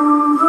Ooh. 0.00 0.47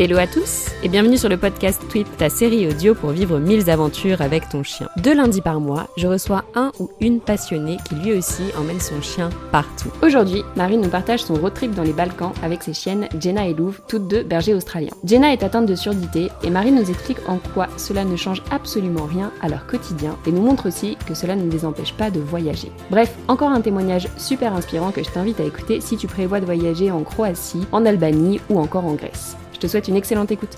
Hello 0.00 0.16
à 0.16 0.26
tous 0.26 0.70
et 0.82 0.88
bienvenue 0.88 1.18
sur 1.18 1.28
le 1.28 1.36
podcast 1.36 1.82
Tweet, 1.90 2.06
ta 2.16 2.30
série 2.30 2.66
audio 2.66 2.94
pour 2.94 3.10
vivre 3.10 3.38
mille 3.38 3.68
aventures 3.68 4.22
avec 4.22 4.48
ton 4.48 4.62
chien. 4.62 4.88
Deux 4.96 5.14
lundis 5.14 5.42
par 5.42 5.60
mois, 5.60 5.88
je 5.98 6.06
reçois 6.06 6.46
un 6.54 6.72
ou 6.80 6.88
une 7.02 7.20
passionnée 7.20 7.76
qui 7.86 7.96
lui 7.96 8.14
aussi 8.14 8.44
emmène 8.58 8.80
son 8.80 9.02
chien 9.02 9.28
partout. 9.52 9.90
Aujourd'hui, 10.00 10.42
Marine 10.56 10.80
nous 10.80 10.88
partage 10.88 11.22
son 11.22 11.34
road 11.34 11.52
trip 11.52 11.74
dans 11.74 11.82
les 11.82 11.92
Balkans 11.92 12.32
avec 12.42 12.62
ses 12.62 12.72
chiennes 12.72 13.10
Jenna 13.20 13.46
et 13.46 13.52
Louvre, 13.52 13.82
toutes 13.88 14.08
deux 14.08 14.22
bergers 14.22 14.54
australiens. 14.54 14.94
Jenna 15.04 15.34
est 15.34 15.42
atteinte 15.42 15.66
de 15.66 15.74
surdité 15.74 16.30
et 16.42 16.48
Marine 16.48 16.76
nous 16.76 16.90
explique 16.90 17.28
en 17.28 17.36
quoi 17.52 17.68
cela 17.76 18.02
ne 18.06 18.16
change 18.16 18.42
absolument 18.50 19.04
rien 19.04 19.30
à 19.42 19.50
leur 19.50 19.66
quotidien 19.66 20.16
et 20.26 20.32
nous 20.32 20.40
montre 20.40 20.66
aussi 20.66 20.96
que 21.06 21.12
cela 21.12 21.36
ne 21.36 21.50
les 21.50 21.66
empêche 21.66 21.92
pas 21.92 22.10
de 22.10 22.20
voyager. 22.20 22.72
Bref, 22.90 23.14
encore 23.28 23.50
un 23.50 23.60
témoignage 23.60 24.08
super 24.16 24.54
inspirant 24.54 24.92
que 24.92 25.04
je 25.04 25.10
t'invite 25.10 25.40
à 25.40 25.44
écouter 25.44 25.82
si 25.82 25.98
tu 25.98 26.06
prévois 26.06 26.40
de 26.40 26.46
voyager 26.46 26.90
en 26.90 27.02
Croatie, 27.02 27.66
en 27.70 27.84
Albanie 27.84 28.40
ou 28.48 28.58
encore 28.58 28.86
en 28.86 28.94
Grèce. 28.94 29.36
Je 29.60 29.66
te 29.66 29.70
souhaite 29.72 29.88
une 29.88 29.96
excellente 29.96 30.30
écoute. 30.30 30.56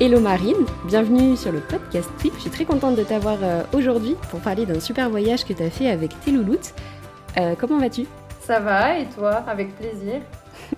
Hello 0.00 0.18
Marine, 0.18 0.66
bienvenue 0.84 1.36
sur 1.36 1.52
le 1.52 1.60
podcast 1.60 2.10
Trip. 2.18 2.32
Je 2.34 2.40
suis 2.40 2.50
très 2.50 2.64
contente 2.64 2.96
de 2.96 3.04
t'avoir 3.04 3.38
euh, 3.40 3.62
aujourd'hui 3.72 4.16
pour 4.32 4.40
parler 4.40 4.66
d'un 4.66 4.80
super 4.80 5.08
voyage 5.10 5.44
que 5.44 5.52
tu 5.52 5.62
as 5.62 5.70
fait 5.70 5.88
avec 5.88 6.10
tes 6.22 6.32
louloutes. 6.32 6.74
Euh, 7.38 7.54
comment 7.56 7.78
vas-tu? 7.78 8.06
Ça 8.40 8.58
va 8.58 8.98
et 8.98 9.06
toi? 9.06 9.44
Avec 9.46 9.76
plaisir. 9.76 10.22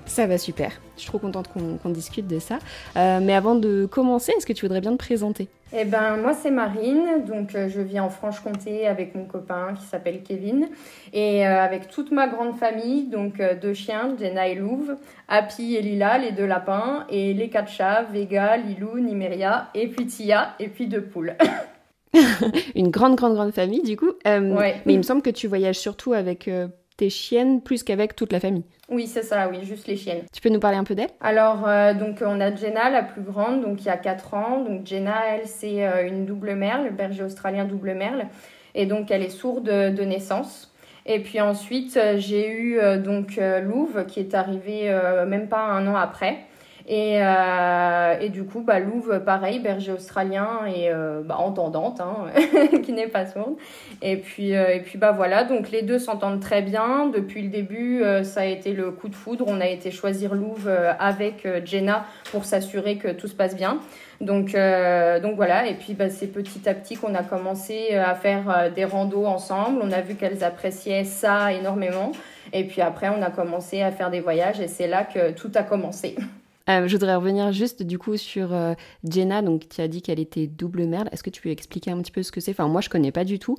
Ça 0.06 0.26
va 0.26 0.38
super. 0.38 0.72
Je 0.96 1.02
suis 1.02 1.08
trop 1.08 1.18
contente 1.18 1.48
qu'on 1.48 1.90
discute 1.90 2.26
de 2.26 2.38
ça. 2.38 2.58
Euh, 2.96 3.20
mais 3.22 3.34
avant 3.34 3.54
de 3.54 3.86
commencer, 3.86 4.32
est-ce 4.36 4.46
que 4.46 4.52
tu 4.52 4.64
voudrais 4.64 4.80
bien 4.80 4.92
te 4.92 4.96
présenter? 4.96 5.48
Eh 5.76 5.84
ben, 5.84 6.16
moi 6.16 6.32
c'est 6.32 6.50
Marine. 6.50 7.24
Donc, 7.26 7.54
euh, 7.54 7.68
je 7.68 7.80
vis 7.80 8.00
en 8.00 8.08
Franche-Comté 8.08 8.86
avec 8.86 9.14
mon 9.14 9.24
copain 9.24 9.74
qui 9.78 9.84
s'appelle 9.84 10.22
Kevin 10.22 10.68
et 11.12 11.46
euh, 11.46 11.60
avec 11.60 11.88
toute 11.88 12.12
ma 12.12 12.28
grande 12.28 12.56
famille. 12.56 13.08
Donc, 13.08 13.42
deux 13.60 13.74
chiens, 13.74 14.14
Jenna 14.18 14.48
et 14.48 14.54
Louve, 14.54 14.96
Happy 15.28 15.76
et 15.76 15.82
Lila, 15.82 16.18
les 16.18 16.32
deux 16.32 16.46
lapins, 16.46 17.06
et 17.10 17.34
les 17.34 17.50
quatre 17.50 17.70
chats, 17.70 18.04
Vega, 18.04 18.56
Lilou, 18.56 18.98
Nimeria, 18.98 19.68
et 19.74 19.88
puis 19.88 20.06
Tia, 20.06 20.54
et 20.58 20.68
puis 20.68 20.86
deux 20.86 21.02
poules. 21.02 21.34
Une 22.74 22.88
grande, 22.88 23.16
grande, 23.16 23.34
grande 23.34 23.52
famille 23.52 23.82
du 23.82 23.96
coup. 23.96 24.12
Ouais. 24.24 24.76
Mais 24.86 24.94
il 24.94 24.98
me 24.98 25.02
semble 25.02 25.20
que 25.20 25.30
tu 25.30 25.46
voyages 25.48 25.78
surtout 25.78 26.14
avec 26.14 26.48
tes 26.96 27.10
chiennes 27.10 27.60
plus 27.60 27.82
qu'avec 27.82 28.16
toute 28.16 28.32
la 28.32 28.40
famille. 28.40 28.64
Oui, 28.88 29.06
c'est 29.06 29.22
ça, 29.22 29.48
oui, 29.48 29.58
juste 29.64 29.86
les 29.88 29.96
chiennes. 29.96 30.22
Tu 30.32 30.40
peux 30.40 30.48
nous 30.48 30.60
parler 30.60 30.76
un 30.76 30.84
peu 30.84 30.94
d'elle 30.94 31.10
Alors, 31.20 31.66
euh, 31.66 31.92
donc 31.92 32.22
on 32.24 32.40
a 32.40 32.54
Jenna, 32.54 32.88
la 32.88 33.02
plus 33.02 33.22
grande, 33.22 33.62
donc 33.62 33.80
il 33.80 33.86
y 33.86 33.90
a 33.90 33.96
4 33.96 34.34
ans. 34.34 34.62
Donc 34.62 34.86
Jenna, 34.86 35.22
elle, 35.28 35.46
c'est 35.46 35.86
euh, 35.86 36.06
une 36.06 36.24
double 36.24 36.54
merle, 36.54 36.90
berger 36.90 37.24
australien 37.24 37.64
double 37.64 37.94
merle. 37.94 38.26
Et 38.74 38.86
donc, 38.86 39.10
elle 39.10 39.22
est 39.22 39.30
sourde 39.30 39.64
de 39.64 40.02
naissance. 40.02 40.72
Et 41.04 41.20
puis 41.20 41.40
ensuite, 41.40 41.96
euh, 41.96 42.16
j'ai 42.18 42.48
eu 42.48 42.78
donc 42.98 43.40
Louve 43.62 44.06
qui 44.06 44.20
est 44.20 44.34
arrivée 44.34 44.94
même 45.26 45.48
pas 45.48 45.62
un 45.62 45.86
an 45.86 45.96
après. 45.96 46.45
Et, 46.88 47.18
euh, 47.20 48.16
et, 48.20 48.28
du 48.28 48.44
coup, 48.44 48.60
bah, 48.60 48.78
Louve, 48.78 49.20
pareil, 49.24 49.58
berger 49.58 49.92
australien 49.92 50.60
et 50.72 50.88
euh, 50.88 51.20
bah, 51.24 51.36
entendante, 51.38 52.00
hein, 52.00 52.26
qui 52.84 52.92
n'est 52.92 53.08
pas 53.08 53.26
sourde. 53.26 53.56
Et 54.02 54.16
puis, 54.18 54.54
euh, 54.54 54.74
et 54.74 54.80
puis 54.80 54.96
bah, 54.96 55.10
voilà, 55.10 55.42
donc 55.42 55.70
les 55.70 55.82
deux 55.82 55.98
s'entendent 55.98 56.40
très 56.40 56.62
bien. 56.62 57.08
Depuis 57.12 57.42
le 57.42 57.48
début, 57.48 58.04
ça 58.22 58.42
a 58.42 58.44
été 58.44 58.72
le 58.72 58.92
coup 58.92 59.08
de 59.08 59.16
foudre. 59.16 59.44
On 59.48 59.60
a 59.60 59.66
été 59.66 59.90
choisir 59.90 60.34
Louve 60.34 60.70
avec 61.00 61.46
Jenna 61.64 62.04
pour 62.30 62.44
s'assurer 62.44 62.96
que 62.96 63.08
tout 63.08 63.26
se 63.26 63.34
passe 63.34 63.56
bien. 63.56 63.80
Donc, 64.20 64.52
donc 64.52 65.36
voilà, 65.36 65.66
et 65.66 65.74
puis 65.74 65.94
bah, 65.94 66.08
c'est 66.08 66.28
petit 66.28 66.68
à 66.68 66.74
petit 66.74 66.96
qu'on 66.96 67.14
a 67.14 67.22
commencé 67.24 67.94
à 67.94 68.14
faire 68.14 68.70
des 68.74 68.84
randos 68.84 69.26
ensemble. 69.26 69.80
On 69.82 69.90
a 69.90 70.02
vu 70.02 70.14
qu'elles 70.14 70.44
appréciaient 70.44 71.04
ça 71.04 71.52
énormément. 71.52 72.12
Et 72.52 72.62
puis 72.64 72.80
après, 72.80 73.08
on 73.08 73.22
a 73.22 73.30
commencé 73.30 73.82
à 73.82 73.90
faire 73.90 74.10
des 74.10 74.20
voyages 74.20 74.60
et 74.60 74.68
c'est 74.68 74.86
là 74.86 75.04
que 75.04 75.32
tout 75.32 75.50
a 75.56 75.64
commencé. 75.64 76.14
Euh, 76.68 76.88
je 76.88 76.92
voudrais 76.94 77.14
revenir 77.14 77.52
juste 77.52 77.82
du 77.82 77.98
coup 77.98 78.16
sur 78.16 78.52
euh, 78.52 78.74
Jenna. 79.04 79.42
Donc, 79.42 79.68
tu 79.68 79.80
as 79.80 79.88
dit 79.88 80.02
qu'elle 80.02 80.20
était 80.20 80.46
double 80.46 80.86
merle. 80.86 81.08
Est-ce 81.12 81.22
que 81.22 81.30
tu 81.30 81.40
peux 81.42 81.50
expliquer 81.50 81.90
un 81.92 82.00
petit 82.02 82.12
peu 82.12 82.22
ce 82.22 82.32
que 82.32 82.40
c'est? 82.40 82.50
Enfin, 82.52 82.68
moi, 82.68 82.80
je 82.80 82.88
connais 82.88 83.12
pas 83.12 83.24
du 83.24 83.38
tout. 83.38 83.56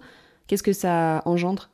Qu'est-ce 0.48 0.64
que 0.64 0.74
ça 0.74 1.22
engendre? 1.26 1.70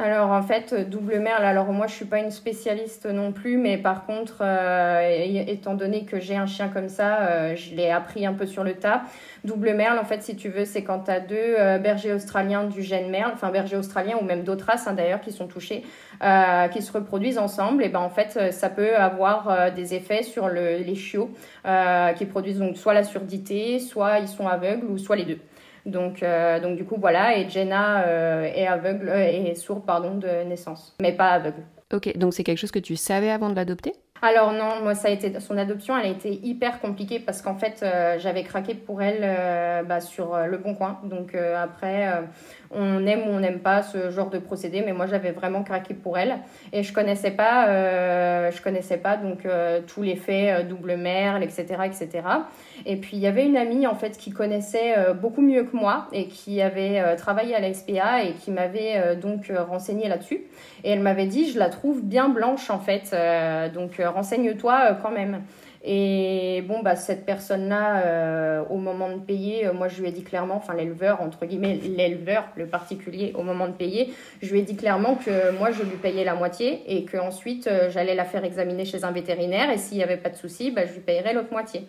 Alors 0.00 0.30
en 0.30 0.42
fait, 0.42 0.88
double 0.88 1.18
merle, 1.18 1.44
alors 1.44 1.66
moi 1.72 1.88
je 1.88 1.94
suis 1.94 2.04
pas 2.04 2.20
une 2.20 2.30
spécialiste 2.30 3.06
non 3.06 3.32
plus, 3.32 3.56
mais 3.56 3.76
par 3.78 4.06
contre, 4.06 4.36
euh, 4.42 5.44
étant 5.48 5.74
donné 5.74 6.04
que 6.04 6.20
j'ai 6.20 6.36
un 6.36 6.46
chien 6.46 6.68
comme 6.68 6.88
ça, 6.88 7.22
euh, 7.22 7.56
je 7.56 7.74
l'ai 7.74 7.90
appris 7.90 8.24
un 8.24 8.32
peu 8.32 8.46
sur 8.46 8.62
le 8.62 8.74
tas. 8.74 9.02
Double 9.42 9.74
merle, 9.74 9.98
en 9.98 10.04
fait, 10.04 10.22
si 10.22 10.36
tu 10.36 10.50
veux, 10.50 10.64
c'est 10.64 10.84
quand 10.84 11.00
tu 11.00 11.10
as 11.10 11.18
deux 11.18 11.36
euh, 11.36 11.78
bergers 11.78 12.12
australiens 12.12 12.62
du 12.62 12.80
gène 12.82 13.10
merle, 13.10 13.32
enfin 13.34 13.50
bergers 13.50 13.76
australiens 13.76 14.16
ou 14.20 14.24
même 14.24 14.44
d'autres 14.44 14.66
races 14.66 14.86
hein, 14.86 14.92
d'ailleurs 14.92 15.20
qui 15.20 15.32
sont 15.32 15.48
touchés, 15.48 15.82
qui 16.72 16.82
se 16.82 16.92
reproduisent 16.92 17.38
ensemble, 17.38 17.82
et 17.82 17.88
ben 17.88 18.00
en 18.00 18.10
fait, 18.10 18.52
ça 18.52 18.70
peut 18.70 18.96
avoir 18.96 19.72
des 19.72 19.94
effets 19.94 20.22
sur 20.22 20.48
le, 20.48 20.78
les 20.78 20.94
chiots 20.94 21.30
qui 22.16 22.26
produisent 22.26 22.58
donc 22.58 22.76
soit 22.76 22.94
la 22.94 23.04
surdité, 23.04 23.78
soit 23.78 24.18
ils 24.18 24.28
sont 24.28 24.46
aveugles 24.48 24.86
ou 24.86 24.98
soit 24.98 25.16
les 25.16 25.24
deux. 25.24 25.38
Donc, 25.88 26.22
euh, 26.22 26.60
donc 26.60 26.76
du 26.76 26.84
coup, 26.84 26.96
voilà. 26.98 27.36
Et 27.36 27.48
Jenna 27.48 28.06
euh, 28.06 28.42
est 28.42 28.66
aveugle, 28.66 29.08
euh, 29.08 29.50
et 29.50 29.54
sourde, 29.54 29.84
pardon, 29.84 30.14
de 30.14 30.44
naissance, 30.44 30.94
mais 31.00 31.12
pas 31.12 31.30
aveugle. 31.30 31.62
Ok, 31.92 32.16
donc 32.18 32.34
c'est 32.34 32.44
quelque 32.44 32.58
chose 32.58 32.70
que 32.70 32.78
tu 32.78 32.96
savais 32.96 33.30
avant 33.30 33.48
de 33.48 33.56
l'adopter? 33.56 33.94
Alors 34.20 34.52
non, 34.52 34.82
moi 34.82 34.96
ça 34.96 35.08
a 35.08 35.10
été 35.12 35.38
son 35.38 35.56
adoption, 35.56 35.96
elle 35.96 36.06
a 36.06 36.10
été 36.10 36.32
hyper 36.44 36.80
compliquée 36.80 37.20
parce 37.20 37.40
qu'en 37.40 37.54
fait 37.54 37.84
j'avais 38.18 38.42
craqué 38.42 38.74
pour 38.74 39.00
elle 39.00 39.86
bah, 39.86 40.00
sur 40.00 40.36
le 40.36 40.58
bon 40.58 40.74
coin. 40.74 40.98
Donc 41.04 41.36
après 41.36 42.24
on 42.70 43.06
aime 43.06 43.22
ou 43.28 43.30
on 43.30 43.40
n'aime 43.40 43.60
pas 43.60 43.82
ce 43.82 44.10
genre 44.10 44.30
de 44.30 44.38
procédé, 44.38 44.82
mais 44.84 44.92
moi 44.92 45.06
j'avais 45.06 45.32
vraiment 45.32 45.62
craqué 45.62 45.94
pour 45.94 46.18
elle 46.18 46.38
et 46.72 46.82
je 46.82 46.92
connaissais 46.92 47.30
pas, 47.30 47.68
euh, 47.68 48.50
je 48.50 48.60
connaissais 48.60 48.98
pas 48.98 49.16
donc 49.16 49.46
euh, 49.46 49.80
tous 49.86 50.02
les 50.02 50.16
faits 50.16 50.60
euh, 50.60 50.68
double 50.68 50.96
merle, 50.96 51.42
etc., 51.42 51.64
etc. 51.86 52.08
Et 52.84 52.96
puis 52.96 53.16
il 53.16 53.20
y 53.20 53.26
avait 53.26 53.46
une 53.46 53.56
amie 53.56 53.86
en 53.86 53.94
fait 53.94 54.18
qui 54.18 54.30
connaissait 54.30 54.94
beaucoup 55.20 55.40
mieux 55.40 55.64
que 55.64 55.76
moi 55.76 56.06
et 56.12 56.28
qui 56.28 56.60
avait 56.62 57.16
travaillé 57.16 57.54
à 57.54 57.60
la 57.60 57.72
SPA 57.74 58.22
et 58.22 58.32
qui 58.34 58.50
m'avait 58.50 59.16
donc 59.16 59.50
renseigné 59.68 60.08
là-dessus. 60.08 60.44
Et 60.84 60.90
elle 60.90 61.00
m'avait 61.00 61.26
dit 61.26 61.50
je 61.50 61.58
la 61.58 61.70
trouve 61.70 62.02
bien 62.02 62.28
blanche 62.28 62.70
en 62.70 62.78
fait, 62.78 63.16
donc 63.74 64.00
renseigne-toi 64.00 64.96
quand 65.02 65.10
même. 65.10 65.42
Et 65.84 66.64
bon, 66.66 66.82
bah, 66.82 66.96
cette 66.96 67.24
personne-là, 67.24 68.02
euh, 68.04 68.64
au 68.68 68.78
moment 68.78 69.10
de 69.10 69.20
payer, 69.20 69.66
euh, 69.66 69.72
moi 69.72 69.86
je 69.86 70.00
lui 70.00 70.08
ai 70.08 70.12
dit 70.12 70.24
clairement, 70.24 70.56
enfin 70.56 70.74
l'éleveur, 70.74 71.20
entre 71.20 71.46
guillemets, 71.46 71.78
l'éleveur, 71.96 72.48
le 72.56 72.66
particulier, 72.66 73.32
au 73.36 73.42
moment 73.42 73.68
de 73.68 73.72
payer, 73.72 74.12
je 74.42 74.52
lui 74.52 74.60
ai 74.60 74.62
dit 74.62 74.74
clairement 74.74 75.14
que 75.14 75.56
moi 75.56 75.70
je 75.70 75.82
lui 75.84 75.96
payais 75.96 76.24
la 76.24 76.34
moitié 76.34 76.82
et 76.88 77.04
qu'ensuite 77.04 77.68
euh, 77.68 77.90
j'allais 77.90 78.16
la 78.16 78.24
faire 78.24 78.44
examiner 78.44 78.84
chez 78.84 79.04
un 79.04 79.12
vétérinaire 79.12 79.70
et 79.70 79.78
s'il 79.78 79.98
n'y 79.98 80.02
avait 80.02 80.16
pas 80.16 80.30
de 80.30 80.36
souci, 80.36 80.72
bah, 80.72 80.84
je 80.84 80.94
lui 80.94 81.00
payerais 81.00 81.32
l'autre 81.32 81.52
moitié. 81.52 81.86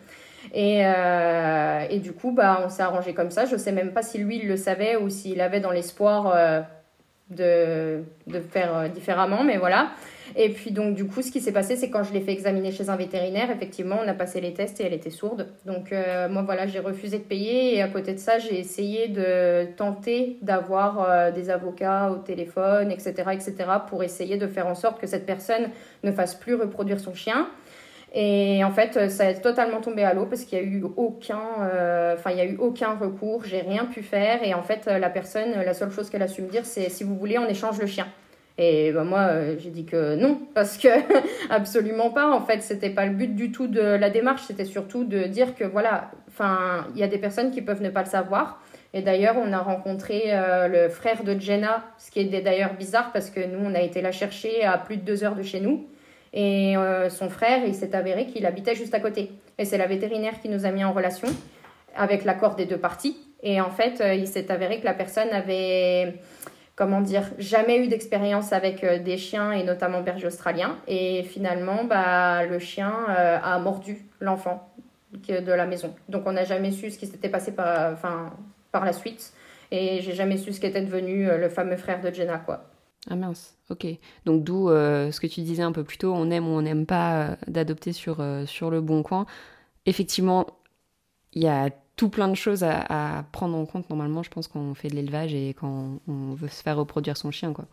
Et, 0.53 0.79
et, 0.79 1.99
du 1.99 2.13
coup, 2.13 2.31
bah, 2.31 2.61
on 2.65 2.69
s'est 2.69 2.81
arrangé 2.81 3.13
comme 3.13 3.29
ça. 3.29 3.45
Je 3.45 3.57
sais 3.57 3.73
même 3.73 3.91
pas 3.91 4.01
si 4.01 4.17
lui 4.19 4.37
il 4.37 4.47
le 4.47 4.55
savait 4.55 4.95
ou 4.95 5.09
s'il 5.09 5.41
avait 5.41 5.59
dans 5.59 5.69
l'espoir 5.69 6.33
de, 7.29 8.01
de 8.25 8.39
faire 8.39 8.89
différemment, 8.89 9.43
mais 9.43 9.57
voilà. 9.57 9.89
Et 10.35 10.49
puis 10.49 10.71
donc 10.71 10.95
du 10.95 11.05
coup, 11.05 11.21
ce 11.21 11.31
qui 11.31 11.41
s'est 11.41 11.51
passé, 11.51 11.75
c'est 11.75 11.89
quand 11.89 12.03
je 12.03 12.13
l'ai 12.13 12.21
fait 12.21 12.31
examiner 12.31 12.71
chez 12.71 12.89
un 12.89 12.95
vétérinaire, 12.95 13.51
effectivement, 13.51 13.97
on 14.03 14.07
a 14.07 14.13
passé 14.13 14.41
les 14.41 14.53
tests 14.53 14.79
et 14.81 14.85
elle 14.85 14.93
était 14.93 15.09
sourde. 15.09 15.47
Donc 15.65 15.91
euh, 15.91 16.29
moi 16.29 16.43
voilà, 16.43 16.67
j'ai 16.67 16.79
refusé 16.79 17.17
de 17.17 17.23
payer 17.23 17.75
et 17.75 17.81
à 17.81 17.87
côté 17.87 18.13
de 18.13 18.19
ça, 18.19 18.39
j'ai 18.39 18.59
essayé 18.59 19.07
de 19.07 19.65
tenter 19.75 20.37
d'avoir 20.41 21.01
euh, 21.01 21.31
des 21.31 21.49
avocats 21.49 22.11
au 22.11 22.17
téléphone, 22.17 22.91
etc., 22.91 23.13
etc., 23.31 23.55
pour 23.87 24.03
essayer 24.03 24.37
de 24.37 24.47
faire 24.47 24.67
en 24.67 24.75
sorte 24.75 24.99
que 24.99 25.07
cette 25.07 25.25
personne 25.25 25.69
ne 26.03 26.11
fasse 26.11 26.35
plus 26.35 26.55
reproduire 26.55 26.99
son 26.99 27.13
chien. 27.13 27.47
Et 28.11 28.63
en 28.63 28.71
fait, 28.71 29.09
ça 29.11 29.27
a 29.27 29.33
totalement 29.35 29.81
tombé 29.81 30.03
à 30.03 30.15
l'eau 30.15 30.25
parce 30.25 30.43
qu'il 30.43 30.57
n'y 30.59 30.65
a 30.65 30.67
eu 30.67 30.83
aucun, 30.97 31.43
euh, 31.61 32.15
il 32.31 32.37
y 32.37 32.41
a 32.41 32.45
eu 32.45 32.57
aucun 32.57 32.95
recours, 32.95 33.43
j'ai 33.45 33.61
rien 33.61 33.85
pu 33.85 34.01
faire. 34.01 34.43
Et 34.43 34.55
en 34.55 34.63
fait, 34.63 34.87
la 34.87 35.09
personne, 35.09 35.51
la 35.51 35.73
seule 35.75 35.91
chose 35.91 36.09
qu'elle 36.09 36.23
a 36.23 36.27
su 36.27 36.41
me 36.41 36.49
dire, 36.49 36.65
c'est 36.65 36.89
si 36.89 37.03
vous 37.03 37.15
voulez, 37.15 37.37
on 37.37 37.47
échange 37.47 37.79
le 37.79 37.85
chien. 37.85 38.07
Et 38.61 38.91
ben 38.91 39.05
moi, 39.05 39.19
euh, 39.19 39.55
j'ai 39.57 39.69
dit 39.69 39.85
que 39.85 40.15
non, 40.15 40.37
parce 40.53 40.77
que 40.77 40.89
absolument 41.49 42.09
pas. 42.09 42.29
En 42.29 42.41
fait, 42.41 42.61
c'était 42.61 42.89
pas 42.89 43.05
le 43.05 43.13
but 43.13 43.33
du 43.33 43.53
tout 43.53 43.67
de 43.67 43.79
la 43.79 44.09
démarche. 44.09 44.41
C'était 44.45 44.65
surtout 44.65 45.05
de 45.05 45.23
dire 45.23 45.55
que 45.55 45.63
voilà, 45.63 46.11
enfin, 46.27 46.85
il 46.93 46.99
y 46.99 47.03
a 47.03 47.07
des 47.07 47.19
personnes 47.19 47.51
qui 47.51 47.61
peuvent 47.61 47.81
ne 47.81 47.89
pas 47.89 48.03
le 48.03 48.09
savoir. 48.09 48.61
Et 48.93 49.01
d'ailleurs, 49.01 49.37
on 49.37 49.53
a 49.53 49.59
rencontré 49.59 50.23
euh, 50.25 50.67
le 50.67 50.89
frère 50.89 51.23
de 51.23 51.39
Jenna, 51.39 51.85
ce 51.97 52.11
qui 52.11 52.19
est 52.19 52.41
d'ailleurs 52.41 52.73
bizarre 52.73 53.13
parce 53.13 53.29
que 53.29 53.39
nous, 53.39 53.59
on 53.63 53.73
a 53.75 53.79
été 53.79 54.01
la 54.01 54.11
chercher 54.11 54.65
à 54.65 54.77
plus 54.77 54.97
de 54.97 55.03
deux 55.03 55.23
heures 55.23 55.35
de 55.35 55.43
chez 55.43 55.61
nous. 55.61 55.87
Et 56.33 56.75
euh, 56.75 57.09
son 57.09 57.29
frère, 57.29 57.61
il 57.65 57.73
s'est 57.73 57.95
avéré 57.95 58.25
qu'il 58.25 58.45
habitait 58.45 58.75
juste 58.75 58.93
à 58.93 58.99
côté. 58.99 59.31
Et 59.57 59.63
c'est 59.63 59.77
la 59.77 59.87
vétérinaire 59.87 60.41
qui 60.41 60.49
nous 60.49 60.65
a 60.65 60.71
mis 60.71 60.83
en 60.83 60.91
relation 60.91 61.29
avec 61.95 62.25
l'accord 62.25 62.55
des 62.55 62.65
deux 62.65 62.77
parties. 62.77 63.15
Et 63.41 63.61
en 63.61 63.69
fait, 63.69 64.03
il 64.17 64.27
s'est 64.27 64.51
avéré 64.51 64.81
que 64.81 64.85
la 64.85 64.93
personne 64.93 65.29
avait 65.29 66.15
comment 66.79 67.01
dire, 67.01 67.29
jamais 67.37 67.77
eu 67.77 67.89
d'expérience 67.89 68.53
avec 68.53 68.85
euh, 68.85 68.99
des 68.99 69.17
chiens 69.17 69.51
et 69.51 69.63
notamment 69.63 70.01
berger 70.01 70.27
australien. 70.27 70.77
Et 70.87 71.23
finalement, 71.23 71.83
bah, 71.83 72.45
le 72.45 72.57
chien 72.57 72.93
euh, 73.09 73.37
a 73.43 73.59
mordu 73.59 73.97
l'enfant 74.21 74.73
de 75.11 75.51
la 75.51 75.65
maison. 75.65 75.93
Donc 76.07 76.23
on 76.25 76.31
n'a 76.31 76.45
jamais 76.45 76.71
su 76.71 76.89
ce 76.89 76.97
qui 76.97 77.05
s'était 77.05 77.27
passé 77.27 77.51
par, 77.51 77.91
enfin, 77.91 78.31
par 78.71 78.85
la 78.85 78.93
suite. 78.93 79.33
Et 79.71 79.99
j'ai 80.01 80.13
jamais 80.13 80.37
su 80.37 80.53
ce 80.53 80.61
qu'était 80.61 80.81
devenu 80.81 81.29
euh, 81.29 81.37
le 81.37 81.49
fameux 81.49 81.75
frère 81.75 81.99
de 81.99 82.11
Jenna, 82.13 82.37
quoi. 82.37 82.63
Ah 83.09 83.17
mince, 83.17 83.57
ok. 83.69 83.85
Donc 84.25 84.45
d'où 84.45 84.69
ce 84.69 85.19
que 85.19 85.27
tu 85.27 85.41
disais 85.41 85.63
un 85.63 85.71
peu 85.73 85.83
plus 85.83 85.97
tôt, 85.97 86.13
on 86.13 86.29
aime 86.31 86.47
ou 86.47 86.51
on 86.51 86.61
n'aime 86.61 86.85
pas 86.85 87.37
d'adopter 87.47 87.91
sur, 87.91 88.23
sur 88.45 88.69
le 88.69 88.81
bon 88.81 89.03
coin. 89.03 89.25
Effectivement, 89.85 90.45
il 91.33 91.43
y 91.43 91.47
a 91.47 91.69
tout 91.99 92.07
plein 92.07 92.29
de 92.29 92.35
choses 92.35 92.63
à, 92.63 93.25
prendre 93.33 93.57
en 93.57 93.65
compte 93.65 93.89
normalement, 93.89 94.23
je 94.23 94.29
pense, 94.29 94.47
quand 94.47 94.61
on 94.61 94.73
fait 94.73 94.87
de 94.87 94.95
l'élevage 94.95 95.33
et 95.33 95.53
quand 95.59 95.99
on 96.07 96.33
veut 96.33 96.47
se 96.47 96.63
faire 96.63 96.77
reproduire 96.77 97.17
son 97.17 97.29
chien. 97.29 97.51
quoi. 97.51 97.65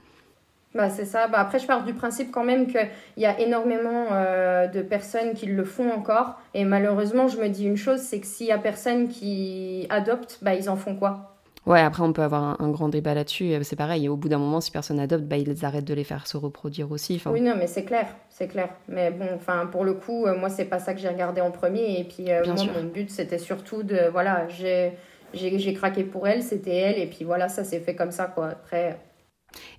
Bah, 0.75 0.90
c'est 0.90 1.05
ça. 1.05 1.28
Bah, 1.28 1.38
après, 1.38 1.61
je 1.61 1.67
pars 1.69 1.84
du 1.84 1.94
principe 1.94 2.32
quand 2.32 2.43
même 2.43 2.67
qu'il 2.67 2.90
y 3.19 3.25
a 3.25 3.38
énormément 3.38 4.06
de 4.11 4.82
personnes 4.82 5.34
qui 5.34 5.46
le 5.46 5.64
font 5.64 5.93
encore. 5.93 6.40
Et 6.55 6.64
malheureusement, 6.64 7.28
je 7.28 7.38
me 7.38 7.49
dis 7.49 7.67
une 7.67 7.76
chose, 7.76 8.00
c'est 8.00 8.19
que 8.19 8.26
s'il 8.26 8.49
y 8.49 8.52
a 8.52 8.58
personne 8.58 9.06
qui 9.06 9.87
adopte, 9.90 10.40
bah, 10.43 10.56
ils 10.56 10.69
en 10.69 10.75
font 10.75 10.96
quoi? 10.96 11.36
Ouais, 11.66 11.80
après, 11.80 12.04
on 12.04 12.12
peut 12.12 12.22
avoir 12.22 12.60
un, 12.60 12.70
grand 12.70 12.88
débat 12.88 13.12
là-dessus. 13.12 13.52
Euh, 13.52 13.60
c'est 13.64 13.74
pareil. 13.74 14.08
au 14.08 14.16
bout 14.16 14.28
d'un 14.28 14.38
moment, 14.38 14.60
si 14.60 14.70
personne 14.70 14.98
n'adopte, 14.98 15.24
bah, 15.24 15.36
ils 15.36 15.64
arrêtent 15.64 15.84
de 15.84 15.94
les 15.94 16.04
faire 16.04 16.28
se 16.28 16.36
reproduire 16.36 16.92
aussi. 16.92 17.20
Oui, 17.26 17.40
non, 17.40 17.54
mais 17.58 17.66
c'est 17.66 17.84
clair. 17.84 18.06
C'est 18.30 18.46
clair. 18.46 18.68
Mais 18.88 19.10
bon, 19.10 19.28
enfin, 19.34 19.66
pour 19.66 19.84
le 19.84 19.94
coup, 19.94 20.26
euh, 20.26 20.38
moi, 20.38 20.48
c'est 20.48 20.66
pas 20.66 20.78
ça 20.78 20.94
que 20.94 21.00
j'ai 21.00 21.08
regardé 21.08 21.40
en 21.40 21.50
premier. 21.50 22.00
Et 22.00 22.04
puis, 22.04 22.30
euh, 22.30 22.44
moi, 22.46 22.64
mon 22.72 22.84
but, 22.84 23.10
c'était 23.10 23.38
surtout 23.38 23.82
de. 23.82 24.08
Voilà, 24.12 24.46
j'ai, 24.48 24.92
j'ai, 25.34 25.74
craqué 25.74 26.04
pour 26.04 26.28
elle, 26.28 26.44
c'était 26.44 26.76
elle. 26.76 26.98
Et 27.00 27.06
puis, 27.06 27.24
voilà, 27.24 27.48
ça 27.48 27.64
s'est 27.64 27.80
fait 27.80 27.96
comme 27.96 28.12
ça, 28.12 28.26
quoi. 28.26 28.46
Après. 28.50 29.00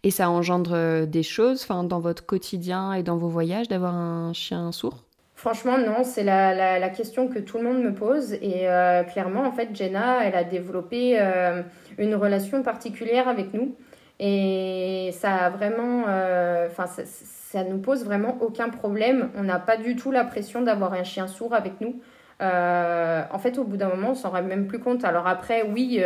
Et 0.03 0.11
ça 0.11 0.29
engendre 0.29 1.05
des 1.05 1.23
choses 1.23 1.61
enfin, 1.63 1.83
dans 1.83 1.99
votre 1.99 2.25
quotidien 2.25 2.93
et 2.93 3.03
dans 3.03 3.15
vos 3.15 3.29
voyages 3.29 3.67
d'avoir 3.69 3.95
un 3.95 4.33
chien 4.33 4.71
sourd? 4.71 5.06
Franchement, 5.37 5.77
non, 5.77 6.03
c'est 6.03 6.23
la, 6.23 6.79
la, 6.79 6.89
question 6.89 7.27
que 7.27 7.37
tout 7.37 7.59
le 7.59 7.63
monde 7.63 7.83
me 7.83 7.93
pose. 7.93 8.33
Et 8.33 8.67
euh, 8.67 9.03
clairement, 9.03 9.43
en 9.43 9.51
fait, 9.51 9.69
Jenna, 9.71 10.25
elle 10.25 10.33
a 10.33 10.43
développé 10.43 11.15
euh, 11.19 11.61
une 11.99 12.15
relation 12.15 12.63
particulière 12.63 13.27
avec 13.27 13.53
nous. 13.53 13.75
Et 14.19 15.11
ça 15.13 15.35
a 15.35 15.49
vraiment. 15.51 16.05
Euh, 16.07 16.67
enfin, 16.71 16.87
ça, 16.87 17.63
nous 17.63 17.77
pose 17.77 18.03
vraiment 18.03 18.39
aucun 18.41 18.69
problème. 18.69 19.29
On 19.37 19.43
n'a 19.43 19.59
pas 19.59 19.77
du 19.77 19.95
tout 19.95 20.09
la 20.09 20.23
pression 20.23 20.63
d'avoir 20.63 20.93
un 20.93 21.03
chien 21.03 21.27
sourd 21.27 21.53
avec 21.53 21.81
nous. 21.81 22.01
en 22.41 23.39
fait, 23.39 23.59
au 23.59 23.63
bout 23.63 23.77
d'un 23.77 23.89
moment, 23.89 24.09
on 24.11 24.15
s'en 24.15 24.31
rend 24.31 24.41
même 24.41 24.65
plus 24.65 24.79
compte. 24.79 25.05
Alors 25.05 25.27
après, 25.27 25.61
oui 25.61 26.03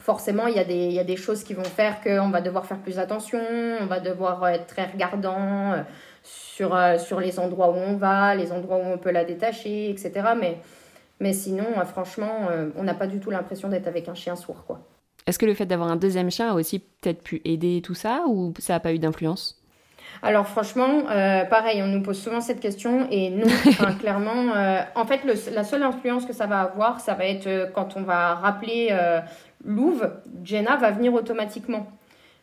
forcément, 0.00 0.46
il 0.46 0.56
y, 0.56 0.60
il 0.60 0.92
y 0.92 0.98
a 0.98 1.04
des 1.04 1.16
choses 1.16 1.44
qui 1.44 1.54
vont 1.54 1.64
faire 1.64 2.00
qu'on 2.00 2.30
va 2.30 2.40
devoir 2.40 2.66
faire 2.66 2.78
plus 2.78 2.98
attention, 2.98 3.40
on 3.80 3.86
va 3.86 3.98
devoir 3.98 4.46
être 4.48 4.66
très 4.66 4.86
regardant, 4.86 5.74
sur, 6.28 6.74
euh, 6.74 6.98
sur 6.98 7.20
les 7.20 7.38
endroits 7.38 7.70
où 7.70 7.76
on 7.76 7.96
va, 7.96 8.34
les 8.34 8.52
endroits 8.52 8.78
où 8.78 8.86
on 8.92 8.98
peut 8.98 9.10
la 9.10 9.24
détacher, 9.24 9.90
etc. 9.90 10.12
Mais, 10.38 10.58
mais 11.20 11.32
sinon, 11.32 11.66
euh, 11.76 11.84
franchement, 11.84 12.48
euh, 12.50 12.70
on 12.76 12.82
n'a 12.82 12.94
pas 12.94 13.06
du 13.06 13.20
tout 13.20 13.30
l'impression 13.30 13.68
d'être 13.68 13.86
avec 13.86 14.08
un 14.08 14.14
chien 14.14 14.36
sourd. 14.36 14.64
quoi. 14.66 14.80
Est-ce 15.26 15.38
que 15.38 15.46
le 15.46 15.54
fait 15.54 15.66
d'avoir 15.66 15.90
un 15.90 15.96
deuxième 15.96 16.30
chien 16.30 16.50
a 16.50 16.54
aussi 16.54 16.80
peut-être 16.80 17.22
pu 17.22 17.40
aider 17.44 17.80
tout 17.82 17.94
ça 17.94 18.24
ou 18.26 18.52
ça 18.58 18.74
n'a 18.74 18.80
pas 18.80 18.92
eu 18.92 18.98
d'influence? 18.98 19.62
Alors 20.22 20.48
franchement, 20.48 21.04
pareil, 21.50 21.82
on 21.82 21.86
nous 21.86 22.02
pose 22.02 22.18
souvent 22.18 22.40
cette 22.40 22.60
question 22.60 23.06
et 23.10 23.30
non, 23.30 23.46
clairement, 24.00 24.54
en 24.94 25.04
fait, 25.04 25.20
la 25.52 25.64
seule 25.64 25.82
influence 25.82 26.24
que 26.24 26.32
ça 26.32 26.46
va 26.46 26.62
avoir, 26.62 26.98
ça 26.98 27.14
va 27.14 27.26
être 27.26 27.70
quand 27.72 27.96
on 27.96 28.02
va 28.02 28.34
rappeler 28.34 28.96
Louve, 29.64 30.10
Jenna 30.42 30.76
va 30.76 30.90
venir 30.90 31.12
automatiquement. 31.12 31.86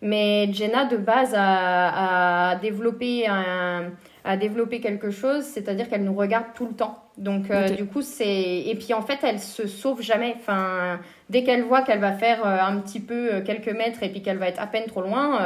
Mais 0.06 0.54
Jenna, 0.54 0.86
de 0.86 0.98
base, 0.98 1.34
a, 1.36 2.57
développé, 2.62 3.25
un, 3.28 3.86
a 4.24 4.38
développé 4.38 4.80
quelque 4.80 5.10
chose, 5.10 5.44
c'est-à-dire 5.44 5.90
qu'elle 5.90 6.04
nous 6.04 6.13
regarde 6.13 6.46
tout 6.54 6.68
le 6.68 6.74
temps. 6.74 7.04
Donc, 7.18 7.50
euh, 7.50 7.69
du 7.69 7.88
coup, 7.88 8.04
c'est. 8.04 8.68
Et 8.68 8.75
puis, 8.75 8.94
en 8.94 9.02
fait, 9.02 9.18
elle 9.24 9.40
se 9.40 9.66
sauve 9.66 10.04
jamais. 10.04 10.36
Enfin, 10.38 11.00
dès 11.31 11.44
qu'elle 11.44 11.63
voit 11.63 11.81
qu'elle 11.81 11.98
va 12.00 12.12
faire 12.12 12.46
euh, 12.46 12.60
un 12.62 12.78
petit 12.81 13.00
peu 13.00 13.34
euh, 13.34 13.42
quelques 13.42 13.75
mètres 13.75 14.04
et 14.04 14.10
puis 14.10 14.22
qu'elle 14.22 14.38
va 14.38 14.48
être 14.48 14.62
à 14.62 14.68
peine 14.68 14.86
trop 14.86 15.02
loin, 15.02 15.40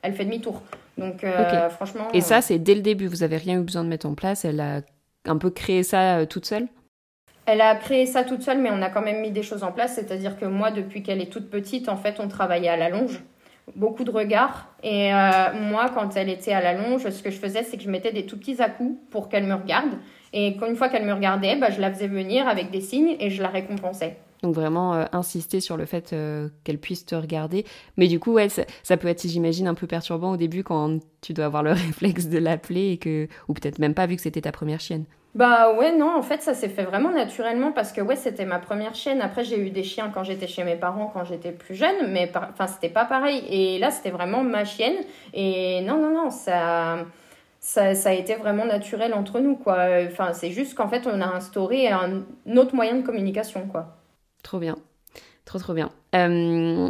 elle 0.00 0.14
fait 0.14 0.24
demi-tour. 0.24 0.62
Donc, 0.96 1.26
franchement. 1.70 2.08
Et 2.14 2.22
ça, 2.22 2.40
c'est 2.40 2.58
dès 2.58 2.74
le 2.74 2.80
début. 2.80 3.08
Vous 3.08 3.22
avez 3.22 3.36
rien 3.36 3.60
eu 3.60 3.64
besoin 3.64 3.84
de 3.84 3.90
mettre 3.90 4.06
en 4.06 4.14
place. 4.14 4.46
Elle 4.46 4.60
a 4.60 4.80
un 5.26 5.36
peu 5.36 5.50
créé 5.50 5.82
ça 5.82 6.24
toute 6.24 6.46
seule? 6.46 6.68
Elle 7.44 7.60
a 7.60 7.74
créé 7.76 8.06
ça 8.06 8.24
toute 8.24 8.42
seule, 8.42 8.58
mais 8.62 8.70
on 8.72 8.80
a 8.80 8.88
quand 8.88 9.02
même 9.02 9.20
mis 9.20 9.30
des 9.30 9.42
choses 9.42 9.62
en 9.62 9.72
place. 9.72 9.94
C'est-à-dire 9.94 10.38
que 10.38 10.46
moi, 10.46 10.70
depuis 10.70 11.02
qu'elle 11.02 11.20
est 11.20 11.30
toute 11.30 11.50
petite, 11.50 11.90
en 11.90 11.98
fait, 11.98 12.18
on 12.18 12.28
travaillait 12.28 12.70
à 12.70 12.78
la 12.78 12.88
longe 12.88 13.20
beaucoup 13.74 14.04
de 14.04 14.10
regards. 14.10 14.68
Et 14.82 15.12
euh, 15.12 15.52
moi, 15.60 15.90
quand 15.94 16.16
elle 16.16 16.28
était 16.28 16.52
à 16.52 16.60
la 16.60 16.74
longe, 16.74 17.08
ce 17.08 17.22
que 17.22 17.30
je 17.30 17.38
faisais, 17.38 17.62
c'est 17.62 17.76
que 17.76 17.82
je 17.82 17.90
mettais 17.90 18.12
des 18.12 18.26
tout 18.26 18.38
petits 18.38 18.62
à-coups 18.62 18.98
pour 19.10 19.28
qu'elle 19.28 19.44
me 19.44 19.54
regarde. 19.54 19.94
Et 20.32 20.56
une 20.66 20.76
fois 20.76 20.88
qu'elle 20.88 21.06
me 21.06 21.12
regardait, 21.12 21.56
bah, 21.56 21.70
je 21.70 21.80
la 21.80 21.92
faisais 21.92 22.08
venir 22.08 22.46
avec 22.46 22.70
des 22.70 22.80
signes 22.80 23.16
et 23.18 23.30
je 23.30 23.42
la 23.42 23.48
récompensais. 23.48 24.16
Donc 24.42 24.54
vraiment 24.54 24.94
euh, 24.94 25.04
insister 25.12 25.60
sur 25.60 25.76
le 25.76 25.86
fait 25.86 26.12
euh, 26.12 26.48
qu'elle 26.64 26.78
puisse 26.78 27.06
te 27.06 27.14
regarder. 27.14 27.64
Mais 27.96 28.06
du 28.06 28.20
coup, 28.20 28.34
ouais, 28.34 28.48
ça, 28.48 28.96
peut 28.96 29.08
être, 29.08 29.26
j'imagine, 29.26 29.66
un 29.66 29.74
peu 29.74 29.86
perturbant 29.86 30.32
au 30.32 30.36
début 30.36 30.62
quand 30.62 30.98
tu 31.20 31.32
dois 31.32 31.46
avoir 31.46 31.62
le 31.62 31.72
réflexe 31.72 32.26
de 32.26 32.38
l'appeler 32.38 32.92
et 32.92 32.98
que, 32.98 33.28
ou 33.48 33.54
peut-être 33.54 33.78
même 33.78 33.94
pas 33.94 34.06
vu 34.06 34.16
que 34.16 34.22
c'était 34.22 34.42
ta 34.42 34.52
première 34.52 34.80
chienne. 34.80 35.04
Bah 35.36 35.74
ouais, 35.74 35.94
non, 35.94 36.16
en 36.16 36.22
fait, 36.22 36.40
ça 36.40 36.54
s'est 36.54 36.70
fait 36.70 36.84
vraiment 36.84 37.10
naturellement 37.10 37.70
parce 37.70 37.92
que 37.92 38.00
ouais, 38.00 38.16
c'était 38.16 38.46
ma 38.46 38.58
première 38.58 38.94
chienne. 38.94 39.20
Après, 39.20 39.44
j'ai 39.44 39.60
eu 39.60 39.68
des 39.68 39.82
chiens 39.82 40.10
quand 40.12 40.24
j'étais 40.24 40.46
chez 40.46 40.64
mes 40.64 40.76
parents, 40.76 41.10
quand 41.12 41.26
j'étais 41.26 41.52
plus 41.52 41.74
jeune, 41.74 42.10
mais 42.10 42.32
enfin, 42.34 42.66
c'était 42.66 42.88
pas 42.88 43.04
pareil. 43.04 43.44
Et 43.50 43.78
là, 43.78 43.90
c'était 43.90 44.08
vraiment 44.08 44.42
ma 44.42 44.64
chienne. 44.64 44.96
Et 45.34 45.82
non, 45.82 45.98
non, 45.98 46.10
non, 46.10 46.30
ça, 46.30 47.04
ça, 47.60 47.94
ça, 47.94 48.08
a 48.08 48.12
été 48.14 48.36
vraiment 48.36 48.64
naturel 48.64 49.12
entre 49.12 49.38
nous, 49.38 49.56
quoi. 49.56 49.88
Enfin, 50.06 50.32
c'est 50.32 50.52
juste 50.52 50.74
qu'en 50.74 50.88
fait, 50.88 51.06
on 51.06 51.20
a 51.20 51.26
instauré 51.26 51.88
un 51.88 52.22
autre 52.56 52.74
moyen 52.74 52.94
de 52.94 53.02
communication, 53.02 53.68
quoi. 53.70 53.98
Trop 54.42 54.58
bien. 54.58 54.76
Trop, 55.44 55.58
trop 55.58 55.74
bien. 55.74 55.90
Euh, 56.14 56.88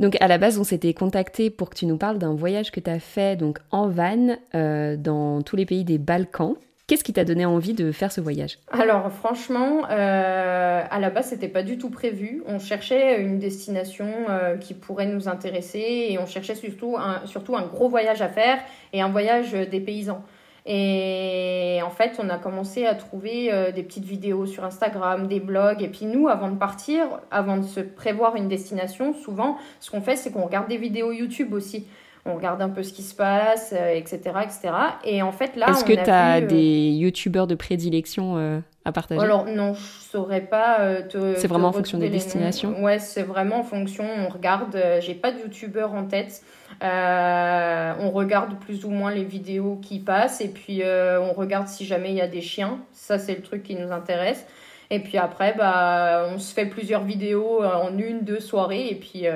donc, 0.00 0.16
à 0.20 0.26
la 0.26 0.38
base, 0.38 0.58
on 0.58 0.64
s'était 0.64 0.94
contacté 0.94 1.48
pour 1.48 1.70
que 1.70 1.76
tu 1.76 1.86
nous 1.86 1.96
parles 1.96 2.18
d'un 2.18 2.34
voyage 2.34 2.72
que 2.72 2.80
tu 2.80 2.90
as 2.90 2.98
fait 2.98 3.36
donc, 3.36 3.60
en 3.70 3.86
van 3.86 4.36
euh, 4.56 4.96
dans 4.96 5.42
tous 5.42 5.54
les 5.54 5.64
pays 5.64 5.84
des 5.84 5.98
Balkans. 5.98 6.56
Qu'est-ce 6.86 7.02
qui 7.02 7.14
t'a 7.14 7.24
donné 7.24 7.46
envie 7.46 7.72
de 7.72 7.92
faire 7.92 8.12
ce 8.12 8.20
voyage? 8.20 8.58
Alors 8.70 9.10
franchement, 9.10 9.84
euh, 9.90 10.82
à 10.90 11.00
la 11.00 11.08
base, 11.08 11.28
c'était 11.28 11.48
pas 11.48 11.62
du 11.62 11.78
tout 11.78 11.88
prévu. 11.88 12.42
On 12.46 12.58
cherchait 12.58 13.22
une 13.22 13.38
destination 13.38 14.06
euh, 14.28 14.58
qui 14.58 14.74
pourrait 14.74 15.06
nous 15.06 15.26
intéresser 15.26 16.08
et 16.10 16.18
on 16.18 16.26
cherchait 16.26 16.54
surtout 16.54 16.96
un, 16.98 17.66
gros 17.66 17.88
voyage 17.88 18.20
à 18.20 18.28
faire 18.28 18.58
et 18.92 19.00
un 19.00 19.08
voyage 19.08 19.52
des 19.52 19.80
paysans. 19.80 20.22
Et 20.66 21.80
en 21.82 21.90
fait, 21.90 22.18
on 22.22 22.28
a 22.28 22.36
commencé 22.36 22.84
à 22.84 22.94
trouver 22.94 23.50
euh, 23.50 23.72
des 23.72 23.82
petites 23.82 24.04
vidéos 24.04 24.44
sur 24.44 24.64
Instagram, 24.64 25.26
des 25.26 25.40
blogs. 25.40 25.82
Et 25.82 25.88
puis 25.88 26.04
nous, 26.04 26.28
avant 26.28 26.50
de 26.50 26.56
partir, 26.56 27.06
avant 27.30 27.56
de 27.56 27.64
se 27.64 27.80
prévoir 27.80 28.36
une 28.36 28.48
destination, 28.48 29.14
souvent, 29.14 29.56
ce 29.80 29.90
qu'on 29.90 30.02
fait, 30.02 30.16
c'est 30.16 30.30
qu'on 30.30 30.44
regarde 30.44 30.68
des 30.68 30.78
vidéos 30.78 31.12
YouTube 31.12 31.54
aussi 31.54 31.86
on 32.26 32.34
regarde 32.34 32.62
un 32.62 32.70
peu 32.70 32.82
ce 32.82 32.92
qui 32.92 33.02
se 33.02 33.14
passe, 33.14 33.72
etc., 33.72 34.20
euh, 34.26 34.40
etc. 34.40 34.60
Et 35.04 35.22
en 35.22 35.32
fait, 35.32 35.56
là, 35.56 35.68
Est-ce 35.68 35.84
que 35.84 35.92
tu 35.92 36.10
as 36.10 36.38
euh, 36.38 36.46
des 36.46 36.90
youtubeurs 36.90 37.46
de 37.46 37.54
prédilection 37.54 38.36
euh, 38.38 38.60
à 38.86 38.92
partager? 38.92 39.20
Alors, 39.20 39.44
non, 39.44 39.74
je 39.74 39.80
saurais 40.10 40.40
pas 40.40 41.02
te. 41.02 41.34
C'est 41.36 41.48
vraiment 41.48 41.68
en 41.68 41.72
fonction 41.72 41.98
des 41.98 42.08
destinations? 42.08 42.82
Ouais, 42.82 42.98
c'est 42.98 43.22
vraiment 43.22 43.58
en 43.58 43.62
fonction. 43.62 44.04
On 44.04 44.28
regarde, 44.28 44.76
j'ai 45.00 45.14
pas 45.14 45.32
de 45.32 45.40
youtubeur 45.40 45.92
en 45.92 46.04
tête. 46.04 46.42
on 46.80 48.10
regarde 48.10 48.58
plus 48.58 48.86
ou 48.86 48.90
moins 48.90 49.12
les 49.12 49.24
vidéos 49.24 49.78
qui 49.82 49.98
passent 49.98 50.40
et 50.40 50.48
puis 50.48 50.82
on 50.84 51.32
regarde 51.34 51.68
si 51.68 51.84
jamais 51.84 52.10
il 52.10 52.16
y 52.16 52.22
a 52.22 52.28
des 52.28 52.42
chiens. 52.42 52.78
Ça, 52.92 53.18
c'est 53.18 53.34
le 53.34 53.42
truc 53.42 53.62
qui 53.62 53.74
nous 53.74 53.92
intéresse. 53.92 54.46
Et 54.90 55.00
puis 55.00 55.18
après, 55.18 55.54
bah, 55.56 56.28
on 56.32 56.38
se 56.38 56.54
fait 56.54 56.66
plusieurs 56.66 57.04
vidéos 57.04 57.62
en 57.62 57.96
une, 57.98 58.20
deux 58.20 58.40
soirées 58.40 58.88
et 58.88 58.94
puis 58.94 59.26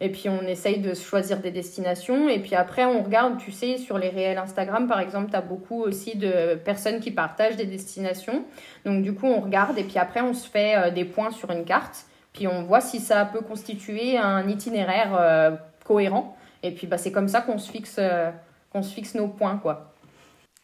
et 0.00 0.10
puis 0.10 0.28
on 0.28 0.42
essaye 0.42 0.78
de 0.78 0.94
choisir 0.94 1.38
des 1.40 1.50
destinations. 1.50 2.28
Et 2.28 2.38
puis 2.38 2.54
après, 2.54 2.84
on 2.84 3.02
regarde, 3.02 3.38
tu 3.38 3.52
sais, 3.52 3.78
sur 3.78 3.98
les 3.98 4.08
réels 4.08 4.38
Instagram, 4.38 4.86
par 4.86 5.00
exemple, 5.00 5.30
tu 5.30 5.36
as 5.36 5.40
beaucoup 5.40 5.82
aussi 5.82 6.16
de 6.16 6.54
personnes 6.56 7.00
qui 7.00 7.10
partagent 7.10 7.56
des 7.56 7.66
destinations. 7.66 8.44
Donc 8.84 9.02
du 9.02 9.14
coup, 9.14 9.26
on 9.26 9.40
regarde 9.40 9.78
et 9.78 9.84
puis 9.84 9.98
après, 9.98 10.20
on 10.20 10.34
se 10.34 10.48
fait 10.48 10.76
euh, 10.76 10.90
des 10.90 11.04
points 11.04 11.30
sur 11.30 11.50
une 11.50 11.64
carte. 11.64 12.06
Puis 12.32 12.46
on 12.46 12.64
voit 12.64 12.82
si 12.82 13.00
ça 13.00 13.24
peut 13.24 13.40
constituer 13.40 14.18
un 14.18 14.46
itinéraire 14.48 15.16
euh, 15.18 15.52
cohérent. 15.84 16.36
Et 16.62 16.72
puis 16.72 16.86
bah, 16.86 16.98
c'est 16.98 17.12
comme 17.12 17.28
ça 17.28 17.40
qu'on 17.40 17.58
se, 17.58 17.70
fixe, 17.70 17.96
euh, 17.98 18.30
qu'on 18.70 18.82
se 18.82 18.92
fixe 18.92 19.14
nos 19.14 19.28
points, 19.28 19.56
quoi. 19.56 19.94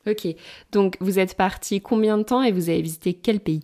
Ok, 0.07 0.27
donc 0.73 0.97
vous 1.01 1.21
êtes 1.21 1.37
parti 1.37 1.81
combien 1.81 2.19
de 2.19 2.25
temps 2.25 2.43
et 2.43 2.51
vous 2.51 2.69
avez 2.69 2.83
visité 2.83 3.15
quel 3.15 3.39
pays? 3.39 3.63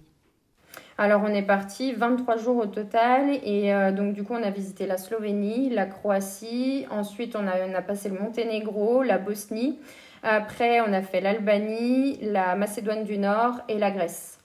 Alors 0.98 1.22
on 1.24 1.28
est 1.28 1.42
parti 1.42 1.92
23 1.92 2.36
jours 2.36 2.56
au 2.56 2.66
total 2.66 3.30
et 3.44 3.72
euh, 3.72 3.92
donc 3.92 4.14
du 4.14 4.24
coup 4.24 4.34
on 4.34 4.42
a 4.42 4.50
visité 4.50 4.86
la 4.86 4.98
Slovénie, 4.98 5.70
la 5.70 5.86
Croatie, 5.86 6.86
ensuite 6.90 7.36
on 7.36 7.46
a, 7.46 7.66
on 7.68 7.74
a 7.74 7.82
passé 7.82 8.08
le 8.08 8.18
Monténégro, 8.18 9.04
la 9.04 9.18
Bosnie, 9.18 9.78
après 10.24 10.80
on 10.80 10.92
a 10.92 11.00
fait 11.02 11.20
l'Albanie, 11.20 12.18
la 12.20 12.56
Macédoine 12.56 13.04
du 13.04 13.16
Nord 13.16 13.60
et 13.68 13.78
la 13.78 13.92
Grèce. 13.92 14.40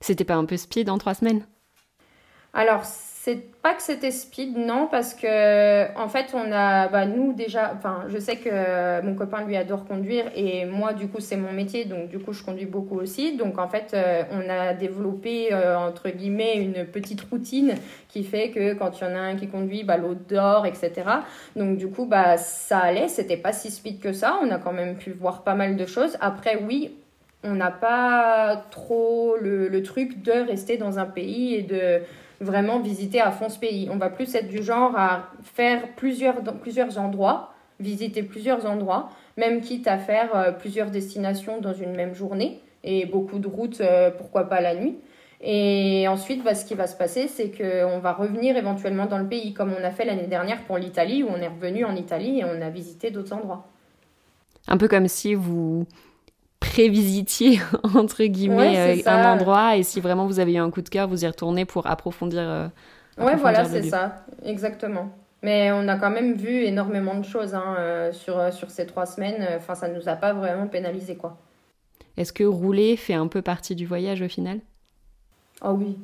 C'était 0.00 0.24
pas 0.24 0.34
un 0.34 0.44
peu 0.44 0.58
speed 0.58 0.90
en 0.90 0.98
trois 0.98 1.14
semaines? 1.14 1.42
Alors, 2.54 2.84
c'est 2.84 3.60
pas 3.60 3.74
que 3.74 3.82
c'était 3.82 4.10
speed, 4.10 4.56
non, 4.56 4.88
parce 4.90 5.12
que 5.12 5.94
en 5.98 6.08
fait, 6.08 6.28
on 6.32 6.50
a, 6.50 6.88
bah, 6.88 7.04
nous 7.04 7.34
déjà, 7.34 7.74
enfin, 7.76 8.04
je 8.08 8.18
sais 8.18 8.36
que 8.36 9.02
mon 9.02 9.14
copain 9.14 9.44
lui 9.44 9.54
adore 9.54 9.84
conduire 9.84 10.24
et 10.34 10.64
moi, 10.64 10.94
du 10.94 11.08
coup, 11.08 11.20
c'est 11.20 11.36
mon 11.36 11.52
métier, 11.52 11.84
donc 11.84 12.08
du 12.08 12.18
coup, 12.18 12.32
je 12.32 12.42
conduis 12.42 12.64
beaucoup 12.64 12.96
aussi. 12.98 13.36
Donc, 13.36 13.58
en 13.58 13.68
fait, 13.68 13.90
euh, 13.92 14.22
on 14.32 14.48
a 14.48 14.72
développé 14.72 15.52
euh, 15.52 15.76
entre 15.76 16.08
guillemets 16.08 16.56
une 16.56 16.86
petite 16.86 17.20
routine 17.20 17.74
qui 18.08 18.24
fait 18.24 18.50
que 18.50 18.72
quand 18.72 18.98
il 18.98 19.04
y 19.04 19.06
en 19.06 19.14
a 19.14 19.20
un 19.20 19.36
qui 19.36 19.48
conduit, 19.48 19.84
bah, 19.84 19.98
l'autre 19.98 20.22
dort, 20.26 20.64
etc. 20.64 20.92
Donc, 21.54 21.76
du 21.76 21.88
coup, 21.88 22.06
bah, 22.06 22.38
ça 22.38 22.78
allait, 22.78 23.08
c'était 23.08 23.36
pas 23.36 23.52
si 23.52 23.70
speed 23.70 24.00
que 24.00 24.14
ça. 24.14 24.38
On 24.42 24.50
a 24.50 24.58
quand 24.58 24.72
même 24.72 24.96
pu 24.96 25.10
voir 25.10 25.42
pas 25.42 25.54
mal 25.54 25.76
de 25.76 25.84
choses. 25.84 26.16
Après, 26.22 26.56
oui, 26.66 26.94
on 27.44 27.54
n'a 27.54 27.70
pas 27.70 28.64
trop 28.70 29.36
le, 29.38 29.68
le 29.68 29.82
truc 29.82 30.22
de 30.22 30.32
rester 30.32 30.78
dans 30.78 30.98
un 30.98 31.06
pays 31.06 31.54
et 31.54 31.62
de 31.62 32.00
vraiment 32.40 32.80
visiter 32.80 33.20
à 33.20 33.30
fond 33.30 33.48
ce 33.48 33.58
pays. 33.58 33.88
On 33.92 33.96
va 33.96 34.10
plus 34.10 34.34
être 34.34 34.48
du 34.48 34.62
genre 34.62 34.96
à 34.96 35.30
faire 35.42 35.94
plusieurs, 35.96 36.42
plusieurs 36.60 36.98
endroits, 36.98 37.52
visiter 37.80 38.22
plusieurs 38.22 38.66
endroits, 38.66 39.10
même 39.36 39.60
quitte 39.60 39.86
à 39.86 39.98
faire 39.98 40.34
euh, 40.34 40.52
plusieurs 40.52 40.90
destinations 40.90 41.60
dans 41.60 41.74
une 41.74 41.94
même 41.94 42.14
journée 42.14 42.60
et 42.84 43.06
beaucoup 43.06 43.38
de 43.38 43.48
routes, 43.48 43.80
euh, 43.80 44.10
pourquoi 44.10 44.44
pas 44.44 44.60
la 44.60 44.74
nuit. 44.74 44.96
Et 45.40 46.06
ensuite, 46.08 46.42
bah, 46.42 46.54
ce 46.54 46.64
qui 46.64 46.74
va 46.74 46.88
se 46.88 46.96
passer, 46.96 47.28
c'est 47.28 47.50
qu'on 47.50 48.00
va 48.00 48.12
revenir 48.12 48.56
éventuellement 48.56 49.06
dans 49.06 49.18
le 49.18 49.28
pays, 49.28 49.52
comme 49.52 49.72
on 49.78 49.84
a 49.84 49.90
fait 49.90 50.04
l'année 50.04 50.26
dernière 50.26 50.62
pour 50.64 50.78
l'Italie, 50.78 51.22
où 51.22 51.28
on 51.28 51.40
est 51.40 51.48
revenu 51.48 51.84
en 51.84 51.94
Italie 51.94 52.40
et 52.40 52.44
on 52.44 52.60
a 52.60 52.70
visité 52.70 53.10
d'autres 53.10 53.32
endroits. 53.32 53.64
Un 54.66 54.76
peu 54.76 54.88
comme 54.88 55.06
si 55.06 55.34
vous 55.34 55.86
prévisitiez 56.60 57.60
entre 57.94 58.24
guillemets 58.24 59.00
euh, 59.04 59.10
un 59.10 59.32
endroit 59.32 59.76
et 59.76 59.82
si 59.82 60.00
vraiment 60.00 60.26
vous 60.26 60.40
avez 60.40 60.54
eu 60.54 60.58
un 60.58 60.70
coup 60.70 60.82
de 60.82 60.88
cœur, 60.88 61.08
vous 61.08 61.24
y 61.24 61.26
retournez 61.26 61.64
pour 61.64 61.86
approfondir. 61.86 62.40
Euh, 62.40 62.68
ouais, 63.18 63.36
voilà, 63.36 63.64
c'est 63.64 63.82
ça, 63.82 64.24
exactement. 64.44 65.10
Mais 65.42 65.70
on 65.70 65.86
a 65.86 65.96
quand 65.96 66.10
même 66.10 66.34
vu 66.34 66.64
énormément 66.64 67.14
de 67.14 67.24
choses 67.24 67.54
hein, 67.54 67.76
euh, 67.78 68.12
sur, 68.12 68.52
sur 68.52 68.70
ces 68.70 68.86
trois 68.86 69.06
semaines. 69.06 69.46
Enfin, 69.56 69.76
ça 69.76 69.88
nous 69.88 70.08
a 70.08 70.16
pas 70.16 70.32
vraiment 70.32 70.66
pénalisé, 70.66 71.16
quoi. 71.16 71.38
Est-ce 72.16 72.32
que 72.32 72.42
rouler 72.42 72.96
fait 72.96 73.14
un 73.14 73.28
peu 73.28 73.42
partie 73.42 73.76
du 73.76 73.86
voyage 73.86 74.20
au 74.22 74.28
final? 74.28 74.58
Oh 75.62 75.76
oui, 75.78 75.96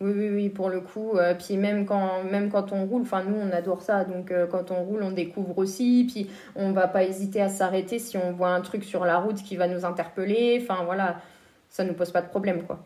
oui, 0.00 0.12
oui, 0.14 0.30
oui, 0.30 0.48
pour 0.48 0.68
le 0.70 0.80
coup. 0.80 1.12
Euh, 1.16 1.34
puis 1.34 1.56
même 1.56 1.86
quand, 1.86 2.24
même 2.24 2.50
quand 2.50 2.72
on 2.72 2.84
roule, 2.86 3.02
enfin 3.02 3.22
nous 3.24 3.36
on 3.36 3.50
adore 3.52 3.82
ça, 3.82 4.04
donc 4.04 4.30
euh, 4.30 4.46
quand 4.46 4.70
on 4.70 4.82
roule 4.84 5.02
on 5.02 5.12
découvre 5.12 5.56
aussi, 5.58 6.06
puis 6.12 6.28
on 6.56 6.72
va 6.72 6.88
pas 6.88 7.04
hésiter 7.04 7.40
à 7.40 7.48
s'arrêter 7.48 7.98
si 7.98 8.16
on 8.16 8.32
voit 8.32 8.50
un 8.50 8.60
truc 8.60 8.84
sur 8.84 9.04
la 9.04 9.18
route 9.18 9.36
qui 9.42 9.56
va 9.56 9.68
nous 9.68 9.84
interpeller, 9.84 10.58
enfin 10.62 10.84
voilà, 10.84 11.20
ça 11.68 11.84
nous 11.84 11.94
pose 11.94 12.10
pas 12.10 12.22
de 12.22 12.28
problème 12.28 12.64
quoi. 12.64 12.84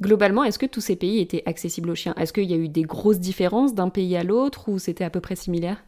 Globalement, 0.00 0.44
est-ce 0.44 0.58
que 0.58 0.66
tous 0.66 0.80
ces 0.80 0.96
pays 0.96 1.20
étaient 1.20 1.42
accessibles 1.44 1.90
aux 1.90 1.94
chiens? 1.94 2.14
Est-ce 2.16 2.32
qu'il 2.32 2.50
y 2.50 2.54
a 2.54 2.56
eu 2.56 2.68
des 2.68 2.82
grosses 2.82 3.20
différences 3.20 3.74
d'un 3.74 3.90
pays 3.90 4.16
à 4.16 4.24
l'autre 4.24 4.68
ou 4.70 4.78
c'était 4.78 5.04
à 5.04 5.10
peu 5.10 5.20
près 5.20 5.36
similaire? 5.36 5.84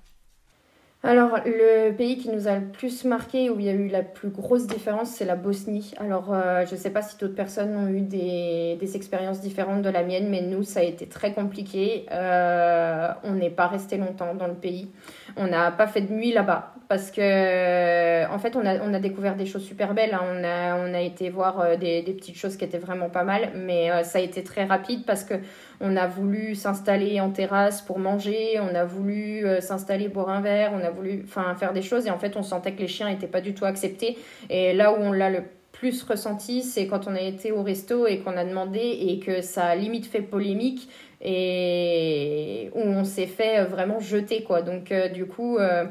Alors, 1.05 1.39
le 1.45 1.91
pays 1.91 2.17
qui 2.17 2.31
nous 2.31 2.47
a 2.47 2.55
le 2.55 2.67
plus 2.67 3.05
marqué, 3.05 3.51
où 3.51 3.59
il 3.59 3.67
y 3.67 3.69
a 3.69 3.73
eu 3.73 3.89
la 3.89 4.05
plus 4.05 4.29
grosse 4.29 4.69
différence, 4.69 5.11
c'est 5.11 5.25
la 5.25 5.35
Bosnie. 5.35 5.93
Alors, 5.99 6.33
euh, 6.33 6.65
je 6.65 6.75
ne 6.75 6.79
sais 6.79 6.91
pas 6.91 7.03
si 7.03 7.19
d'autres 7.19 7.35
personnes 7.35 7.77
ont 7.77 7.89
eu 7.89 8.03
des, 8.03 8.77
des, 8.79 8.97
expériences 8.97 9.41
différentes 9.41 9.83
de 9.83 9.91
la 9.91 10.05
mienne, 10.05 10.29
mais 10.31 10.43
nous, 10.43 10.63
ça 10.63 10.79
a 10.79 10.85
été 10.85 11.09
très 11.09 11.33
compliqué. 11.33 12.07
Euh, 12.13 13.09
on 13.25 13.33
n'est 13.33 13.51
pas 13.51 13.67
resté 13.67 13.97
longtemps 13.97 14.33
dans 14.37 14.47
le 14.47 14.55
pays. 14.55 14.93
On 15.37 15.49
n'a 15.49 15.73
pas 15.73 15.89
fait 15.89 16.03
de 16.03 16.13
nuit 16.13 16.33
là-bas 16.33 16.73
parce 16.89 17.11
que, 17.11 18.33
en 18.33 18.39
fait, 18.39 18.55
on 18.55 18.65
a, 18.65 18.79
on 18.79 18.95
a 18.95 19.01
découvert 19.01 19.35
des 19.35 19.47
choses 19.47 19.65
super 19.65 19.95
belles. 19.95 20.15
Hein. 20.15 20.23
On, 20.23 20.45
a, 20.45 20.77
on 20.77 20.95
a 20.95 21.01
été 21.01 21.31
voir 21.31 21.59
euh, 21.59 21.77
des, 21.77 22.03
des, 22.03 22.13
petites 22.13 22.37
choses 22.37 22.57
qui 22.57 22.65
étaient 22.65 22.79
vraiment 22.79 23.11
pas 23.11 23.25
mal, 23.25 23.51
mais 23.57 24.05
ça 24.05 24.19
a 24.19 24.23
été 24.23 24.45
très 24.45 24.67
rapide 24.67 25.05
parce 25.05 25.25
que 25.25 25.35
on 25.81 25.97
a 25.97 26.07
voulu 26.07 26.55
s'installer 26.55 27.21
en 27.21 27.31
terrasse 27.31 27.83
pour 27.83 27.99
manger, 27.99 28.61
on 28.61 28.75
a 28.75 28.85
voulu 28.85 29.45
euh, 29.45 29.61
s'installer 29.61 30.09
boire 30.09 30.29
un 30.29 30.41
verre, 30.41 30.73
on 30.75 30.85
a 30.85 30.91
voulu 30.91 31.25
faire 31.27 31.73
des 31.73 31.83
choses 31.83 32.07
et 32.07 32.11
en 32.11 32.19
fait 32.19 32.37
on 32.37 32.43
sentait 32.43 32.73
que 32.73 32.81
les 32.81 32.89
chiens 32.89 33.09
n'étaient 33.09 33.27
pas 33.27 33.41
du 33.41 33.55
tout 33.55 33.65
acceptés. 33.65 34.19
Et 34.51 34.73
là 34.73 34.93
où 34.93 34.97
on 34.97 35.13
l'a 35.13 35.31
le 35.31 35.43
plus 35.73 36.03
ressenti, 36.05 36.63
c'est 36.63 36.87
quand 36.87 37.09
on 37.09 37.15
a 37.15 37.21
été 37.21 37.51
au 37.51 37.63
resto 37.63 38.07
et 38.07 38.19
qu'on 38.21 38.37
a 38.37 38.45
demandé 38.45 38.79
et 38.79 39.19
que 39.19 39.41
ça 39.41 39.67
a 39.67 39.75
limite 39.75 40.07
fait 40.07 40.23
polémique 40.23 40.89
et 41.21 42.71
où 42.75 42.81
on 42.81 43.05
s'est 43.05 43.27
fait 43.27 43.65
vraiment 43.65 43.99
jeter 43.99 44.43
quoi. 44.45 44.63
Donc 44.63 44.93
euh, 44.93 45.09
du 45.09 45.27
coup 45.27 45.59
euh, 45.59 45.85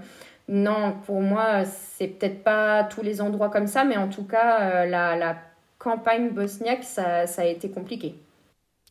non, 0.47 0.95
pour 1.05 1.21
moi 1.21 1.65
c'est 1.65 2.07
peut-être 2.07 2.43
pas 2.43 2.83
tous 2.85 3.01
les 3.01 3.21
endroits 3.21 3.49
comme 3.49 3.67
ça, 3.67 3.83
mais 3.83 3.97
en 3.97 4.07
tout 4.07 4.25
cas 4.25 4.85
la, 4.85 5.35
campagne 5.79 6.29
bosniaque 6.29 6.83
ça 6.83 7.25
a 7.25 7.45
été 7.45 7.71
compliqué. 7.71 8.13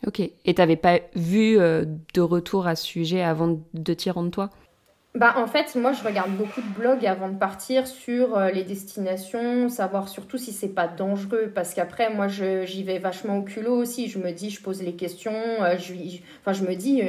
Ok. 0.06 0.20
Et 0.20 0.54
t'avais 0.54 0.76
pas 0.76 0.98
vu 1.14 1.58
euh, 1.58 1.84
de 2.14 2.20
retour 2.20 2.66
à 2.66 2.74
ce 2.74 2.86
sujet 2.86 3.22
avant 3.22 3.58
de 3.74 3.94
t'y 3.94 4.10
rendre 4.10 4.30
toi? 4.30 4.50
Bah, 5.16 5.34
en 5.36 5.48
fait, 5.48 5.74
moi, 5.74 5.92
je 5.92 6.04
regarde 6.04 6.30
beaucoup 6.30 6.62
de 6.62 6.68
blogs 6.68 7.04
avant 7.04 7.28
de 7.28 7.36
partir 7.36 7.88
sur 7.88 8.38
euh, 8.38 8.50
les 8.50 8.62
destinations, 8.62 9.68
savoir 9.68 10.08
surtout 10.08 10.38
si 10.38 10.52
c'est 10.52 10.68
pas 10.68 10.86
dangereux. 10.86 11.50
Parce 11.52 11.74
qu'après, 11.74 12.14
moi, 12.14 12.28
j'y 12.28 12.84
vais 12.84 12.98
vachement 12.98 13.38
au 13.38 13.42
culot 13.42 13.74
aussi. 13.74 14.08
Je 14.08 14.18
me 14.18 14.30
dis, 14.30 14.50
je 14.50 14.62
pose 14.62 14.82
les 14.82 14.94
questions. 14.94 15.34
Euh, 15.34 15.76
je, 15.78 15.92
je 16.52 16.62
me 16.62 16.74
dis, 16.74 17.02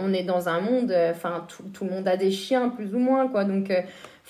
on 0.00 0.12
est 0.14 0.22
dans 0.22 0.48
un 0.48 0.60
monde, 0.60 0.94
enfin, 1.10 1.44
tout, 1.48 1.64
tout, 1.74 1.84
le 1.84 1.90
monde 1.90 2.08
a 2.08 2.16
des 2.16 2.30
chiens, 2.30 2.68
plus 2.68 2.94
ou 2.94 2.98
moins, 2.98 3.28
quoi. 3.28 3.44
Donc, 3.44 3.72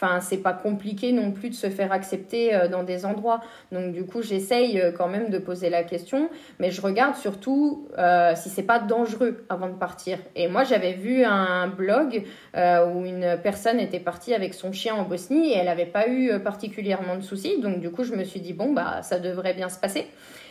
Enfin, 0.00 0.21
c'est 0.21 0.38
pas 0.38 0.52
compliqué 0.52 1.11
non 1.11 1.33
plus 1.33 1.49
de 1.50 1.55
se 1.57 1.69
faire 1.71 1.90
accepter 1.90 2.55
euh, 2.55 2.69
dans 2.69 2.85
des 2.85 3.05
endroits. 3.05 3.40
Donc, 3.73 3.90
du 3.90 4.05
coup, 4.05 4.23
j'essaye 4.23 4.81
euh, 4.81 4.93
quand 4.93 5.09
même 5.09 5.28
de 5.28 5.38
poser 5.38 5.71
la 5.71 5.83
question, 5.83 6.31
mais 6.61 6.71
je 6.71 6.81
regarde 6.81 7.17
surtout 7.17 7.88
euh, 7.99 8.33
si 8.37 8.49
c'est 8.49 8.62
pas 8.62 8.78
dangereux 8.78 9.45
avant 9.49 9.69
de 9.69 9.75
partir. 9.75 10.19
Et 10.37 10.47
moi, 10.47 10.62
j'avais 10.62 10.93
vu 10.93 11.25
un 11.25 11.67
blog 11.67 12.23
où 12.55 13.05
une 13.05 13.38
personne 13.43 13.81
était 13.81 13.99
partie 13.99 14.35
avec 14.35 14.55
son 14.55 14.73
chien 14.73 14.95
en 14.95 15.02
Bosnie 15.02 15.52
et 15.52 15.57
elle 15.57 15.67
n'avait 15.67 15.87
pas 15.87 16.09
eu 16.09 16.38
particulièrement 16.40 17.17
de 17.17 17.23
soucis. 17.23 17.61
Donc, 17.61 17.81
du 17.81 17.90
coup, 17.90 18.05
je 18.05 18.14
me 18.14 18.23
suis 18.23 18.40
dit, 18.40 18.52
bon, 18.52 18.73
bah, 18.73 19.02
ça 19.02 19.19
devrait 19.19 19.55
bien 19.55 19.69
se 19.69 19.78
passer. 19.78 20.07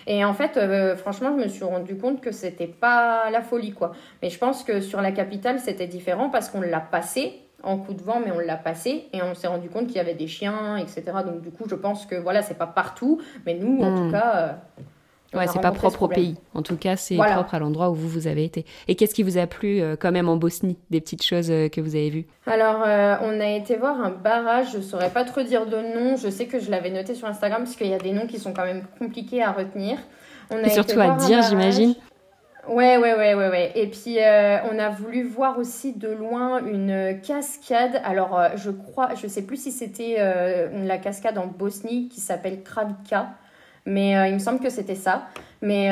Et 0.07 0.23
en 0.25 0.33
fait, 0.33 0.59
franchement, 0.97 1.37
je 1.37 1.43
me 1.43 1.47
suis 1.47 1.63
rendu 1.63 1.97
compte 1.97 2.21
que 2.21 2.31
c'était 2.31 2.67
pas 2.67 3.29
la 3.29 3.41
folie, 3.41 3.71
quoi. 3.71 3.93
Mais 4.21 4.29
je 4.29 4.37
pense 4.37 4.63
que 4.63 4.81
sur 4.81 5.01
la 5.01 5.11
capitale, 5.11 5.59
c'était 5.59 5.87
différent 5.87 6.29
parce 6.29 6.49
qu'on 6.49 6.61
l'a 6.61 6.79
passé 6.79 7.46
en 7.63 7.77
coup 7.77 7.93
de 7.93 8.01
vent, 8.01 8.21
mais 8.23 8.31
on 8.31 8.39
l'a 8.39 8.55
passé 8.55 9.07
et 9.13 9.21
on 9.21 9.33
s'est 9.33 9.47
rendu 9.47 9.69
compte 9.69 9.87
qu'il 9.87 9.97
y 9.97 9.99
avait 9.99 10.13
des 10.13 10.27
chiens, 10.27 10.77
etc. 10.77 11.03
Donc 11.25 11.41
du 11.41 11.49
coup, 11.49 11.65
je 11.67 11.75
pense 11.75 12.05
que 12.05 12.15
voilà, 12.15 12.41
c'est 12.41 12.57
pas 12.57 12.67
partout, 12.67 13.21
mais 13.45 13.55
nous, 13.55 13.81
en 13.81 13.95
tout 13.95 14.03
hmm. 14.03 14.11
cas. 14.11 14.57
Euh, 15.33 15.37
ouais, 15.37 15.47
c'est 15.47 15.61
pas 15.61 15.71
propre 15.71 16.03
au 16.03 16.07
pays. 16.07 16.35
En 16.53 16.61
tout 16.61 16.77
cas, 16.77 16.95
c'est 16.95 17.17
propre 17.17 17.55
à 17.55 17.59
l'endroit 17.59 17.89
où 17.89 17.95
vous, 17.95 18.07
vous 18.07 18.27
avez 18.27 18.43
été. 18.43 18.65
Et 18.87 18.95
qu'est-ce 18.95 19.13
qui 19.13 19.23
vous 19.23 19.37
a 19.37 19.47
plu 19.47 19.81
euh, 19.81 19.95
quand 19.99 20.11
même 20.11 20.29
en 20.29 20.37
Bosnie 20.37 20.77
Des 20.91 21.01
petites 21.01 21.23
choses 21.23 21.49
euh, 21.49 21.67
que 21.67 21.81
vous 21.81 21.95
avez 21.95 22.09
vues? 22.09 22.25
Alors, 22.45 22.81
on 23.23 23.39
a 23.39 23.49
été 23.49 23.75
voir 23.75 23.99
un 23.99 24.11
barrage. 24.11 24.73
Je 24.73 24.81
saurais 24.81 25.09
pas 25.09 25.23
trop 25.23 25.41
dire 25.41 25.65
de 25.65 25.77
nom. 25.77 26.15
Je 26.15 26.29
sais 26.29 26.45
que 26.45 26.59
je 26.59 26.69
l'avais 26.69 26.91
noté 26.91 27.15
sur 27.15 27.27
Instagram 27.27 27.63
parce 27.63 27.75
qu'il 27.75 27.87
y 27.87 27.93
a 27.93 27.99
des 27.99 28.13
noms 28.13 28.27
qui 28.27 28.39
sont 28.39 28.53
quand 28.53 28.65
même 28.65 28.83
compliqués 28.99 29.41
à 29.41 29.51
retenir. 29.51 29.97
On 30.49 30.57
a 30.57 30.67
Et 30.67 30.69
surtout 30.69 30.99
à 30.99 31.15
dire, 31.17 31.41
j'imagine. 31.41 31.95
Ouais, 32.67 32.97
ouais, 32.97 33.15
ouais, 33.15 33.33
ouais, 33.33 33.49
ouais. 33.49 33.71
Et 33.75 33.87
puis, 33.87 34.19
euh, 34.19 34.57
on 34.69 34.77
a 34.77 34.89
voulu 34.89 35.23
voir 35.23 35.57
aussi 35.57 35.93
de 35.93 36.09
loin 36.09 36.65
une 36.65 37.21
cascade. 37.21 38.01
Alors, 38.03 38.37
euh, 38.37 38.49
je 38.55 38.71
crois, 38.71 39.15
je 39.15 39.25
sais 39.27 39.43
plus 39.43 39.55
si 39.55 39.71
c'était 39.71 40.17
euh, 40.19 40.85
la 40.85 40.97
cascade 40.97 41.37
en 41.37 41.47
Bosnie 41.47 42.09
qui 42.09 42.19
s'appelle 42.19 42.63
Kravika, 42.63 43.29
mais 43.85 44.29
il 44.29 44.33
me 44.33 44.39
semble 44.39 44.59
que 44.59 44.69
c'était 44.69 44.95
ça. 44.95 45.27
Mais 45.61 45.89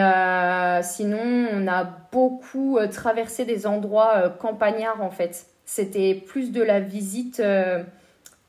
sinon, 0.84 1.48
on 1.54 1.68
a 1.68 1.86
beaucoup 2.12 2.78
traversé 2.92 3.46
des 3.46 3.66
endroits 3.66 4.30
campagnards, 4.40 5.02
en 5.02 5.12
fait. 5.12 5.46
C'était 5.66 6.14
plus 6.14 6.52
de 6.52 6.62
la 6.62 6.82
visite 6.82 7.42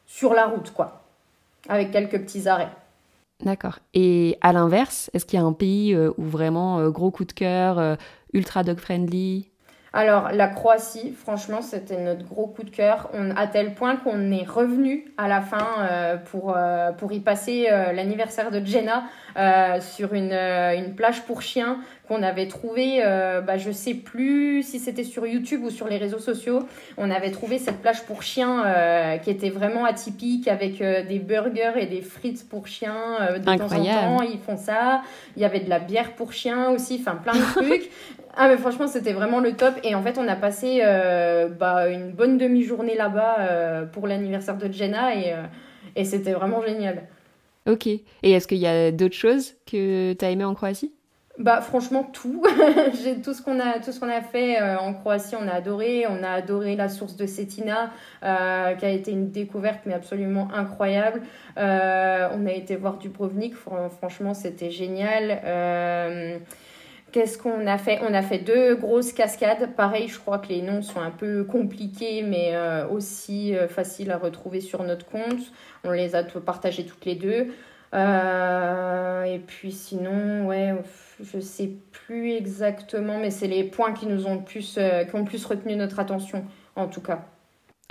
sur 0.07 0.35
la 0.35 0.47
route, 0.47 0.73
quoi, 0.73 1.05
avec 1.69 1.93
quelques 1.93 2.21
petits 2.21 2.49
arrêts. 2.49 2.69
D'accord. 3.45 3.81
Et 3.93 4.39
à 4.41 4.53
l'inverse, 4.53 5.11
est-ce 5.13 5.27
qu'il 5.27 5.39
y 5.39 5.43
a 5.43 5.45
un 5.45 5.53
pays 5.53 5.97
où 5.97 6.23
vraiment 6.23 6.89
gros 6.91 7.11
coup 7.11 7.25
de 7.25 7.33
cœur, 7.33 7.99
ultra 8.33 8.65
dog 8.65 8.79
friendly? 8.79 9.51
Alors, 9.97 10.29
la 10.31 10.49
Croatie, 10.49 11.15
franchement, 11.19 11.63
c'était 11.63 11.99
notre 11.99 12.23
gros 12.27 12.47
coup 12.47 12.65
de 12.65 12.71
cœur. 12.71 13.09
On, 13.15 13.35
à 13.35 13.47
tel 13.47 13.73
point 13.73 13.97
qu'on 13.97 14.31
est 14.31 14.47
revenu 14.47 15.07
à 15.17 15.27
la 15.27 15.41
fin 15.41 15.67
euh, 15.81 16.17
pour, 16.19 16.53
euh, 16.55 16.93
pour 16.93 17.13
y 17.13 17.21
passer 17.21 17.69
euh, 17.71 17.93
l'anniversaire 17.93 18.51
de 18.51 18.63
Jenna 18.63 19.05
sur 19.81 20.15
une, 20.15 20.33
une, 20.33 20.95
plage 20.95 21.23
pour 21.25 21.43
chiens 21.43 21.81
qu'on 22.09 22.23
avait 22.23 22.49
trouvé, 22.49 23.03
bah, 23.47 23.59
je 23.59 23.71
sais 23.71 23.93
plus 23.93 24.63
si 24.63 24.79
c'était 24.79 25.05
sur 25.05 25.27
YouTube 25.27 25.63
ou 25.63 25.69
sur 25.69 25.89
les 25.89 25.99
réseaux 25.99 26.21
sociaux. 26.21 26.67
On 26.97 27.11
avait 27.11 27.33
trouvé 27.33 27.59
cette 27.59 27.83
plage 27.83 28.03
pour 28.05 28.23
chiens 28.23 28.65
qui 29.23 29.29
était 29.29 29.51
vraiment 29.51 29.85
atypique 29.85 30.49
avec 30.49 30.79
des 30.79 31.19
burgers 31.19 31.75
et 31.77 31.85
des 31.85 32.01
frites 32.01 32.49
pour 32.49 32.67
chiens. 32.67 33.39
de 33.39 33.47
Incroyable. 33.47 33.69
temps 33.69 34.15
en 34.15 34.17
temps, 34.17 34.23
ils 34.23 34.39
font 34.39 34.57
ça. 34.57 35.03
Il 35.37 35.43
y 35.43 35.45
avait 35.45 35.61
de 35.61 35.69
la 35.69 35.81
bière 35.81 36.13
pour 36.13 36.33
chiens 36.33 36.71
aussi, 36.71 36.97
enfin 36.99 37.17
plein 37.17 37.35
de 37.35 37.53
trucs. 37.53 37.91
Ah 38.39 38.49
mais 38.49 38.59
franchement 38.59 38.87
c'était 38.87 39.15
vraiment 39.15 39.41
le 39.41 39.53
top 39.53 39.75
et 39.83 39.95
en 39.95 40.03
fait 40.03 40.19
on 40.19 40.29
a 40.29 40.37
passé 40.37 40.81
euh, 40.85 41.49
bah, 41.49 41.89
une 41.89 42.13
bonne 42.13 42.37
demi-journée 42.37 42.95
là-bas 42.95 43.37
euh, 43.41 43.87
pour 43.87 44.07
l'anniversaire 44.07 44.59
de 44.59 44.71
Jenna 44.71 45.15
et, 45.15 45.33
euh, 45.33 45.45
et 45.97 46.05
c'était 46.05 46.33
vraiment 46.33 46.61
génial. 46.61 47.05
Ok. 47.67 47.87
Et 47.87 48.03
est-ce 48.23 48.47
qu'il 48.47 48.59
y 48.59 48.67
a 48.67 48.93
d'autres 48.93 49.15
choses 49.15 49.55
que 49.65 50.13
tu 50.13 50.25
as 50.25 50.31
aimé 50.31 50.45
en 50.45 50.55
Croatie? 50.55 50.93
Bah 51.39 51.63
franchement 51.63 52.05
tout. 52.05 52.43
J'ai 53.03 53.21
tout 53.23 53.33
ce 53.33 53.41
qu'on 53.43 53.59
a 53.59 53.79
tout 53.81 53.93
ce 53.93 54.01
qu'on 54.01 54.09
a 54.09 54.21
fait 54.21 54.61
en 54.61 54.93
Croatie, 54.93 55.35
on 55.35 55.49
a 55.49 55.53
adoré. 55.53 56.05
On 56.07 56.23
a 56.23 56.31
adoré 56.31 56.77
la 56.77 56.89
source 56.91 57.17
de 57.17 57.27
Cetina, 57.27 57.91
euh, 58.23 58.75
qui 58.75 58.85
a 58.85 58.91
été 58.91 59.13
une 59.13 59.31
découverte 59.31 59.81
mais 59.87 59.95
absolument 59.95 60.49
incroyable. 60.55 61.23
Euh, 61.59 62.29
on 62.35 62.47
a 62.47 62.53
été 62.53 62.77
voir 62.77 62.99
Dubrovnik, 62.99 63.55
franchement 63.55 64.35
c'était 64.35 64.71
génial. 64.71 65.41
Qu'est-ce 67.17 67.39
qu'on 67.39 67.67
a 67.67 67.79
fait? 67.79 67.99
On 68.03 68.13
a 68.13 68.21
fait 68.21 68.41
deux 68.41 68.75
grosses 68.75 69.15
cascades. 69.15 69.75
Pareil, 69.75 70.09
je 70.09 70.19
crois 70.19 70.39
que 70.39 70.49
les 70.49 70.61
noms 70.61 70.83
sont 70.83 71.01
un 71.01 71.11
peu 71.11 71.45
compliqués, 71.45 72.23
mais 72.23 72.55
aussi 72.91 73.55
faciles 73.71 74.11
à 74.11 74.19
retrouver 74.19 74.61
sur 74.61 74.83
notre 74.83 75.07
compte. 75.07 75.41
On 75.85 75.93
les 75.93 76.15
a 76.15 76.25
partagés 76.25 76.85
toutes 76.85 77.07
les 77.07 77.15
deux. 77.15 77.55
et 77.95 79.39
puis 79.47 79.73
sinon, 79.73 80.47
ouais 80.47 80.75
je 81.21 81.41
sais 81.41 81.71
plus 81.91 82.33
exactement, 82.33 83.19
mais 83.19 83.31
c'est 83.31 83.49
les 83.49 83.65
points 83.65 83.93
qui 83.93 84.07
nous 84.07 84.27
ont 84.27 84.39
plus, 84.39 84.77
euh, 84.79 85.05
qui 85.05 85.15
ont 85.15 85.25
plus 85.25 85.45
retenu 85.45 85.77
notre 85.77 85.99
attention, 85.99 86.45
en 86.75 86.89
tout 86.89 87.01
cas. 87.01 87.27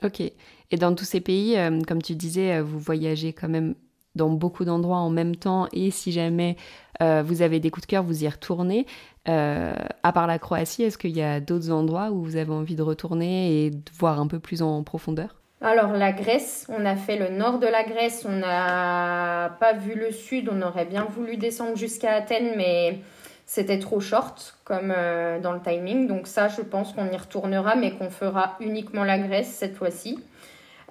Ok. 0.03 0.19
Et 0.19 0.77
dans 0.77 0.93
tous 0.93 1.05
ces 1.05 1.21
pays, 1.21 1.57
euh, 1.57 1.81
comme 1.87 2.01
tu 2.01 2.15
disais, 2.15 2.57
euh, 2.57 2.63
vous 2.63 2.79
voyagez 2.79 3.33
quand 3.33 3.49
même 3.49 3.75
dans 4.15 4.29
beaucoup 4.29 4.63
d'endroits 4.63 4.97
en 4.97 5.09
même 5.09 5.35
temps, 5.35 5.67
et 5.73 5.91
si 5.91 6.13
jamais 6.13 6.55
vous 7.01 7.41
avez 7.41 7.59
des 7.59 7.69
coups 7.69 7.85
de 7.85 7.91
cœur, 7.91 8.03
vous 8.03 8.23
y 8.23 8.29
retournez. 8.29 8.85
À 9.25 10.11
part 10.13 10.27
la 10.27 10.39
Croatie, 10.39 10.83
est-ce 10.83 10.97
qu'il 10.97 11.15
y 11.15 11.21
a 11.21 11.39
d'autres 11.39 11.71
endroits 11.71 12.11
où 12.11 12.23
vous 12.23 12.35
avez 12.35 12.51
envie 12.51 12.75
de 12.75 12.83
retourner 12.83 13.65
et 13.65 13.69
de 13.71 13.91
voir 13.97 14.19
un 14.19 14.27
peu 14.27 14.39
plus 14.39 14.61
en 14.61 14.83
profondeur? 14.83 15.35
Alors 15.61 15.93
la 15.93 16.11
Grèce, 16.11 16.67
on 16.69 16.85
a 16.85 16.95
fait 16.95 17.17
le 17.17 17.29
nord 17.29 17.59
de 17.59 17.65
la 17.65 17.83
Grèce, 17.83 18.25
on 18.27 18.33
n'a 18.37 19.55
pas 19.59 19.73
vu 19.73 19.95
le 19.95 20.11
sud, 20.11 20.49
on 20.51 20.61
aurait 20.61 20.85
bien 20.85 21.05
voulu 21.05 21.37
descendre 21.37 21.75
jusqu'à 21.75 22.13
Athènes, 22.13 22.53
mais 22.55 22.99
c'était 23.45 23.79
trop 23.79 23.99
short 23.99 24.57
comme 24.63 24.93
euh, 24.95 25.39
dans 25.39 25.53
le 25.53 25.61
timing. 25.61 26.07
Donc 26.07 26.27
ça, 26.27 26.49
je 26.49 26.61
pense 26.61 26.93
qu'on 26.93 27.09
y 27.11 27.17
retournera, 27.17 27.75
mais 27.75 27.91
qu'on 27.91 28.09
fera 28.09 28.57
uniquement 28.59 29.03
la 29.03 29.17
Grèce 29.17 29.47
cette 29.47 29.75
fois-ci. 29.75 30.19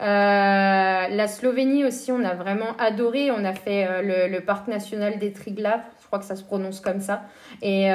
Euh, 0.00 0.04
la 0.04 1.28
Slovénie 1.28 1.84
aussi, 1.84 2.10
on 2.10 2.24
a 2.24 2.34
vraiment 2.34 2.76
adoré. 2.78 3.30
On 3.30 3.44
a 3.44 3.52
fait 3.52 3.86
euh, 3.88 4.28
le, 4.28 4.40
parc 4.40 4.66
national 4.66 5.18
des 5.18 5.32
Triglav, 5.32 5.80
je 5.93 5.93
que 6.18 6.24
ça 6.24 6.36
se 6.36 6.44
prononce 6.44 6.80
comme 6.80 7.00
ça. 7.00 7.22
Et 7.62 7.90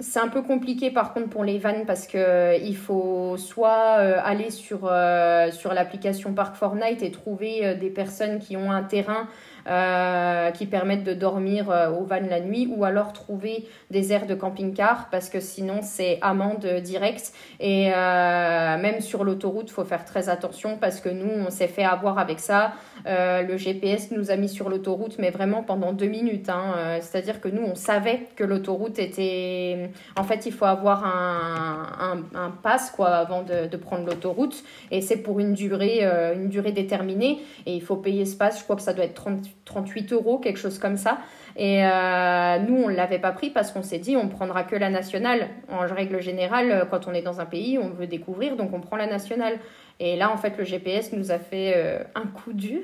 c'est 0.00 0.18
un 0.18 0.28
peu 0.28 0.42
compliqué 0.42 0.90
par 0.90 1.14
contre 1.14 1.28
pour 1.28 1.44
les 1.44 1.58
vannes 1.58 1.84
parce 1.86 2.06
que 2.06 2.60
il 2.60 2.76
faut 2.76 3.36
soit 3.36 3.72
aller 3.72 4.50
sur, 4.50 4.90
sur 5.52 5.72
l'application 5.72 6.34
Park 6.34 6.56
Fortnite 6.56 7.02
et 7.02 7.10
trouver 7.10 7.76
des 7.76 7.90
personnes 7.90 8.38
qui 8.38 8.56
ont 8.56 8.72
un 8.72 8.82
terrain 8.82 9.28
euh, 9.66 10.50
qui 10.50 10.66
permettent 10.66 11.04
de 11.04 11.14
dormir 11.14 11.70
euh, 11.70 11.88
au 11.88 12.04
van 12.04 12.20
la 12.28 12.40
nuit 12.40 12.68
ou 12.70 12.84
alors 12.84 13.14
trouver 13.14 13.66
des 13.90 14.12
aires 14.12 14.26
de 14.26 14.34
camping-car 14.34 15.08
parce 15.10 15.30
que 15.30 15.40
sinon 15.40 15.78
c'est 15.80 16.18
amende 16.20 16.66
directe. 16.82 17.32
Et 17.60 17.90
euh, 17.90 18.76
même 18.76 19.00
sur 19.00 19.24
l'autoroute 19.24 19.70
faut 19.70 19.84
faire 19.84 20.04
très 20.04 20.28
attention 20.28 20.76
parce 20.78 21.00
que 21.00 21.08
nous 21.08 21.30
on 21.46 21.48
s'est 21.48 21.68
fait 21.68 21.84
avoir 21.84 22.18
avec 22.18 22.40
ça. 22.40 22.72
Le 23.06 23.56
GPS 23.56 24.10
nous 24.10 24.30
a 24.30 24.36
mis 24.36 24.50
sur 24.50 24.68
l'autoroute 24.68 25.16
mais 25.18 25.30
vraiment 25.30 25.62
pendant 25.62 25.92
deux 25.92 26.08
minutes 26.08 26.50
hein. 26.50 26.98
c'est 27.00 27.18
à 27.18 27.22
dire 27.22 27.40
que 27.40 27.48
nous 27.48 27.62
on 27.62 27.74
savait 27.74 28.26
que 28.36 28.44
l'autoroute 28.44 28.98
était 28.98 29.90
en 30.18 30.24
fait 30.24 30.46
il 30.46 30.52
faut 30.52 30.64
avoir 30.64 31.04
un, 31.04 31.86
un, 32.00 32.38
un 32.38 32.50
pass 32.50 32.90
quoi 32.90 33.08
avant 33.08 33.42
de, 33.42 33.66
de 33.66 33.76
prendre 33.78 34.04
l'autoroute. 34.04 34.62
Et 34.90 35.00
c'est 35.00 35.18
pour 35.18 35.40
une 35.40 35.54
durée 35.54 36.04
une 36.34 36.48
durée 36.48 36.72
déterminée. 36.72 37.40
Et 37.64 37.74
il 37.74 37.82
faut 37.82 37.96
payer 37.96 38.26
ce 38.26 38.36
pass 38.36 38.58
je 38.58 38.64
crois 38.64 38.76
que 38.76 38.82
ça 38.82 38.92
doit 38.92 39.04
être 39.04 39.14
30 39.14 39.53
38 39.64 40.12
euros, 40.12 40.38
quelque 40.38 40.58
chose 40.58 40.78
comme 40.78 40.96
ça. 40.96 41.18
Et 41.56 41.84
euh, 41.84 42.58
nous, 42.58 42.82
on 42.82 42.88
ne 42.88 42.94
l'avait 42.94 43.18
pas 43.18 43.32
pris 43.32 43.50
parce 43.50 43.70
qu'on 43.70 43.82
s'est 43.82 43.98
dit, 43.98 44.16
on 44.16 44.28
prendra 44.28 44.64
que 44.64 44.76
la 44.76 44.90
nationale. 44.90 45.48
En 45.70 45.80
règle 45.80 46.20
générale, 46.20 46.70
euh, 46.70 46.84
quand 46.84 47.06
on 47.06 47.14
est 47.14 47.22
dans 47.22 47.40
un 47.40 47.46
pays, 47.46 47.78
on 47.78 47.90
veut 47.90 48.06
découvrir, 48.06 48.56
donc 48.56 48.72
on 48.72 48.80
prend 48.80 48.96
la 48.96 49.06
nationale. 49.06 49.58
Et 50.00 50.16
là, 50.16 50.32
en 50.32 50.36
fait, 50.36 50.58
le 50.58 50.64
GPS 50.64 51.12
nous 51.12 51.30
a 51.30 51.38
fait 51.38 51.74
euh, 51.76 52.02
un 52.14 52.26
coup 52.26 52.52
dur. 52.52 52.82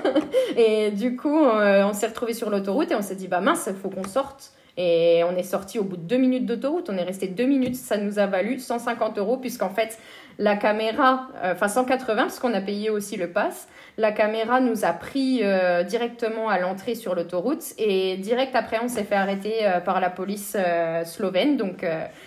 et 0.56 0.90
du 0.92 1.16
coup, 1.16 1.36
on 1.36 1.92
s'est 1.92 2.06
retrouvé 2.06 2.32
sur 2.32 2.50
l'autoroute 2.50 2.92
et 2.92 2.94
on 2.94 3.02
s'est 3.02 3.16
dit, 3.16 3.28
bah 3.28 3.40
mince, 3.40 3.68
il 3.68 3.76
faut 3.76 3.90
qu'on 3.90 4.06
sorte. 4.06 4.52
Et 4.76 5.22
on 5.24 5.36
est 5.36 5.44
sorti 5.44 5.78
au 5.78 5.84
bout 5.84 5.96
de 5.96 6.02
deux 6.02 6.16
minutes 6.16 6.46
d'autoroute. 6.46 6.90
On 6.90 6.96
est 6.96 7.04
resté 7.04 7.28
deux 7.28 7.46
minutes. 7.46 7.76
Ça 7.76 7.96
nous 7.96 8.18
a 8.18 8.26
valu 8.26 8.58
150 8.58 9.18
euros, 9.18 9.36
puisqu'en 9.36 9.68
fait, 9.68 9.98
la 10.38 10.56
caméra, 10.56 11.28
enfin 11.42 11.68
180, 11.68 12.22
parce 12.22 12.38
qu'on 12.38 12.54
a 12.54 12.60
payé 12.60 12.90
aussi 12.90 13.16
le 13.16 13.30
pass. 13.30 13.68
La 13.96 14.10
caméra 14.10 14.60
nous 14.60 14.84
a 14.84 14.92
pris 14.92 15.40
euh, 15.42 15.84
directement 15.84 16.48
à 16.48 16.58
l'entrée 16.58 16.96
sur 16.96 17.14
l'autoroute 17.14 17.62
et 17.78 18.16
direct 18.16 18.56
après, 18.56 18.78
on 18.82 18.88
s'est 18.88 19.04
fait 19.04 19.14
arrêter 19.14 19.64
euh, 19.64 19.78
par 19.78 20.00
la 20.00 20.10
police 20.10 20.56
euh, 20.58 21.04
slovène. 21.04 21.56
Donc, 21.56 21.86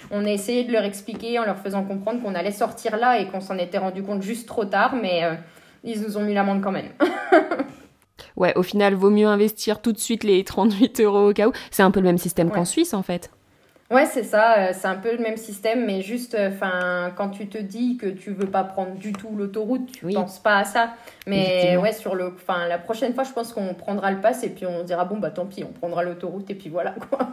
on 0.09 0.25
a 0.25 0.29
essayé 0.29 0.63
de 0.63 0.71
leur 0.71 0.83
expliquer 0.83 1.39
en 1.39 1.43
leur 1.43 1.57
faisant 1.57 1.83
comprendre 1.83 2.21
qu'on 2.23 2.35
allait 2.35 2.51
sortir 2.51 2.95
là 2.95 3.19
et 3.19 3.27
qu'on 3.27 3.41
s'en 3.41 3.57
était 3.57 3.77
rendu 3.77 4.01
compte 4.01 4.21
juste 4.21 4.47
trop 4.47 4.63
tard, 4.63 4.95
mais 4.95 5.23
ils 5.83 6.01
nous 6.01 6.17
ont 6.17 6.21
mis 6.21 6.33
l'amende 6.33 6.61
quand 6.61 6.71
même. 6.71 6.89
ouais, 8.37 8.55
au 8.55 8.63
final, 8.63 8.93
vaut 8.93 9.09
mieux 9.09 9.27
investir 9.27 9.81
tout 9.81 9.91
de 9.91 9.99
suite 9.99 10.23
les 10.23 10.43
38 10.45 11.01
euros 11.01 11.29
au 11.29 11.33
cas 11.33 11.47
où. 11.47 11.51
C'est 11.71 11.83
un 11.83 11.91
peu 11.91 11.99
le 11.99 12.05
même 12.05 12.17
système 12.17 12.49
qu'en 12.49 12.65
Suisse, 12.65 12.93
en 12.93 13.03
fait. 13.03 13.29
Ouais, 13.89 14.05
c'est 14.05 14.23
ça, 14.23 14.57
euh, 14.57 14.71
c'est 14.73 14.87
un 14.87 14.97
peu 14.97 15.13
le 15.13 15.19
même 15.19 15.37
système, 15.37 15.85
mais 15.85 16.01
juste, 16.01 16.35
euh, 16.35 16.49
enfin, 16.49 17.13
quand 17.15 17.29
tu 17.29 17.47
te 17.47 17.57
dis 17.57 17.95
que 17.95 18.07
tu 18.07 18.31
veux 18.31 18.47
pas 18.47 18.65
prendre 18.65 18.95
du 18.95 19.13
tout 19.13 19.29
l'autoroute, 19.33 19.89
tu 19.93 20.07
ne 20.07 20.13
penses 20.13 20.39
pas 20.39 20.57
à 20.57 20.65
ça. 20.65 20.89
Mais 21.25 21.77
ouais, 21.77 21.93
sur 21.93 22.13
le, 22.13 22.33
enfin, 22.35 22.67
la 22.67 22.79
prochaine 22.79 23.13
fois, 23.13 23.23
je 23.23 23.31
pense 23.31 23.53
qu'on 23.53 23.73
prendra 23.73 24.11
le 24.11 24.19
pass 24.19 24.43
et 24.43 24.49
puis 24.49 24.65
on 24.65 24.83
dira 24.83 25.05
bon 25.05 25.17
bah 25.17 25.31
tant 25.31 25.45
pis, 25.45 25.63
on 25.63 25.71
prendra 25.71 26.03
l'autoroute 26.03 26.49
et 26.49 26.55
puis 26.55 26.69
voilà 26.69 26.95
quoi. 27.09 27.29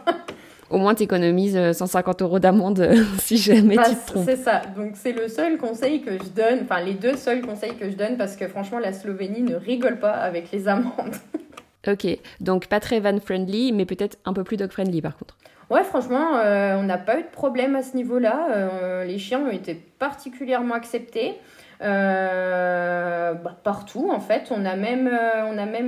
Au 0.70 0.78
moins, 0.78 0.94
tu 0.94 1.02
économises 1.02 1.72
150 1.72 2.22
euros 2.22 2.38
d'amende 2.38 2.88
si 3.18 3.36
jamais 3.36 3.76
tu 3.76 3.96
te 3.96 4.06
trompes. 4.12 4.24
C'est 4.24 4.36
ça. 4.36 4.62
Donc, 4.76 4.92
c'est 4.94 5.12
le 5.12 5.26
seul 5.26 5.58
conseil 5.58 6.02
que 6.02 6.12
je 6.12 6.28
donne, 6.28 6.60
enfin, 6.62 6.80
les 6.80 6.94
deux 6.94 7.16
seuls 7.16 7.42
conseils 7.42 7.74
que 7.74 7.90
je 7.90 7.96
donne 7.96 8.16
parce 8.16 8.36
que 8.36 8.46
franchement, 8.46 8.78
la 8.78 8.92
Slovénie 8.92 9.42
ne 9.42 9.56
rigole 9.56 9.98
pas 9.98 10.12
avec 10.12 10.52
les 10.52 10.68
amendes. 10.68 11.16
ok, 11.88 12.06
donc 12.40 12.68
pas 12.68 12.78
très 12.78 13.00
van-friendly, 13.00 13.72
mais 13.72 13.86
peut-être 13.86 14.18
un 14.24 14.32
peu 14.32 14.44
plus 14.44 14.56
dog-friendly 14.56 15.02
par 15.02 15.16
contre. 15.16 15.36
Ouais, 15.70 15.82
franchement, 15.82 16.36
euh, 16.36 16.76
on 16.76 16.82
n'a 16.82 16.98
pas 16.98 17.18
eu 17.18 17.22
de 17.22 17.28
problème 17.28 17.74
à 17.74 17.82
ce 17.82 17.96
niveau-là. 17.96 18.48
Euh, 18.50 19.04
les 19.04 19.18
chiens 19.18 19.40
ont 19.40 19.50
été 19.50 19.74
particulièrement 19.74 20.74
acceptés. 20.74 21.34
Euh, 21.82 23.34
bah, 23.34 23.58
partout 23.64 24.08
en 24.08 24.20
fait 24.20 24.52
on 24.52 24.64
a 24.64 24.76
même 24.76 25.10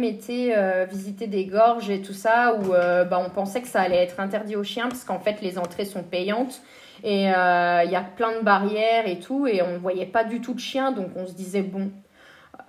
été 0.03 0.53
visiter 0.91 1.29
des 1.29 1.47
gorges 1.47 1.91
et 1.91 2.03
tout 2.03 2.13
ça 2.13 2.57
où 2.57 2.73
bah, 2.73 3.23
on 3.25 3.31
pensait 3.31 3.63
que 3.63 3.69
ça 3.69 3.83
allait 3.83 4.03
être 4.03 4.19
interdit 4.19 4.57
aux 4.57 4.65
chiens 4.65 4.89
parce 4.89 5.05
qu'en 5.05 5.21
fait 5.21 5.41
les 5.43 5.59
entrées 5.59 5.85
sont 5.85 6.03
payantes 6.03 6.61
et 7.05 7.27
il 7.27 7.91
y 7.91 7.97
a 7.97 8.05
plein 8.17 8.37
de 8.37 8.45
barrières 8.45 9.07
et 9.07 9.21
tout 9.21 9.47
et 9.47 9.63
on 9.63 9.79
voyait 9.79 10.07
pas 10.07 10.25
du 10.25 10.41
tout 10.41 10.55
de 10.55 10.61
chiens 10.61 10.91
donc 10.91 11.11
on 11.15 11.25
se 11.25 11.35
disait 11.35 11.63
bon 11.63 11.93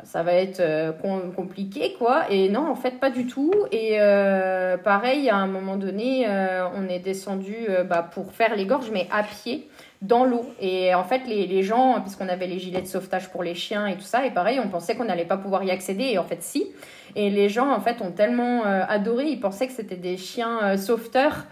ça 0.04 0.22
va 0.22 0.34
être 0.34 0.60
euh, 0.60 0.92
compliqué, 1.36 1.96
quoi. 1.98 2.30
Et 2.30 2.50
non, 2.50 2.70
en 2.70 2.76
fait, 2.76 3.00
pas 3.00 3.10
du 3.10 3.26
tout. 3.26 3.52
Et 3.72 4.00
euh, 4.00 4.78
pareil, 4.78 5.30
à 5.30 5.38
un 5.38 5.48
moment 5.48 5.76
donné, 5.76 6.26
euh, 6.28 6.68
on 6.76 6.88
est 6.88 7.00
descendu 7.00 7.56
bah, 7.90 8.08
pour 8.14 8.32
faire 8.32 8.56
les 8.56 8.66
gorges, 8.66 8.92
mais 8.92 9.08
à 9.12 9.24
pied, 9.24 9.68
dans 10.04 10.24
l'eau. 10.24 10.46
Et 10.62 10.94
en 10.94 11.04
fait, 11.04 11.24
les, 11.28 11.48
les 11.48 11.64
gens, 11.64 12.00
puisqu'on 12.02 12.30
avait 12.30 12.46
les 12.46 12.60
gilets 12.60 12.82
de 12.82 12.88
sauvetage 12.88 13.30
pour 13.30 13.42
les 13.42 13.56
chiens 13.56 13.88
et 13.88 13.96
tout 13.96 14.02
ça, 14.02 14.26
et 14.26 14.32
pareil, 14.32 14.60
on 14.64 14.70
pensait 14.70 14.96
qu'on 14.96 15.06
n'allait 15.06 15.26
pas 15.26 15.38
pouvoir 15.38 15.64
y 15.64 15.72
accéder. 15.72 16.04
Et 16.12 16.18
en 16.20 16.24
fait, 16.24 16.44
si. 16.44 16.68
Et 17.16 17.32
les 17.32 17.50
gens, 17.50 17.72
en 17.72 17.80
fait, 17.80 18.02
ont 18.02 18.12
tellement 18.12 18.64
adoré, 18.66 19.26
ils 19.26 19.40
pensaient 19.40 19.66
que 19.66 19.74
c'était 19.74 19.96
des 19.96 20.18
chiens 20.18 20.78
sauveteurs 20.78 21.46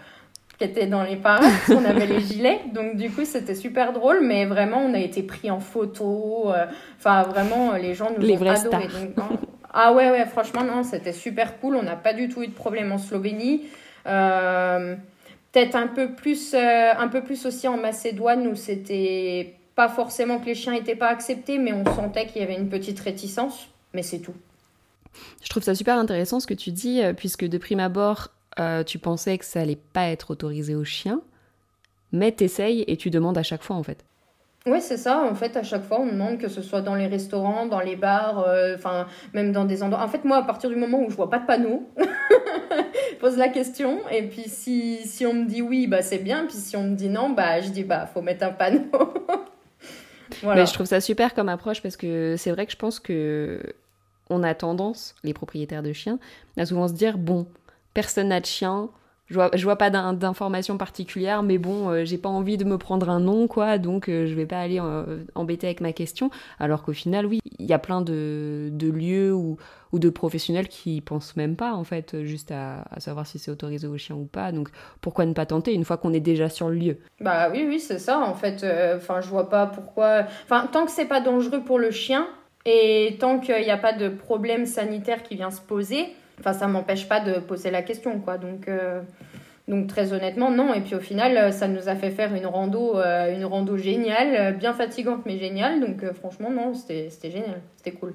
qui 0.58 0.64
étaient 0.64 0.86
dans 0.86 1.02
les 1.02 1.16
parcs, 1.16 1.44
on 1.68 1.84
avait 1.84 2.06
les 2.06 2.20
gilets, 2.20 2.60
donc 2.72 2.96
du 2.96 3.10
coup 3.10 3.24
c'était 3.24 3.54
super 3.54 3.92
drôle, 3.92 4.20
mais 4.22 4.46
vraiment 4.46 4.78
on 4.78 4.94
a 4.94 4.98
été 4.98 5.22
pris 5.22 5.50
en 5.50 5.60
photo, 5.60 6.50
euh, 6.50 6.64
enfin 6.98 7.22
vraiment 7.24 7.74
les 7.74 7.94
gens 7.94 8.10
nous 8.16 8.24
les 8.24 8.38
ont 8.38 8.46
adorés. 8.46 8.88
ah 9.72 9.92
ouais 9.92 10.10
ouais 10.10 10.24
franchement 10.24 10.64
non 10.64 10.82
c'était 10.82 11.12
super 11.12 11.60
cool, 11.60 11.76
on 11.76 11.82
n'a 11.82 11.96
pas 11.96 12.14
du 12.14 12.28
tout 12.28 12.42
eu 12.42 12.48
de 12.48 12.54
problème 12.54 12.90
en 12.92 12.98
Slovénie. 12.98 13.64
Euh, 14.06 14.94
peut-être 15.52 15.74
un 15.74 15.88
peu 15.88 16.12
plus 16.12 16.54
euh, 16.54 16.92
un 16.96 17.08
peu 17.08 17.22
plus 17.22 17.44
aussi 17.44 17.68
en 17.68 17.76
Macédoine 17.76 18.46
où 18.46 18.54
c'était 18.54 19.56
pas 19.74 19.88
forcément 19.88 20.38
que 20.38 20.46
les 20.46 20.54
chiens 20.54 20.72
n'étaient 20.72 20.96
pas 20.96 21.08
acceptés, 21.08 21.58
mais 21.58 21.74
on 21.74 21.84
sentait 21.84 22.26
qu'il 22.26 22.40
y 22.40 22.44
avait 22.44 22.56
une 22.56 22.70
petite 22.70 22.98
réticence, 23.00 23.68
mais 23.92 24.02
c'est 24.02 24.20
tout. 24.20 24.34
Je 25.42 25.48
trouve 25.50 25.62
ça 25.62 25.74
super 25.74 25.98
intéressant 25.98 26.40
ce 26.40 26.46
que 26.46 26.54
tu 26.54 26.70
dis, 26.70 27.02
puisque 27.16 27.44
de 27.44 27.58
prime 27.58 27.80
abord, 27.80 28.30
euh, 28.58 28.82
tu 28.82 28.98
pensais 28.98 29.38
que 29.38 29.44
ça 29.44 29.60
allait 29.60 29.78
pas 29.92 30.08
être 30.08 30.30
autorisé 30.30 30.74
aux 30.74 30.84
chiens, 30.84 31.20
mais 32.12 32.32
t'essayes 32.32 32.84
et 32.86 32.96
tu 32.96 33.10
demandes 33.10 33.38
à 33.38 33.42
chaque 33.42 33.62
fois 33.62 33.76
en 33.76 33.82
fait. 33.82 34.04
Oui, 34.66 34.80
c'est 34.80 34.96
ça. 34.96 35.22
En 35.22 35.34
fait, 35.36 35.56
à 35.56 35.62
chaque 35.62 35.84
fois, 35.84 36.00
on 36.00 36.06
demande 36.06 36.38
que 36.38 36.48
ce 36.48 36.60
soit 36.60 36.80
dans 36.80 36.96
les 36.96 37.06
restaurants, 37.06 37.66
dans 37.66 37.78
les 37.78 37.94
bars, 37.94 38.40
euh, 38.40 38.74
enfin, 38.74 39.06
même 39.32 39.52
dans 39.52 39.64
des 39.64 39.84
endroits. 39.84 40.02
En 40.02 40.08
fait, 40.08 40.24
moi, 40.24 40.38
à 40.38 40.42
partir 40.42 40.68
du 40.68 40.74
moment 40.74 41.00
où 41.04 41.08
je 41.08 41.14
vois 41.14 41.30
pas 41.30 41.38
de 41.38 41.46
panneau, 41.46 41.88
pose 43.20 43.36
la 43.36 43.48
question. 43.48 44.00
Et 44.10 44.24
puis, 44.24 44.44
si, 44.48 45.06
si 45.06 45.24
on 45.24 45.34
me 45.34 45.44
dit 45.44 45.62
oui, 45.62 45.86
bah, 45.86 46.02
c'est 46.02 46.18
bien. 46.18 46.46
Puis, 46.46 46.56
si 46.56 46.76
on 46.76 46.82
me 46.82 46.96
dit 46.96 47.08
non, 47.08 47.30
bah, 47.30 47.60
je 47.60 47.68
dis, 47.68 47.84
bah, 47.84 48.06
faut 48.12 48.22
mettre 48.22 48.44
un 48.44 48.50
panneau. 48.50 48.90
voilà. 50.42 50.62
Mais 50.62 50.66
je 50.66 50.74
trouve 50.74 50.86
ça 50.86 51.00
super 51.00 51.34
comme 51.34 51.48
approche 51.48 51.80
parce 51.80 51.96
que 51.96 52.34
c'est 52.36 52.50
vrai 52.50 52.66
que 52.66 52.72
je 52.72 52.76
pense 52.76 52.98
que 52.98 53.60
on 54.30 54.42
a 54.42 54.52
tendance, 54.54 55.14
les 55.22 55.32
propriétaires 55.32 55.84
de 55.84 55.92
chiens, 55.92 56.18
à 56.56 56.66
souvent 56.66 56.88
se 56.88 56.92
dire, 56.92 57.18
bon, 57.18 57.46
personne 57.96 58.28
n'a 58.28 58.40
de 58.40 58.46
chien, 58.46 58.90
je 59.28 59.34
vois, 59.34 59.50
vois 59.56 59.76
pas 59.76 59.88
d'informations 59.88 60.76
particulières, 60.76 61.42
mais 61.42 61.56
bon, 61.56 61.88
euh, 61.88 62.04
j'ai 62.04 62.18
pas 62.18 62.28
envie 62.28 62.58
de 62.58 62.64
me 62.64 62.76
prendre 62.76 63.08
un 63.08 63.20
nom, 63.20 63.48
quoi, 63.48 63.78
donc 63.78 64.10
euh, 64.10 64.26
je 64.26 64.34
vais 64.34 64.44
pas 64.44 64.60
aller 64.60 64.78
euh, 64.78 65.24
embêter 65.34 65.66
avec 65.66 65.80
ma 65.80 65.94
question. 65.94 66.30
Alors 66.60 66.82
qu'au 66.82 66.92
final, 66.92 67.24
oui, 67.24 67.40
il 67.58 67.64
y 67.64 67.72
a 67.72 67.78
plein 67.78 68.02
de, 68.02 68.70
lieux 68.78 69.32
ou, 69.32 69.56
de 69.94 70.10
professionnels 70.10 70.68
qui 70.68 71.00
pensent 71.00 71.36
même 71.36 71.56
pas, 71.56 71.72
en 71.72 71.84
fait, 71.84 72.22
juste 72.24 72.52
à, 72.52 72.84
savoir 72.98 73.26
si 73.26 73.38
c'est 73.38 73.50
autorisé 73.50 73.86
aux 73.86 73.96
chiens 73.96 74.16
ou 74.16 74.26
pas. 74.26 74.52
Donc 74.52 74.68
pourquoi 75.00 75.24
ne 75.24 75.32
pas 75.32 75.46
tenter 75.46 75.72
une 75.72 75.86
fois 75.86 75.96
qu'on 75.96 76.12
est 76.12 76.20
déjà 76.20 76.50
sur 76.50 76.68
le 76.68 76.76
lieu? 76.76 76.98
Bah 77.22 77.48
oui, 77.50 77.64
oui, 77.66 77.80
c'est 77.80 77.98
ça, 77.98 78.20
en 78.20 78.34
fait. 78.34 78.62
Enfin, 78.94 79.22
je 79.22 79.28
vois 79.30 79.48
pas 79.48 79.66
pourquoi. 79.66 80.26
Enfin, 80.44 80.68
tant 80.70 80.84
que 80.84 80.90
c'est 80.90 81.06
pas 81.06 81.22
dangereux 81.22 81.62
pour 81.64 81.78
le 81.78 81.90
chien 81.90 82.28
et 82.66 83.16
tant 83.18 83.40
qu'il 83.40 83.62
n'y 83.62 83.70
a 83.70 83.78
pas 83.78 83.94
de 83.94 84.10
problème 84.10 84.66
sanitaire 84.66 85.22
qui 85.22 85.36
vient 85.36 85.50
se 85.50 85.62
poser 85.62 86.14
Enfin, 86.38 86.52
ça 86.52 86.66
m'empêche 86.66 87.08
pas 87.08 87.20
de 87.20 87.40
poser 87.40 87.70
la 87.70 87.82
question, 87.82 88.20
quoi. 88.20 88.38
Donc, 88.38 88.68
euh, 88.68 89.00
donc 89.68 89.86
très 89.86 90.12
honnêtement, 90.12 90.50
non. 90.50 90.74
Et 90.74 90.80
puis 90.80 90.94
au 90.94 91.00
final, 91.00 91.52
ça 91.52 91.68
nous 91.68 91.88
a 91.88 91.96
fait 91.96 92.10
faire 92.10 92.34
une 92.34 92.46
rando, 92.46 92.98
euh, 92.98 93.34
une 93.34 93.44
rando 93.44 93.76
géniale, 93.76 94.56
bien 94.56 94.72
fatigante 94.72 95.24
mais 95.26 95.38
géniale. 95.38 95.80
Donc 95.80 96.02
euh, 96.02 96.12
franchement, 96.12 96.50
non, 96.50 96.74
c'était 96.74 97.10
génial, 97.22 97.60
c'était 97.76 97.92
cool. 97.92 98.14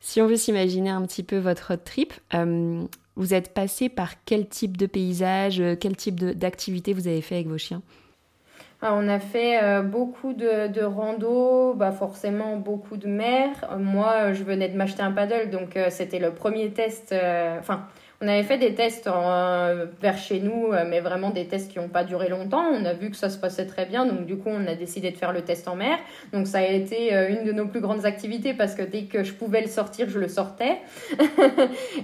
Si 0.00 0.20
on 0.20 0.26
veut 0.26 0.36
s'imaginer 0.36 0.90
un 0.90 1.02
petit 1.02 1.22
peu 1.22 1.36
votre 1.36 1.76
trip, 1.76 2.14
vous 3.16 3.34
êtes 3.34 3.52
passé 3.52 3.90
par 3.90 4.24
quel 4.24 4.48
type 4.48 4.78
de 4.78 4.86
paysage, 4.86 5.62
quel 5.78 5.94
type 5.94 6.16
d'activité 6.16 6.94
vous 6.94 7.06
avez 7.06 7.20
fait 7.20 7.34
avec 7.36 7.48
vos 7.48 7.58
chiens? 7.58 7.82
On 8.82 9.08
a 9.08 9.18
fait 9.18 9.82
beaucoup 9.82 10.32
de, 10.32 10.68
de 10.68 10.82
rando, 10.82 11.74
bah 11.74 11.92
forcément 11.92 12.56
beaucoup 12.56 12.96
de 12.96 13.08
mer. 13.08 13.50
moi, 13.78 14.32
je 14.32 14.42
venais 14.42 14.68
de 14.68 14.76
m'acheter 14.76 15.02
un 15.02 15.12
paddle, 15.12 15.50
donc 15.50 15.78
c'était 15.90 16.18
le 16.18 16.30
premier 16.30 16.70
test. 16.70 17.14
Enfin, 17.58 17.86
on 18.22 18.28
avait 18.28 18.42
fait 18.42 18.58
des 18.58 18.74
tests 18.74 19.06
euh, 19.06 19.86
vers 20.02 20.18
chez 20.18 20.40
nous, 20.40 20.72
euh, 20.72 20.84
mais 20.86 21.00
vraiment 21.00 21.30
des 21.30 21.46
tests 21.46 21.72
qui 21.72 21.78
n'ont 21.78 21.88
pas 21.88 22.04
duré 22.04 22.28
longtemps. 22.28 22.66
On 22.70 22.84
a 22.84 22.92
vu 22.92 23.10
que 23.10 23.16
ça 23.16 23.30
se 23.30 23.38
passait 23.38 23.64
très 23.66 23.86
bien, 23.86 24.04
donc 24.04 24.26
du 24.26 24.36
coup, 24.36 24.50
on 24.50 24.66
a 24.66 24.74
décidé 24.74 25.10
de 25.10 25.16
faire 25.16 25.32
le 25.32 25.40
test 25.40 25.66
en 25.68 25.74
mer. 25.74 25.98
Donc 26.34 26.46
ça 26.46 26.58
a 26.58 26.64
été 26.64 27.14
euh, 27.14 27.30
une 27.30 27.44
de 27.44 27.52
nos 27.52 27.66
plus 27.66 27.80
grandes 27.80 28.04
activités 28.04 28.52
parce 28.52 28.74
que 28.74 28.82
dès 28.82 29.04
que 29.04 29.24
je 29.24 29.32
pouvais 29.32 29.62
le 29.62 29.68
sortir, 29.68 30.10
je 30.10 30.18
le 30.18 30.28
sortais. 30.28 30.76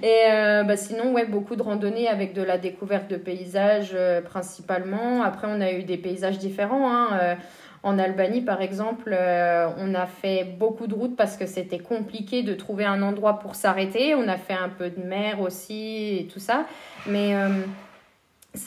Et 0.03 0.25
bah, 0.67 0.77
sinon, 0.77 1.13
ouais, 1.13 1.27
beaucoup 1.27 1.55
de 1.55 1.63
randonnées 1.63 2.09
avec 2.09 2.33
de 2.33 2.43
la 2.43 2.57
découverte 2.57 3.11
de 3.11 3.17
paysages 3.17 3.97
principalement. 4.25 5.23
Après, 5.23 5.47
on 5.51 5.61
a 5.61 5.73
eu 5.73 5.83
des 5.83 5.99
paysages 5.99 6.39
différents. 6.39 6.91
Hein, 6.91 7.37
en 7.87 8.01
Albanie, 8.01 8.41
par 8.41 8.63
exemple, 8.63 9.15
euh, 9.17 9.69
on 9.79 9.95
a 9.95 10.07
fait 10.07 10.43
beaucoup 10.43 10.89
de 10.89 10.95
routes 10.95 11.15
parce 11.15 11.37
que 11.37 11.47
c'était 11.47 11.79
compliqué 11.79 12.43
de 12.43 12.53
trouver 12.53 12.85
un 12.85 13.01
endroit 13.01 13.39
pour 13.39 13.55
s'arrêter. 13.55 14.17
On 14.17 14.27
a 14.27 14.37
fait 14.37 14.55
un 14.55 14.69
peu 14.69 14.91
de 14.91 15.01
mer 15.01 15.41
aussi 15.41 16.19
et 16.19 16.27
tout 16.27 16.41
ça. 16.41 16.67
Mais 17.07 17.37
euh, 17.37 17.49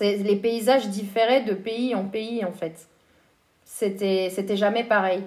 les 0.01 0.35
paysages 0.37 0.87
différaient 0.87 1.43
de 1.43 1.53
pays 1.53 1.95
en 1.95 2.05
pays, 2.05 2.45
en 2.45 2.53
fait. 2.53 2.87
C'était, 3.65 4.55
jamais 4.55 4.85
pareil. 4.85 5.21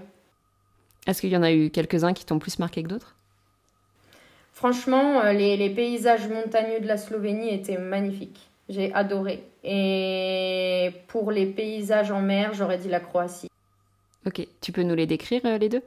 Est-ce 1.07 1.21
qu'il 1.21 1.31
y 1.31 1.37
en 1.37 1.43
a 1.43 1.53
eu 1.53 1.69
quelques-uns 1.69 2.15
qui 2.15 2.25
t'ont 2.25 2.39
plus 2.39 2.59
marqué 2.59 2.83
que 2.83 2.89
d'autres? 2.89 3.15
Franchement, 4.55 5.21
euh, 5.21 5.35
les, 5.35 5.59
les 5.59 5.69
paysages 5.69 6.29
montagneux 6.29 6.81
de 6.81 6.87
la 6.87 6.97
Slovénie 6.97 7.53
étaient 7.53 7.79
magnifiques. 7.79 8.49
J'ai 8.71 8.91
adoré. 8.95 9.45
Et 9.65 10.93
pour 11.09 11.31
les 11.31 11.45
paysages 11.45 12.11
en 12.11 12.23
mer, 12.23 12.55
j'aurais 12.55 12.79
dit 12.79 12.89
la 12.89 13.01
Croatie. 13.01 13.52
Ok, 14.27 14.47
tu 14.61 14.73
peux 14.73 14.83
nous 14.83 14.95
les 14.95 15.07
décrire 15.07 15.41
euh, 15.45 15.59
les 15.59 15.69
deux? 15.69 15.83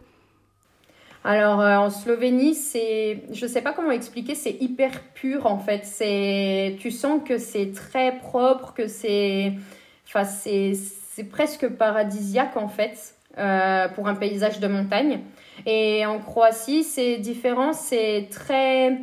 Alors 1.24 1.60
euh, 1.62 1.78
en 1.78 1.89
Slovénie, 1.89 2.54
c'est, 2.54 3.24
je 3.32 3.48
sais 3.48 3.62
pas 3.62 3.74
comment 3.74 3.91
expliquer, 3.91 4.36
c'est 4.36 4.58
hyper 4.60 5.02
pur 5.15 5.48
en 5.48 5.58
fait. 5.58 5.86
C'est, 5.86 6.76
tu 6.80 6.91
sens 6.91 7.21
que 7.28 7.38
c'est 7.39 7.71
très 7.71 8.17
propre, 8.19 8.74
que 8.74 8.88
c'est, 8.88 9.54
enfin 10.06 10.24
c'est, 10.24 10.74
c'est 10.76 11.24
presque 11.24 11.67
paradisiaque 11.67 12.58
en 12.58 12.67
fait 12.67 13.15
euh, 13.38 13.88
pour 13.88 14.08
un 14.08 14.15
paysage 14.15 14.60
de 14.60 14.67
montagne. 14.67 15.21
Et 15.65 16.06
en 16.06 16.19
Croatie, 16.19 16.84
c'est 16.84 17.17
différent, 17.17 17.74
c'est 17.74 18.28
très, 18.30 19.00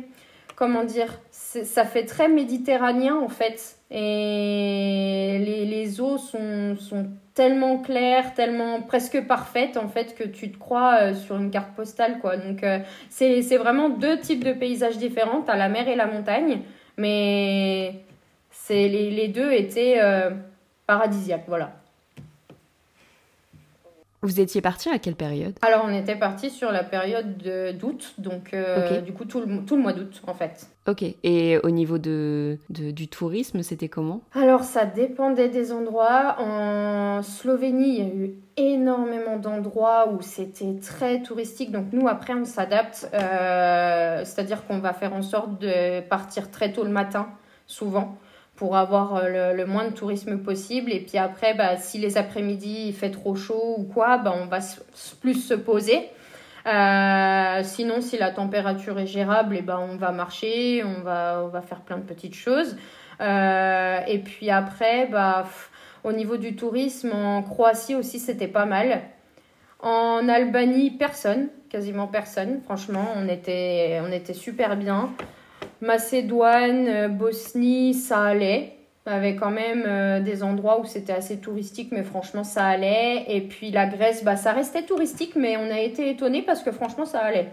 comment 0.55 0.85
dire, 0.85 1.19
ça 1.31 1.83
fait 1.83 2.05
très 2.05 2.29
méditerranéen 2.29 3.17
en 3.17 3.29
fait. 3.29 3.77
Et 3.91 5.39
les, 5.39 5.65
les 5.65 5.99
eaux 5.99 6.17
sont, 6.17 6.77
sont 6.77 7.07
tellement 7.33 7.79
claires, 7.79 8.33
tellement 8.33 8.81
presque 8.81 9.25
parfaites 9.25 9.77
en 9.77 9.87
fait 9.87 10.15
que 10.15 10.23
tu 10.23 10.51
te 10.51 10.57
crois 10.57 10.97
euh, 11.01 11.13
sur 11.13 11.37
une 11.37 11.49
carte 11.49 11.73
postale 11.75 12.19
quoi. 12.19 12.37
Donc 12.37 12.63
euh, 12.63 12.79
c'est 13.09 13.57
vraiment 13.57 13.89
deux 13.89 14.19
types 14.19 14.43
de 14.43 14.53
paysages 14.53 14.97
différents, 14.97 15.41
tu 15.41 15.51
as 15.51 15.55
la 15.55 15.69
mer 15.69 15.87
et 15.87 15.95
la 15.95 16.05
montagne, 16.05 16.61
mais 16.97 17.95
c'est 18.49 18.87
les, 18.87 19.09
les, 19.09 19.27
deux 19.27 19.51
étaient 19.51 19.99
euh, 20.01 20.29
paradisiaques, 20.85 21.45
voilà. 21.47 21.71
Vous 24.23 24.39
étiez 24.39 24.61
parti 24.61 24.87
à 24.87 24.99
quelle 24.99 25.15
période? 25.15 25.53
Alors, 25.61 25.83
on 25.85 25.93
était 25.93 26.15
parti 26.15 26.49
sur 26.49 26.71
la 26.71 26.83
période 26.83 27.37
d'août, 27.77 28.13
donc 28.17 28.53
euh, 28.53 29.01
du 29.01 29.11
coup 29.11 29.25
tout 29.25 29.41
le, 29.41 29.65
tout 29.65 29.75
le 29.75 29.81
mois 29.81 29.91
d'août 29.91 30.21
en 30.25 30.33
fait. 30.33 30.67
Ok, 30.87 31.03
et 31.23 31.57
au 31.59 31.69
niveau 31.69 31.97
de, 31.97 32.57
du 32.69 33.09
tourisme, 33.09 33.63
c'était 33.63 33.89
comment? 33.89 34.21
Alors, 34.33 34.63
ça 34.63 34.85
dépendait 34.85 35.49
des 35.49 35.73
endroits. 35.73 36.37
En 36.39 37.21
Slovénie, 37.21 37.97
il 37.97 37.97
y 37.97 38.01
a 38.01 38.13
eu 38.13 38.35
énormément 38.55 39.37
d'endroits 39.37 40.09
où 40.09 40.21
c'était 40.21 40.75
très 40.81 41.21
touristique, 41.21 41.71
donc 41.71 41.87
nous, 41.91 42.07
après, 42.07 42.33
on 42.33 42.45
s'adapte, 42.45 43.09
euh, 43.13 44.21
c'est-à-dire 44.23 44.65
qu'on 44.65 44.79
va 44.79 44.93
faire 44.93 45.13
en 45.13 45.21
sorte 45.21 45.59
de 45.59 45.99
partir 45.99 46.49
très 46.49 46.71
tôt 46.71 46.83
le 46.83 46.91
matin, 46.91 47.27
souvent 47.67 48.17
pour 48.55 48.77
avoir 48.77 49.15
euh, 49.15 49.53
le, 49.53 49.65
moins 49.65 49.87
de 49.87 49.93
tourisme 49.93 50.37
possible. 50.37 50.91
Et 50.91 50.99
puis 50.99 51.17
après, 51.17 51.53
bah, 51.53 51.77
si 51.77 51.97
les 51.97 52.17
après-midi 52.17 52.87
il 52.87 52.93
fait 52.93 53.11
trop 53.11 53.35
chaud 53.35 53.75
ou 53.77 53.83
quoi, 53.83 54.17
bah, 54.17 54.33
on 54.35 54.45
va 54.45 54.59
plus 55.21 55.35
se 55.35 55.53
poser. 55.53 56.09
Euh, 56.65 57.59
sinon, 57.63 57.99
si 57.99 58.17
la 58.17 58.31
température 58.31 58.97
est 58.99 59.07
gérable, 59.07 59.57
et 59.57 59.61
ben 59.61 59.79
on 59.79 59.97
va 59.97 60.11
marcher, 60.11 60.83
on 60.83 61.01
va, 61.01 61.41
on 61.43 61.49
va 61.49 61.61
faire 61.61 61.81
plein 61.81 61.97
de 61.97 62.03
petites 62.03 62.35
choses. 62.35 62.77
Euh, 63.19 63.99
et 64.07 64.19
puis 64.19 64.49
après, 64.49 65.07
bah, 65.07 65.45
au 66.03 66.13
niveau 66.13 66.37
du 66.37 66.55
tourisme, 66.55 67.11
en 67.13 67.41
Croatie 67.41 67.95
aussi, 67.95 68.19
c'était 68.19 68.47
pas 68.47 68.65
mal. 68.65 69.01
En 69.81 70.29
Albanie, 70.29 70.91
personne, 70.91 71.49
quasiment 71.69 72.07
personne. 72.07 72.61
Franchement, 72.63 73.05
on 73.17 73.27
était, 73.27 73.99
on 74.01 74.11
était 74.11 74.33
super 74.33 74.77
bien. 74.77 75.09
Macédoine, 75.83 76.87
euh, 76.87 77.07
Bosnie, 77.09 77.93
ça 77.93 78.23
allait. 78.23 78.77
Avait 79.05 79.35
quand 79.35 79.51
même 79.51 79.83
euh, 79.85 80.21
des 80.21 80.41
endroits 80.41 80.79
où 80.79 80.85
c'était 80.85 81.11
assez 81.11 81.39
touristique, 81.39 81.89
mais 81.91 82.03
franchement, 82.03 82.45
ça 82.45 82.65
allait. 82.65 83.25
Et 83.27 83.41
puis 83.41 83.69
la 83.69 83.85
Grèce, 83.85 84.23
bah, 84.23 84.37
ça 84.37 84.53
restait 84.53 84.83
touristique, 84.83 85.35
mais 85.35 85.57
on 85.57 85.69
a 85.69 85.79
été 85.79 86.09
étonnés 86.09 86.41
parce 86.41 86.63
que 86.63 86.71
franchement, 86.71 87.05
ça 87.05 87.19
allait. 87.19 87.51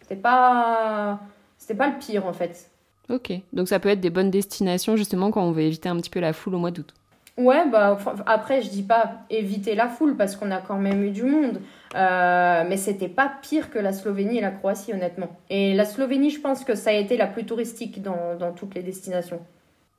C'était 0.00 0.16
pas... 0.16 1.20
C'était 1.58 1.74
pas 1.74 1.88
le 1.88 1.98
pire, 1.98 2.26
en 2.26 2.32
fait. 2.32 2.70
Ok, 3.10 3.32
donc 3.52 3.68
ça 3.68 3.78
peut 3.78 3.88
être 3.90 4.00
des 4.00 4.10
bonnes 4.10 4.30
destinations, 4.30 4.96
justement, 4.96 5.30
quand 5.30 5.42
on 5.42 5.52
veut 5.52 5.62
éviter 5.62 5.88
un 5.88 5.96
petit 5.96 6.10
peu 6.10 6.20
la 6.20 6.32
foule 6.32 6.54
au 6.54 6.58
mois 6.58 6.70
d'août. 6.70 6.94
Ouais, 7.36 7.68
bah 7.68 7.98
après, 8.24 8.62
je 8.62 8.70
dis 8.70 8.82
pas 8.82 9.10
éviter 9.28 9.74
la 9.74 9.88
foule 9.88 10.16
parce 10.16 10.36
qu'on 10.36 10.50
a 10.50 10.58
quand 10.58 10.78
même 10.78 11.02
eu 11.02 11.10
du 11.10 11.22
monde. 11.22 11.60
Euh, 11.94 12.64
mais 12.66 12.78
c'était 12.78 13.08
pas 13.08 13.30
pire 13.42 13.70
que 13.70 13.78
la 13.78 13.92
Slovénie 13.92 14.38
et 14.38 14.40
la 14.40 14.50
Croatie, 14.50 14.92
honnêtement. 14.92 15.28
Et 15.50 15.74
la 15.74 15.84
Slovénie, 15.84 16.30
je 16.30 16.40
pense 16.40 16.64
que 16.64 16.74
ça 16.74 16.90
a 16.90 16.92
été 16.94 17.16
la 17.16 17.26
plus 17.26 17.44
touristique 17.44 18.02
dans, 18.02 18.36
dans 18.38 18.52
toutes 18.52 18.74
les 18.74 18.82
destinations. 18.82 19.40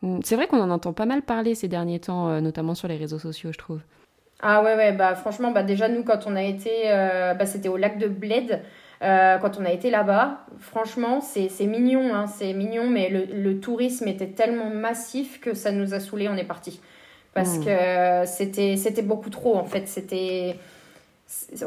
Mm, 0.02 0.19
c'est 0.23 0.36
vrai 0.36 0.47
qu'on 0.47 0.60
en 0.60 0.71
entend 0.71 0.93
pas 0.93 1.06
mal 1.06 1.21
parler 1.21 1.54
ces 1.54 1.67
derniers 1.67 2.00
temps, 2.00 2.30
euh, 2.30 2.41
notamment 2.41 2.73
sur 2.73 2.88
les 2.88 2.97
réseaux 2.97 3.19
sociaux, 3.19 3.52
je 3.52 3.58
trouve. 3.58 3.82
Ah 4.41 4.63
ouais, 4.63 4.76
ouais, 4.76 4.91
bah 4.91 5.13
franchement, 5.15 5.52
bah 5.52 5.63
déjà, 5.63 5.89
nous, 5.89 6.04
quand 6.04 6.26
on 6.26 6.36
a 6.36 6.43
été. 6.43 6.71
Euh, 6.86 7.36
bah, 7.36 7.45
c'était 7.45 7.69
au 7.69 7.78
lac 7.78 8.00
de 8.00 8.08
Bled. 8.08 8.62
quand 9.00 9.60
on 9.60 9.65
a 9.65 9.71
été 9.71 9.91
là-bas, 9.91 10.45
franchement, 10.60 11.21
c'est 11.21 11.65
mignon, 11.65 12.15
hein, 12.15 12.26
c'est 12.26 12.54
mignon, 12.54 12.89
mais 12.89 13.10
le, 13.10 13.26
le, 13.26 13.60
tourisme 13.60 14.08
était 14.08 14.30
tellement 14.30 14.71
massif 14.71 15.39
que 15.39 15.54
ça 15.54 15.71
nous 15.71 15.93
a 15.93 16.00
saoulés, 16.00 16.30
on 16.30 16.36
est 16.36 16.43
parti 16.43 16.80
parce 17.38 17.60
mmh. 17.60 17.65
que 17.65 18.26
c'était 18.26 18.78
c'était 18.78 19.04
beaucoup 19.04 19.30
trop 19.30 19.56
en 19.58 19.63
fait. 19.63 19.88
C'était 19.88 20.56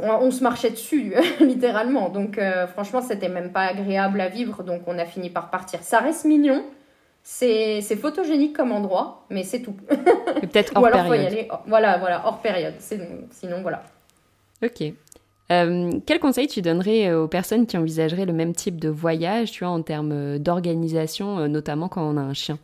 on, 0.03 0.31
se 0.33 0.43
marchait 0.43 0.71
dessus 0.71 1.15
littéralement. 1.41 2.09
Donc 2.09 2.39
euh, 2.39 2.67
franchement 2.67 3.01
c'était 3.01 3.29
même 3.29 3.53
pas 3.53 3.67
agréable 3.67 4.21
à 4.21 4.29
vivre. 4.29 4.65
Donc 4.65 4.83
on 4.89 4.99
a 4.99 5.05
fini 5.05 5.31
par 5.31 5.49
partir. 5.51 5.81
Ça 5.83 6.01
reste 6.01 6.25
mignon. 6.25 6.65
C'est 7.23 7.81
photogénique 8.01 8.57
comme 8.57 8.73
endroit 8.73 9.25
mais 9.31 9.45
c'est 9.45 9.61
tout. 9.61 9.77
Peut-être 10.41 10.73
hors 10.75 10.83
Ou 10.83 10.87
alors 10.87 11.03
période. 11.05 11.07
Faut 11.07 11.23
y 11.23 11.27
aller, 11.27 11.49
voilà 11.69 11.99
voilà 11.99 12.27
hors 12.27 12.41
période. 12.41 12.75
Sinon 12.81 13.63
voilà. 13.63 13.85
Ok. 14.65 14.83
Euh, 15.53 15.93
quel 16.05 16.19
conseil 16.19 16.49
tu 16.49 16.63
donnerais 16.63 17.13
aux 17.13 17.29
personnes 17.29 17.67
qui 17.67 17.77
envisageraient 17.77 18.27
le 18.27 18.33
même 18.33 18.55
type 18.55 18.81
de 18.81 18.89
voyage, 18.89 19.51
tu 19.53 19.65
vois, 19.65 19.73
en 19.73 19.83
termes 19.83 20.39
d'organisation, 20.39 21.49
notamment 21.49 21.89
quand 21.89 22.03
on 22.03 22.17
a 22.17 22.21
un 22.21 22.35
chien? 22.35 22.59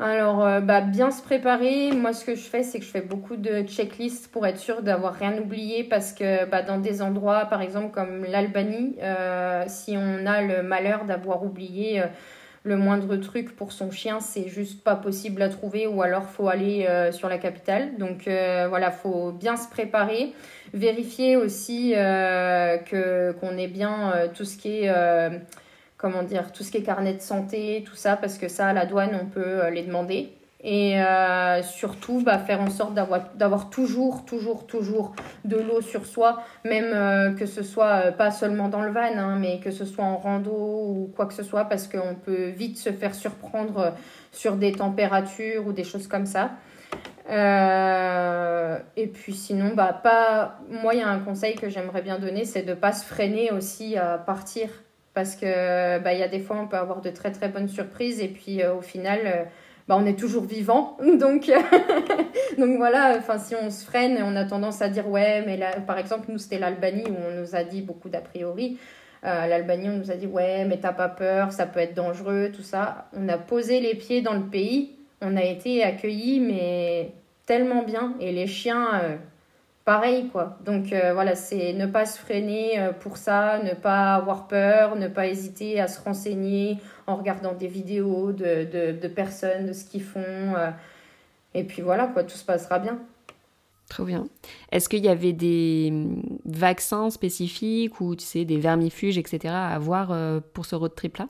Alors, 0.00 0.46
euh, 0.46 0.60
bah, 0.60 0.80
bien 0.80 1.10
se 1.10 1.22
préparer. 1.22 1.90
Moi, 1.90 2.12
ce 2.12 2.24
que 2.24 2.36
je 2.36 2.42
fais, 2.42 2.62
c'est 2.62 2.78
que 2.78 2.84
je 2.84 2.90
fais 2.90 3.00
beaucoup 3.00 3.34
de 3.36 3.62
checklists 3.62 4.30
pour 4.30 4.46
être 4.46 4.58
sûr 4.58 4.82
d'avoir 4.82 5.14
rien 5.14 5.36
oublié 5.38 5.82
parce 5.82 6.12
que 6.12 6.44
bah, 6.48 6.62
dans 6.62 6.78
des 6.78 7.02
endroits, 7.02 7.46
par 7.46 7.62
exemple 7.62 7.90
comme 7.92 8.24
l'Albanie, 8.24 8.94
euh, 9.02 9.64
si 9.66 9.96
on 9.96 10.24
a 10.24 10.42
le 10.42 10.62
malheur 10.62 11.04
d'avoir 11.04 11.42
oublié, 11.42 12.02
euh, 12.02 12.06
le 12.62 12.76
moindre 12.76 13.16
truc 13.16 13.56
pour 13.56 13.72
son 13.72 13.90
chien, 13.90 14.20
c'est 14.20 14.46
juste 14.46 14.84
pas 14.84 14.94
possible 14.94 15.42
à 15.42 15.48
trouver 15.48 15.88
ou 15.88 16.02
alors 16.02 16.24
faut 16.24 16.48
aller 16.48 16.86
sur 17.12 17.28
la 17.28 17.38
capitale. 17.38 17.96
Donc 17.98 18.24
voilà, 18.24 18.90
faut 18.90 19.32
bien 19.32 19.56
se 19.56 19.70
préparer, 19.70 20.34
vérifier 20.74 21.36
aussi 21.36 21.92
que 21.92 23.32
qu'on 23.32 23.56
ait 23.56 23.68
bien 23.68 24.12
tout 24.34 24.44
ce 24.44 24.58
qui 24.58 24.80
est 24.80 24.90
comment 25.98 26.22
dire, 26.22 26.52
tout 26.52 26.62
ce 26.62 26.70
qui 26.70 26.78
est 26.78 26.82
carnet 26.82 27.12
de 27.12 27.20
santé, 27.20 27.84
tout 27.86 27.96
ça 27.96 28.16
parce 28.16 28.38
que 28.38 28.48
ça 28.48 28.68
à 28.68 28.72
la 28.72 28.86
douane 28.86 29.18
on 29.20 29.26
peut 29.26 29.68
les 29.68 29.82
demander. 29.82 30.32
Et 30.60 31.00
euh, 31.00 31.62
surtout, 31.62 32.20
bah, 32.24 32.38
faire 32.38 32.60
en 32.60 32.70
sorte 32.70 32.92
d'avoir 32.92 33.70
toujours, 33.70 34.24
toujours, 34.24 34.66
toujours 34.66 35.14
de 35.44 35.56
l'eau 35.56 35.80
sur 35.80 36.04
soi, 36.04 36.42
même 36.64 36.90
euh, 36.92 37.32
que 37.32 37.46
ce 37.46 37.62
soit 37.62 38.06
euh, 38.06 38.12
pas 38.12 38.32
seulement 38.32 38.68
dans 38.68 38.82
le 38.82 38.90
van, 38.90 39.16
hein, 39.16 39.36
mais 39.38 39.60
que 39.60 39.70
ce 39.70 39.84
soit 39.84 40.04
en 40.04 40.16
rando 40.16 40.50
ou 40.50 41.12
quoi 41.14 41.26
que 41.26 41.34
ce 41.34 41.44
soit, 41.44 41.66
parce 41.66 41.86
qu'on 41.86 42.16
peut 42.16 42.48
vite 42.48 42.76
se 42.76 42.90
faire 42.90 43.14
surprendre 43.14 43.94
sur 44.32 44.56
des 44.56 44.72
températures 44.72 45.64
ou 45.64 45.72
des 45.72 45.84
choses 45.84 46.08
comme 46.08 46.26
ça. 46.26 46.50
et 48.96 49.06
puis 49.06 49.34
sinon, 49.34 49.74
bah, 49.76 49.92
pas... 50.02 50.58
moi, 50.68 50.94
il 50.94 51.00
y 51.00 51.02
a 51.02 51.08
un 51.08 51.20
conseil 51.20 51.54
que 51.54 51.68
j'aimerais 51.68 52.02
bien 52.02 52.18
donner, 52.18 52.44
c'est 52.44 52.62
de 52.62 52.70
ne 52.70 52.74
pas 52.74 52.92
se 52.92 53.04
freiner 53.04 53.52
aussi 53.52 53.96
à 53.96 54.18
partir. 54.18 54.70
Parce 55.18 55.34
que 55.34 55.98
bah, 55.98 56.14
y 56.14 56.22
a 56.22 56.28
des 56.28 56.38
fois, 56.38 56.58
on 56.62 56.68
peut 56.68 56.76
avoir 56.76 57.00
de 57.00 57.10
très 57.10 57.32
très 57.32 57.48
bonnes 57.48 57.66
surprises, 57.66 58.20
et 58.20 58.28
puis 58.28 58.64
au 58.64 58.82
final 58.82 59.48
bah, 59.88 59.96
on 59.98 60.06
est 60.06 60.16
toujours 60.16 60.44
vivant. 60.44 60.96
Donc, 61.18 61.50
donc 62.58 62.76
voilà, 62.76 63.16
enfin, 63.18 63.38
si 63.38 63.56
on 63.56 63.70
se 63.70 63.84
freine, 63.84 64.18
on 64.22 64.36
a 64.36 64.44
tendance 64.44 64.80
à 64.82 64.88
dire 64.88 65.08
ouais, 65.08 65.42
mais 65.44 65.56
là, 65.56 65.80
par 65.80 65.98
exemple, 65.98 66.26
nous, 66.30 66.38
c'était 66.38 66.58
l'Albanie 66.58 67.04
où 67.08 67.14
on 67.28 67.40
nous 67.40 67.56
a 67.56 67.64
dit 67.64 67.82
beaucoup 67.82 68.08
d'a 68.08 68.20
priori. 68.20 68.78
Euh, 69.24 69.46
L'Albanie, 69.46 69.88
on 69.88 69.96
nous 69.96 70.10
a 70.12 70.14
dit 70.14 70.26
ouais, 70.28 70.64
mais 70.66 70.78
t'as 70.78 70.92
pas 70.92 71.08
peur, 71.08 71.52
ça 71.52 71.66
peut 71.66 71.80
être 71.80 71.94
dangereux, 71.94 72.52
tout 72.54 72.62
ça. 72.62 73.08
On 73.16 73.28
a 73.28 73.38
posé 73.38 73.80
les 73.80 73.96
pieds 73.96 74.20
dans 74.20 74.34
le 74.34 74.44
pays, 74.44 74.94
on 75.20 75.36
a 75.36 75.42
été 75.42 75.82
accueillis, 75.82 76.38
mais 76.38 77.10
tellement 77.46 77.82
bien. 77.82 78.14
Et 78.20 78.30
les 78.30 78.46
chiens, 78.46 79.00
euh, 79.02 79.16
pareil 79.88 80.28
quoi. 80.28 80.58
Donc 80.66 80.92
euh, 80.92 81.14
voilà, 81.14 81.34
c'est 81.34 81.72
ne 81.72 81.86
pas 81.86 82.04
se 82.04 82.18
freiner 82.18 82.78
euh, 82.78 82.92
pour 82.92 83.16
ça, 83.16 83.62
ne 83.62 83.72
pas 83.72 84.16
avoir 84.16 84.46
peur, 84.46 84.96
ne 84.96 85.08
pas 85.08 85.28
hésiter 85.28 85.80
à 85.80 85.88
se 85.88 85.98
renseigner 85.98 86.76
en 87.06 87.16
regardant 87.16 87.54
des 87.54 87.68
vidéos 87.68 88.32
de, 88.32 88.68
de, 88.92 89.08
personnes, 89.08 89.64
de 89.64 89.72
ce 89.72 89.86
qu'ils 89.86 90.02
font. 90.02 90.20
Euh, 90.20 90.70
et 91.54 91.64
puis 91.64 91.80
voilà 91.80 92.06
quoi, 92.06 92.22
tout 92.22 92.36
se 92.36 92.44
passera 92.44 92.80
bien. 92.80 92.98
Trop 93.88 94.04
bien. 94.04 94.28
Est-ce 94.72 94.90
qu'il 94.90 95.02
y 95.02 95.08
avait 95.08 95.32
des 95.32 95.88
hum, 95.90 96.22
vaccins 96.44 97.08
spécifiques 97.08 97.98
ou 98.02 98.14
tu 98.14 98.44
des 98.44 98.58
vermifuges 98.58 99.16
etc 99.16 99.54
à 99.54 99.68
avoir 99.68 100.14
pour 100.52 100.66
ce 100.66 100.76
road 100.76 100.94
trip 100.94 101.16
là 101.16 101.28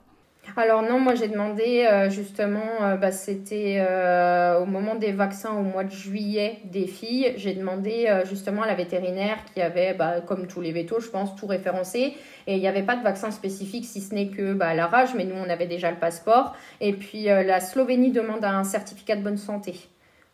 alors 0.55 0.81
non, 0.81 0.99
moi 0.99 1.15
j'ai 1.15 1.27
demandé 1.27 1.87
euh, 1.89 2.09
justement, 2.09 2.81
euh, 2.81 2.95
bah, 2.95 3.11
c'était 3.11 3.77
euh, 3.79 4.59
au 4.59 4.65
moment 4.65 4.95
des 4.95 5.11
vaccins 5.11 5.53
au 5.53 5.63
mois 5.63 5.83
de 5.83 5.91
juillet 5.91 6.59
des 6.65 6.87
filles, 6.87 7.33
j'ai 7.37 7.53
demandé 7.53 8.21
justement 8.25 8.63
à 8.63 8.67
la 8.67 8.75
vétérinaire 8.75 9.37
qui 9.53 9.61
avait, 9.61 9.93
bah, 9.93 10.21
comme 10.21 10.47
tous 10.47 10.61
les 10.61 10.71
vétos, 10.71 10.99
je 10.99 11.09
pense, 11.09 11.35
tout 11.35 11.47
référencé. 11.47 12.15
Et 12.47 12.55
il 12.55 12.59
n'y 12.59 12.67
avait 12.67 12.83
pas 12.83 12.95
de 12.95 13.03
vaccin 13.03 13.31
spécifique 13.31 13.85
si 13.85 14.01
ce 14.01 14.13
n'est 14.13 14.29
que 14.29 14.53
bah, 14.53 14.73
la 14.73 14.87
rage, 14.87 15.13
mais 15.15 15.25
nous 15.25 15.35
on 15.35 15.49
avait 15.49 15.67
déjà 15.67 15.91
le 15.91 15.97
passeport. 15.97 16.55
Et 16.81 16.93
puis 16.93 17.25
la 17.25 17.59
Slovénie 17.59 18.11
demande 18.11 18.43
un 18.43 18.63
certificat 18.63 19.15
de 19.15 19.23
bonne 19.23 19.37
santé. 19.37 19.75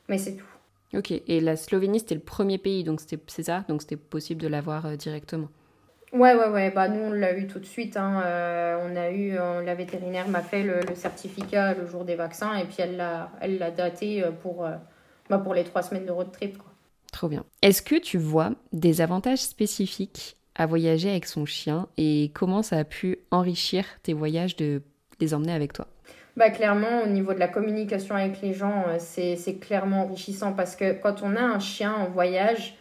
Mais 0.07 0.17
c'est 0.17 0.35
tout. 0.35 0.45
Ok, 0.93 1.11
et 1.11 1.41
la 1.41 1.57
Slovénie 1.57 1.99
c'était 1.99 2.15
le 2.15 2.21
premier 2.21 2.57
pays, 2.57 2.83
donc 2.83 3.01
c'est 3.01 3.43
ça, 3.43 3.65
donc 3.67 3.81
c'était 3.81 3.97
possible 3.97 4.41
de 4.41 4.47
l'avoir 4.47 4.95
directement? 4.97 5.49
Ouais, 6.13 6.33
ouais, 6.33 6.47
ouais. 6.47 6.71
Bah, 6.71 6.87
nous, 6.87 7.01
on 7.01 7.11
l'a 7.11 7.37
eu 7.37 7.47
tout 7.47 7.59
de 7.59 7.65
suite. 7.65 7.97
Hein. 7.97 8.21
Euh, 8.25 8.77
on 8.81 8.95
a 8.95 9.09
eu, 9.11 9.37
euh, 9.37 9.61
la 9.63 9.75
vétérinaire 9.75 10.27
m'a 10.27 10.41
fait 10.41 10.63
le, 10.63 10.81
certificat 10.95 11.73
le 11.73 11.85
jour 11.85 12.05
des 12.05 12.15
vaccins 12.15 12.55
et 12.55 12.63
puis 12.63 12.77
elle 12.79 12.97
l'a, 12.97 13.31
elle 13.41 13.57
l'a 13.57 13.71
daté 13.71 14.23
euh, 14.23 14.31
pour, 14.31 14.67
bah, 15.29 15.37
pour 15.37 15.53
les 15.53 15.63
trois 15.63 15.81
semaines 15.81 16.05
de 16.05 16.11
road 16.11 16.31
trip. 16.31 16.57
Quoi. 16.57 16.71
Trop 17.11 17.27
bien. 17.27 17.43
Est-ce 17.61 17.81
que 17.81 17.95
tu 17.95 18.17
vois 18.17 18.51
des 18.71 19.01
avantages 19.01 19.41
spécifiques 19.41 20.37
à 20.55 20.65
voyager 20.65 21.09
avec 21.09 21.25
son 21.25 21.45
chien 21.45 21.87
et 21.97 22.31
comment 22.33 22.63
ça 22.63 22.77
a 22.77 22.83
pu 22.85 23.19
enrichir 23.31 23.85
tes 24.03 24.13
voyages 24.13 24.55
de 24.55 24.81
les 25.19 25.33
emmener 25.33 25.53
avec 25.53 25.73
toi? 25.73 25.87
Bah, 26.37 26.49
clairement, 26.49 27.03
au 27.03 27.07
niveau 27.07 27.33
de 27.33 27.39
la 27.39 27.47
communication 27.47 28.15
avec 28.15 28.41
les 28.41 28.53
gens, 28.53 28.85
c'est, 28.99 29.37
c'est 29.37 29.55
clairement 29.55 30.03
enrichissant 30.03 30.53
parce 30.53 30.75
que 30.75 30.93
quand 30.93 31.23
on 31.23 31.35
a 31.35 31.41
un 31.41 31.59
chien 31.59 31.93
en 31.93 32.09
voyage, 32.09 32.77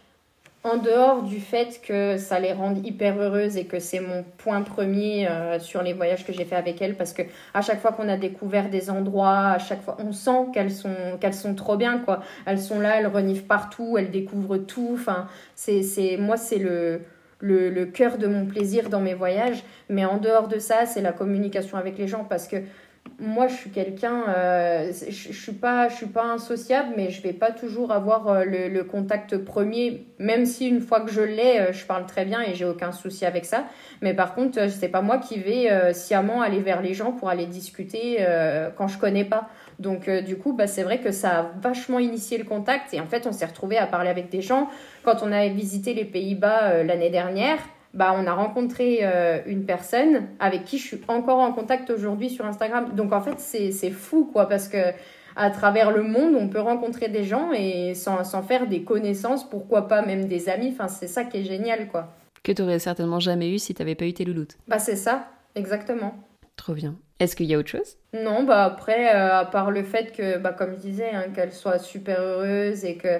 en 0.65 0.77
dehors 0.77 1.21
du 1.21 1.39
fait 1.39 1.79
que 1.87 2.17
ça 2.17 2.39
les 2.39 2.51
rende 2.51 2.85
hyper 2.85 3.19
heureuses 3.19 3.55
et 3.55 3.65
que 3.65 3.77
c'est 3.79 3.99
mon 3.99 4.23
point 4.37 4.63
premier 4.63 5.27
euh, 5.29 5.59
sur 5.59 5.83
les 5.83 5.93
voyages 5.93 6.25
que 6.25 6.33
j'ai 6.33 6.43
fait 6.43 6.55
avec 6.55 6.81
elles 6.81 6.95
parce 6.95 7.13
que 7.13 7.21
à 7.53 7.61
chaque 7.61 7.79
fois 7.79 7.91
qu'on 7.91 8.09
a 8.09 8.17
découvert 8.17 8.69
des 8.71 8.89
endroits, 8.89 9.49
à 9.49 9.59
chaque 9.59 9.83
fois 9.83 9.95
on 9.99 10.11
sent 10.11 10.47
qu'elles 10.53 10.71
sont 11.33 11.55
trop 11.55 11.77
bien 11.77 11.99
quoi. 11.99 12.21
Elles 12.47 12.59
sont 12.59 12.79
là, 12.79 12.99
elles 12.99 13.07
reniflent 13.07 13.45
partout, 13.45 13.97
elles 13.99 14.09
découvrent 14.09 14.57
tout. 14.57 14.89
Enfin, 14.93 15.27
c'est 15.53 15.83
c'est 15.83 16.17
moi 16.17 16.35
c'est 16.35 16.57
le 16.57 17.01
le, 17.39 17.69
le 17.69 17.85
cœur 17.85 18.17
de 18.17 18.25
mon 18.25 18.45
plaisir 18.45 18.89
dans 18.89 19.01
mes 19.01 19.13
voyages. 19.13 19.63
Mais 19.89 20.03
en 20.05 20.17
dehors 20.17 20.47
de 20.47 20.57
ça, 20.57 20.85
c'est 20.85 21.01
la 21.01 21.11
communication 21.11 21.77
avec 21.77 21.97
les 21.97 22.07
gens 22.07 22.23
parce 22.23 22.47
que 22.47 22.57
moi, 23.19 23.47
je 23.47 23.55
suis 23.55 23.69
quelqu'un, 23.69 24.23
euh, 24.27 24.91
je, 24.91 25.31
je 25.31 25.41
suis 25.41 25.53
pas, 25.53 25.87
je 25.87 25.95
suis 25.95 26.05
pas 26.05 26.25
insociable, 26.25 26.93
mais 26.97 27.11
je 27.11 27.21
vais 27.21 27.31
pas 27.31 27.51
toujours 27.51 27.91
avoir 27.91 28.27
euh, 28.27 28.43
le, 28.43 28.67
le, 28.67 28.83
contact 28.83 29.37
premier, 29.37 30.05
même 30.19 30.45
si 30.45 30.67
une 30.67 30.81
fois 30.81 30.99
que 31.01 31.11
je 31.11 31.21
l'ai, 31.21 31.59
euh, 31.59 31.71
je 31.71 31.85
parle 31.85 32.05
très 32.05 32.25
bien 32.25 32.41
et 32.41 32.55
j'ai 32.55 32.65
aucun 32.65 32.91
souci 32.91 33.25
avec 33.25 33.45
ça. 33.45 33.65
Mais 34.01 34.13
par 34.13 34.35
contre, 34.35 34.69
c'est 34.69 34.89
pas 34.89 35.01
moi 35.01 35.17
qui 35.17 35.39
vais 35.39 35.93
sciemment 35.93 36.41
aller 36.41 36.59
vers 36.59 36.81
les 36.81 36.93
gens 36.93 37.13
pour 37.13 37.29
aller 37.29 37.45
discuter 37.45 38.25
quand 38.75 38.87
je 38.87 38.97
connais 38.97 39.23
pas. 39.23 39.49
Donc 39.79 40.09
du 40.09 40.37
coup, 40.37 40.53
bah, 40.53 40.67
c'est 40.67 40.83
vrai 40.83 40.99
que 40.99 41.11
ça 41.11 41.39
a 41.39 41.51
vachement 41.61 41.99
initié 41.99 42.37
le 42.37 42.43
contact 42.43 42.93
et 42.93 42.99
en 42.99 43.07
fait, 43.07 43.25
on 43.25 43.31
s'est 43.31 43.45
retrouvé 43.45 43.77
à 43.77 43.87
parler 43.87 44.09
avec 44.09 44.29
des 44.29 44.41
gens 44.41 44.69
quand 45.03 45.23
on 45.23 45.31
avait 45.31 45.49
visité 45.49 45.93
les 45.93 46.05
Pays-Bas 46.05 46.83
l'année 46.83 47.09
dernière 47.09 47.59
bah, 47.95 48.13
on 48.15 48.27
a 48.27 48.33
rencontré 48.33 48.99
euh, 49.01 49.39
une 49.47 49.65
personne 49.65 50.27
avec 50.39 50.65
qui 50.65 50.77
je 50.77 50.85
suis 50.85 51.01
encore 51.07 51.39
en 51.39 51.53
contact 51.53 51.89
aujourd'hui 51.89 52.29
sur 52.29 52.45
Instagram. 52.45 52.93
Donc 52.93 53.13
en 53.13 53.21
fait, 53.21 53.39
c'est 53.39 53.91
fou, 53.91 54.29
quoi, 54.31 54.47
parce 54.47 54.67
que 54.67 54.77
à 55.37 55.49
travers 55.49 55.91
le 55.91 56.03
monde, 56.03 56.35
on 56.37 56.47
peut 56.47 56.59
rencontrer 56.59 57.09
des 57.09 57.23
gens 57.23 57.51
et 57.53 57.93
sans, 57.93 58.23
sans 58.23 58.43
faire 58.43 58.67
des 58.67 58.83
connaissances, 58.83 59.49
pourquoi 59.49 59.87
pas 59.87 60.05
même 60.05 60.25
des 60.25 60.49
amis. 60.49 60.69
Enfin, 60.73 60.87
c'est 60.87 61.07
ça 61.07 61.23
qui 61.23 61.37
est 61.37 61.43
génial, 61.43 61.87
quoi. 61.87 62.13
Que 62.43 62.51
tu 62.51 62.61
aurais 62.61 62.79
certainement 62.79 63.19
jamais 63.19 63.49
eu 63.49 63.59
si 63.59 63.73
tu 63.73 63.81
n'avais 63.81 63.95
pas 63.95 64.05
eu 64.05 64.13
tes 64.13 64.23
louloutes. 64.23 64.57
Bah, 64.67 64.79
c'est 64.79 64.95
ça, 64.95 65.27
exactement. 65.55 66.15
Trop 66.55 66.73
bien. 66.73 66.95
Est-ce 67.19 67.35
qu'il 67.35 67.45
y 67.47 67.53
a 67.53 67.57
autre 67.57 67.69
chose? 67.69 67.97
Non, 68.13 68.43
bah 68.43 68.65
après, 68.65 69.15
euh, 69.15 69.39
à 69.39 69.45
part 69.45 69.71
le 69.71 69.83
fait 69.83 70.11
que, 70.11 70.37
bah, 70.37 70.51
comme 70.51 70.73
je 70.73 70.79
disais, 70.79 71.11
hein, 71.13 71.25
qu'elle 71.33 71.53
soit 71.53 71.79
super 71.79 72.19
heureuse 72.19 72.83
et 72.83 72.95
que 72.95 73.19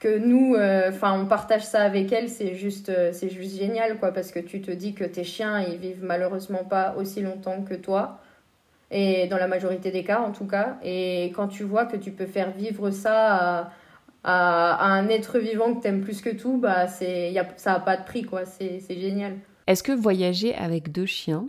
que 0.00 0.18
nous, 0.18 0.54
euh, 0.54 0.90
enfin, 0.90 1.20
on 1.20 1.26
partage 1.26 1.64
ça 1.64 1.82
avec 1.82 2.12
elle, 2.12 2.28
c'est 2.28 2.54
juste, 2.54 2.88
euh, 2.88 3.10
c'est 3.12 3.28
juste 3.28 3.58
génial, 3.58 3.98
quoi, 3.98 4.12
parce 4.12 4.30
que 4.30 4.38
tu 4.38 4.60
te 4.60 4.70
dis 4.70 4.94
que 4.94 5.04
tes 5.04 5.24
chiens, 5.24 5.60
ils 5.60 5.78
vivent 5.78 6.04
malheureusement 6.04 6.64
pas 6.64 6.94
aussi 6.96 7.20
longtemps 7.20 7.62
que 7.62 7.74
toi, 7.74 8.20
et 8.90 9.26
dans 9.26 9.38
la 9.38 9.48
majorité 9.48 9.90
des 9.90 10.04
cas, 10.04 10.20
en 10.20 10.30
tout 10.30 10.46
cas, 10.46 10.78
et 10.84 11.32
quand 11.34 11.48
tu 11.48 11.64
vois 11.64 11.84
que 11.86 11.96
tu 11.96 12.12
peux 12.12 12.26
faire 12.26 12.52
vivre 12.52 12.90
ça 12.90 13.34
à, 13.36 13.72
à, 14.24 14.92
un 14.92 15.08
être 15.08 15.38
vivant 15.38 15.74
que 15.74 15.82
t'aimes 15.82 16.00
plus 16.02 16.22
que 16.22 16.30
tout, 16.30 16.58
bah, 16.58 16.86
c'est, 16.86 17.34
ça 17.56 17.74
a 17.74 17.80
pas 17.80 17.96
de 17.96 18.04
prix, 18.04 18.22
quoi, 18.22 18.44
c'est, 18.44 18.80
c'est 18.80 18.98
génial. 18.98 19.34
Est-ce 19.66 19.82
que 19.82 19.92
voyager 19.92 20.54
avec 20.54 20.92
deux 20.92 21.06
chiens, 21.06 21.48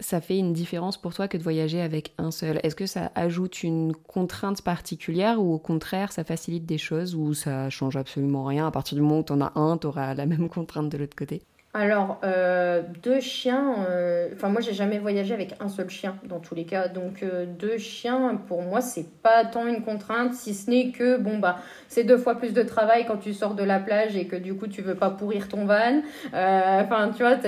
ça 0.00 0.20
fait 0.20 0.38
une 0.38 0.52
différence 0.52 1.00
pour 1.00 1.14
toi 1.14 1.28
que 1.28 1.36
de 1.36 1.42
voyager 1.42 1.80
avec 1.80 2.14
un 2.18 2.30
seul. 2.30 2.58
Est-ce 2.62 2.74
que 2.74 2.86
ça 2.86 3.12
ajoute 3.14 3.62
une 3.62 3.94
contrainte 3.94 4.62
particulière 4.62 5.40
ou 5.40 5.54
au 5.54 5.58
contraire 5.58 6.12
ça 6.12 6.24
facilite 6.24 6.66
des 6.66 6.78
choses 6.78 7.14
ou 7.14 7.34
ça 7.34 7.70
change 7.70 7.96
absolument 7.96 8.44
rien? 8.44 8.66
À 8.66 8.70
partir 8.70 8.96
du 8.96 9.02
moment 9.02 9.20
où 9.20 9.24
tu 9.24 9.32
en 9.32 9.40
as 9.40 9.52
un, 9.54 9.78
tu 9.78 9.86
auras 9.86 10.14
la 10.14 10.26
même 10.26 10.48
contrainte 10.50 10.88
de 10.88 10.98
l'autre 10.98 11.16
côté? 11.16 11.42
Alors, 11.76 12.20
euh, 12.22 12.82
deux 13.02 13.18
chiens, 13.18 13.84
euh, 13.88 14.28
enfin 14.32 14.48
moi 14.48 14.60
j'ai 14.60 14.74
jamais 14.74 15.00
voyagé 15.00 15.34
avec 15.34 15.56
un 15.58 15.68
seul 15.68 15.90
chien 15.90 16.16
dans 16.22 16.38
tous 16.38 16.54
les 16.54 16.66
cas, 16.66 16.86
donc 16.86 17.24
euh, 17.24 17.46
deux 17.46 17.78
chiens 17.78 18.40
pour 18.46 18.62
moi 18.62 18.80
c'est 18.80 19.08
pas 19.22 19.44
tant 19.44 19.66
une 19.66 19.82
contrainte 19.82 20.34
si 20.34 20.54
ce 20.54 20.70
n'est 20.70 20.92
que 20.92 21.16
bon 21.16 21.38
bah 21.38 21.56
c'est 21.88 22.04
deux 22.04 22.16
fois 22.16 22.36
plus 22.36 22.52
de 22.52 22.62
travail 22.62 23.06
quand 23.06 23.16
tu 23.16 23.34
sors 23.34 23.56
de 23.56 23.64
la 23.64 23.80
plage 23.80 24.16
et 24.16 24.28
que 24.28 24.36
du 24.36 24.54
coup 24.54 24.68
tu 24.68 24.82
veux 24.82 24.94
pas 24.94 25.10
pourrir 25.10 25.48
ton 25.48 25.64
van, 25.64 26.00
enfin 26.32 27.10
tu 27.10 27.24
vois 27.24 27.38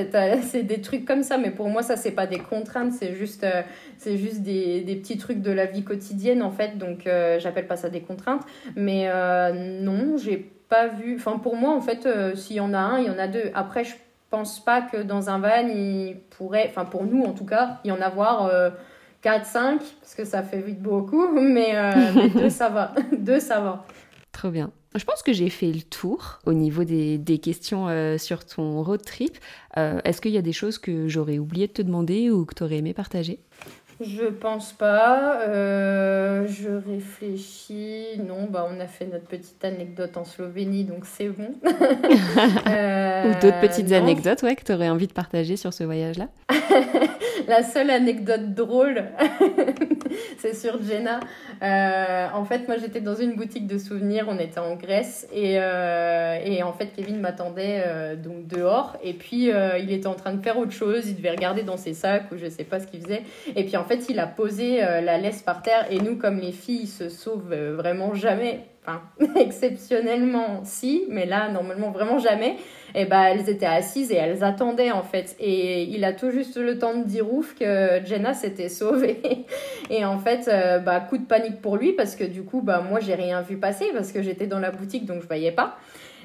c'est 0.42 0.64
des 0.64 0.80
trucs 0.80 1.04
comme 1.04 1.22
ça, 1.22 1.38
mais 1.38 1.52
pour 1.52 1.68
moi 1.68 1.84
ça 1.84 1.94
c'est 1.94 2.10
pas 2.10 2.26
des 2.26 2.40
contraintes, 2.40 2.94
c'est 2.94 3.14
juste 3.14 3.46
c'est 3.96 4.16
juste 4.16 4.42
des, 4.42 4.80
des, 4.80 4.96
petits 4.96 5.18
trucs 5.18 5.40
de 5.40 5.52
la 5.52 5.66
vie 5.66 5.84
quotidienne 5.84 6.42
en 6.42 6.50
fait, 6.50 6.78
donc 6.78 7.08
j'appelle 7.38 7.68
pas 7.68 7.76
ça 7.76 7.90
des 7.90 8.00
contraintes, 8.00 8.42
mais 8.74 9.08
non 9.54 10.16
j'ai 10.16 10.50
pas 10.68 10.88
vu, 10.88 11.14
enfin 11.14 11.38
pour 11.38 11.54
moi 11.54 11.70
en 11.70 11.80
fait 11.80 12.08
s'il 12.34 12.56
y 12.56 12.60
en 12.60 12.74
a 12.74 12.78
un, 12.78 12.98
il 12.98 13.06
y 13.06 13.10
en 13.10 13.18
a 13.18 13.28
deux. 13.28 13.52
Après 13.54 13.84
je 13.84 13.94
pense 14.30 14.64
pas 14.64 14.82
que 14.82 14.98
dans 14.98 15.30
un 15.30 15.38
van, 15.38 15.66
il 15.68 16.16
pourrait, 16.30 16.66
enfin 16.68 16.84
pour 16.84 17.04
nous 17.04 17.24
en 17.24 17.32
tout 17.32 17.44
cas, 17.44 17.80
y 17.84 17.92
en 17.92 18.00
avoir 18.00 18.50
4, 19.22 19.40
euh, 19.40 19.44
5, 19.44 19.80
parce 20.00 20.14
que 20.14 20.24
ça 20.24 20.42
fait 20.42 20.60
vite 20.60 20.80
beaucoup, 20.80 21.28
mais, 21.32 21.76
euh, 21.76 21.92
mais 22.14 22.28
deux, 22.28 22.50
ça 22.50 22.68
va. 22.68 22.94
deux, 23.18 23.40
ça 23.40 23.60
va. 23.60 23.84
Trop 24.32 24.50
bien. 24.50 24.70
Je 24.94 25.04
pense 25.04 25.22
que 25.22 25.32
j'ai 25.32 25.50
fait 25.50 25.70
le 25.70 25.82
tour 25.82 26.38
au 26.46 26.54
niveau 26.54 26.84
des, 26.84 27.18
des 27.18 27.38
questions 27.38 27.88
euh, 27.88 28.16
sur 28.16 28.46
ton 28.46 28.82
road 28.82 29.02
trip. 29.02 29.36
Est-ce 29.76 30.22
qu'il 30.22 30.32
y 30.32 30.38
a 30.38 30.42
des 30.42 30.54
choses 30.54 30.78
que 30.78 31.06
j'aurais 31.06 31.38
oublié 31.38 31.66
de 31.66 31.72
te 31.72 31.82
demander 31.82 32.30
ou 32.30 32.46
que 32.46 32.54
tu 32.54 32.62
aurais 32.62 32.76
aimé 32.76 32.94
partager? 32.94 33.40
Je 34.00 34.26
pense 34.26 34.72
pas. 34.72 35.40
Euh, 35.48 36.46
je 36.46 36.68
réfléchis. 36.68 38.18
Non, 38.26 38.46
bah 38.50 38.68
on 38.70 38.78
a 38.80 38.86
fait 38.86 39.06
notre 39.06 39.26
petite 39.26 39.64
anecdote 39.64 40.16
en 40.16 40.24
Slovénie, 40.24 40.84
donc 40.84 41.06
c'est 41.06 41.28
bon. 41.28 41.54
Ou 41.64 43.40
d'autres 43.40 43.60
petites 43.60 43.92
anecdotes, 43.92 44.42
ouais, 44.42 44.54
que 44.54 44.64
tu 44.64 44.72
aurais 44.72 44.90
envie 44.90 45.06
de 45.06 45.12
partager 45.12 45.56
sur 45.56 45.72
ce 45.72 45.84
voyage-là 45.84 46.28
La 47.48 47.62
seule 47.62 47.90
anecdote 47.90 48.54
drôle, 48.54 49.04
c'est 50.38 50.54
sur 50.54 50.82
Jenna. 50.82 51.20
Euh, 51.62 52.26
en 52.34 52.44
fait, 52.44 52.66
moi, 52.66 52.76
j'étais 52.76 53.00
dans 53.00 53.14
une 53.14 53.36
boutique 53.36 53.66
de 53.66 53.78
souvenirs. 53.78 54.26
On 54.28 54.38
était 54.38 54.58
en 54.58 54.74
Grèce 54.74 55.28
et, 55.32 55.56
euh, 55.58 56.38
et 56.44 56.62
en 56.62 56.72
fait, 56.72 56.88
Kevin 56.96 57.20
m'attendait 57.20 57.84
euh, 57.86 58.16
donc 58.16 58.46
dehors. 58.48 58.96
Et 59.02 59.12
puis, 59.12 59.50
il 59.80 59.92
était 59.92 60.06
en 60.06 60.14
train 60.14 60.32
de 60.32 60.42
faire 60.42 60.58
autre 60.58 60.72
chose. 60.72 61.08
Il 61.08 61.16
devait 61.16 61.30
regarder 61.30 61.62
dans 61.62 61.76
ses 61.76 61.94
sacs 61.94 62.30
ou 62.32 62.36
je 62.36 62.48
sais 62.48 62.64
pas 62.64 62.80
ce 62.80 62.86
qu'il 62.86 63.00
faisait. 63.00 63.22
Et 63.54 63.64
puis, 63.64 63.76
en 63.76 63.84
fait, 63.86 64.06
il 64.08 64.18
a 64.18 64.26
posé 64.26 64.78
la 64.78 65.18
laisse 65.18 65.42
par 65.42 65.62
terre. 65.62 65.86
Et 65.90 65.98
nous, 65.98 66.16
comme 66.16 66.38
les 66.38 66.52
filles, 66.52 66.86
se 66.86 67.08
sauvent 67.08 67.54
vraiment 67.76 68.14
jamais. 68.14 68.66
Enfin, 68.86 69.02
exceptionnellement, 69.40 70.60
si, 70.64 71.04
mais 71.08 71.26
là, 71.26 71.48
normalement, 71.48 71.90
vraiment 71.90 72.18
jamais 72.18 72.56
et 72.96 73.04
bah 73.04 73.30
elles 73.30 73.48
étaient 73.50 73.66
assises 73.66 74.10
et 74.10 74.16
elles 74.16 74.42
attendaient 74.42 74.90
en 74.90 75.02
fait. 75.02 75.36
Et 75.38 75.82
il 75.84 76.02
a 76.04 76.14
tout 76.14 76.30
juste 76.30 76.56
le 76.56 76.78
temps 76.78 76.96
de 76.96 77.04
dire 77.04 77.32
ouf 77.32 77.54
que 77.54 78.00
Jenna 78.04 78.32
s'était 78.32 78.70
sauvée. 78.70 79.20
et 79.90 80.04
en 80.04 80.18
fait, 80.18 80.48
euh, 80.48 80.78
bah 80.78 81.00
coup 81.00 81.18
de 81.18 81.26
panique 81.26 81.60
pour 81.60 81.76
lui 81.76 81.92
parce 81.92 82.16
que 82.16 82.24
du 82.24 82.42
coup, 82.42 82.62
bah 82.62 82.80
moi 82.80 82.98
j'ai 82.98 83.14
rien 83.14 83.42
vu 83.42 83.58
passer 83.58 83.86
parce 83.92 84.12
que 84.12 84.22
j'étais 84.22 84.46
dans 84.46 84.58
la 84.58 84.70
boutique 84.70 85.04
donc 85.04 85.20
je 85.20 85.26
voyais 85.26 85.52
pas. 85.52 85.76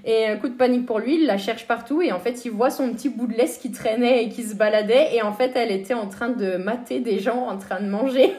Et 0.03 0.25
un 0.25 0.37
coup 0.37 0.49
de 0.49 0.55
panique 0.55 0.85
pour 0.85 0.99
lui, 0.99 1.15
il 1.15 1.25
la 1.25 1.37
cherche 1.37 1.67
partout 1.67 2.01
et 2.01 2.11
en 2.11 2.19
fait 2.19 2.43
il 2.45 2.51
voit 2.51 2.71
son 2.71 2.91
petit 2.93 3.09
bout 3.09 3.27
de 3.27 3.33
laisse 3.33 3.57
qui 3.57 3.71
traînait 3.71 4.23
et 4.23 4.29
qui 4.29 4.43
se 4.43 4.55
baladait 4.55 5.15
et 5.15 5.21
en 5.21 5.33
fait 5.33 5.51
elle 5.55 5.71
était 5.71 5.93
en 5.93 6.07
train 6.07 6.29
de 6.29 6.57
mater 6.57 6.99
des 6.99 7.19
gens 7.19 7.47
en 7.47 7.57
train 7.57 7.81
de 7.81 7.87
manger. 7.87 8.33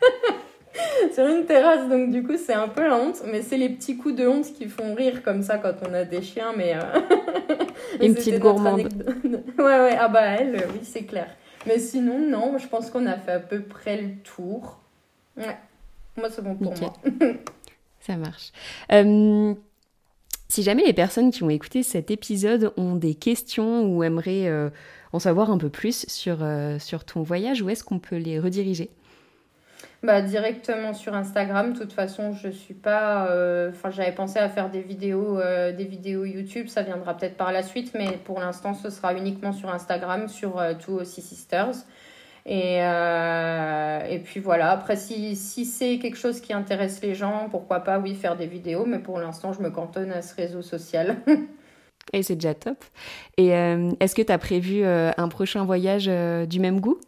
sur 1.12 1.26
une 1.26 1.44
terrasse. 1.46 1.88
Donc, 1.88 2.10
du 2.10 2.22
coup, 2.22 2.36
c'est 2.36 2.54
un 2.54 2.68
peu 2.68 2.82
la 2.82 2.96
honte. 2.96 3.22
Mais 3.30 3.42
c'est 3.42 3.56
les 3.56 3.68
petits 3.68 3.96
coups 3.96 4.16
de 4.16 4.26
honte 4.26 4.52
qui 4.52 4.66
font 4.66 4.94
rire 4.94 5.22
comme 5.22 5.42
ça 5.42 5.58
quand 5.58 5.74
on 5.88 5.94
a 5.94 6.04
des 6.04 6.22
chiens. 6.22 6.52
Mais. 6.56 6.74
Euh, 6.74 7.00
une 8.00 8.14
petite 8.14 8.38
gourmande. 8.38 8.80
ouais, 9.58 9.64
ouais. 9.64 9.96
Ah, 9.98 10.08
bah, 10.08 10.24
elle, 10.24 10.66
oui, 10.72 10.80
c'est 10.82 11.04
clair. 11.04 11.28
Mais 11.66 11.78
sinon, 11.78 12.18
non, 12.18 12.58
je 12.58 12.66
pense 12.66 12.90
qu'on 12.90 13.06
a 13.06 13.16
fait 13.16 13.32
à 13.32 13.40
peu 13.40 13.62
près 13.62 14.00
le 14.00 14.16
tour. 14.22 14.80
Ouais. 15.36 15.56
Moi, 16.16 16.28
c'est 16.30 16.42
bon 16.42 16.54
pour 16.54 16.78
moi. 16.78 16.92
ça 18.00 18.16
marche. 18.16 18.52
Euh, 18.92 19.54
si 20.48 20.62
jamais 20.62 20.84
les 20.84 20.92
personnes 20.92 21.30
qui 21.30 21.42
ont 21.42 21.50
écouté 21.50 21.82
cet 21.82 22.10
épisode 22.10 22.72
ont 22.76 22.96
des 22.96 23.14
questions 23.14 23.84
ou 23.84 24.02
aimeraient 24.02 24.46
euh, 24.48 24.70
en 25.12 25.18
savoir 25.18 25.50
un 25.50 25.58
peu 25.58 25.68
plus 25.68 26.06
sur, 26.08 26.38
sur 26.78 27.04
ton 27.04 27.22
voyage, 27.22 27.62
où 27.62 27.70
est-ce 27.70 27.84
qu'on 27.84 27.98
peut 27.98 28.16
les 28.16 28.38
rediriger? 28.38 28.90
Bah, 30.04 30.20
directement 30.20 30.92
sur 30.92 31.14
Instagram. 31.14 31.72
De 31.72 31.78
toute 31.78 31.94
façon, 31.94 32.34
je 32.34 32.50
suis 32.50 32.74
pas. 32.74 33.26
Euh, 33.30 33.70
enfin, 33.70 33.88
j'avais 33.88 34.12
pensé 34.12 34.38
à 34.38 34.50
faire 34.50 34.68
des 34.68 34.82
vidéos, 34.82 35.40
euh, 35.40 35.72
des 35.72 35.86
vidéos 35.86 36.26
YouTube. 36.26 36.68
Ça 36.68 36.82
viendra 36.82 37.16
peut-être 37.16 37.38
par 37.38 37.52
la 37.52 37.62
suite, 37.62 37.92
mais 37.94 38.18
pour 38.22 38.38
l'instant, 38.38 38.74
ce 38.74 38.90
sera 38.90 39.14
uniquement 39.14 39.52
sur 39.52 39.70
Instagram, 39.70 40.28
sur 40.28 40.58
euh, 40.58 40.74
Two 40.74 41.04
Sisters. 41.04 41.74
Et, 42.46 42.76
et 42.76 44.18
puis 44.18 44.40
voilà. 44.40 44.70
Après, 44.70 44.96
si, 44.96 45.34
si 45.34 45.64
c'est 45.64 45.98
quelque 45.98 46.18
chose 46.18 46.40
qui 46.40 46.52
intéresse 46.52 47.00
les 47.02 47.14
gens, 47.14 47.48
pourquoi 47.50 47.80
pas, 47.80 47.98
oui, 47.98 48.14
faire 48.14 48.36
des 48.36 48.46
vidéos. 48.46 48.84
Mais 48.86 48.98
pour 48.98 49.18
l'instant, 49.18 49.52
je 49.52 49.62
me 49.62 49.70
cantonne 49.70 50.12
à 50.12 50.20
ce 50.20 50.34
réseau 50.34 50.60
social. 50.60 51.16
et 52.12 52.22
c'est 52.22 52.34
déjà 52.34 52.54
top. 52.54 52.84
Et 53.38 53.48
est-ce 53.48 54.14
que 54.14 54.22
tu 54.22 54.32
as 54.32 54.38
prévu 54.38 54.84
un 54.84 55.28
prochain 55.28 55.64
voyage 55.64 56.06
du 56.48 56.60
même 56.60 56.80
goût? 56.80 56.98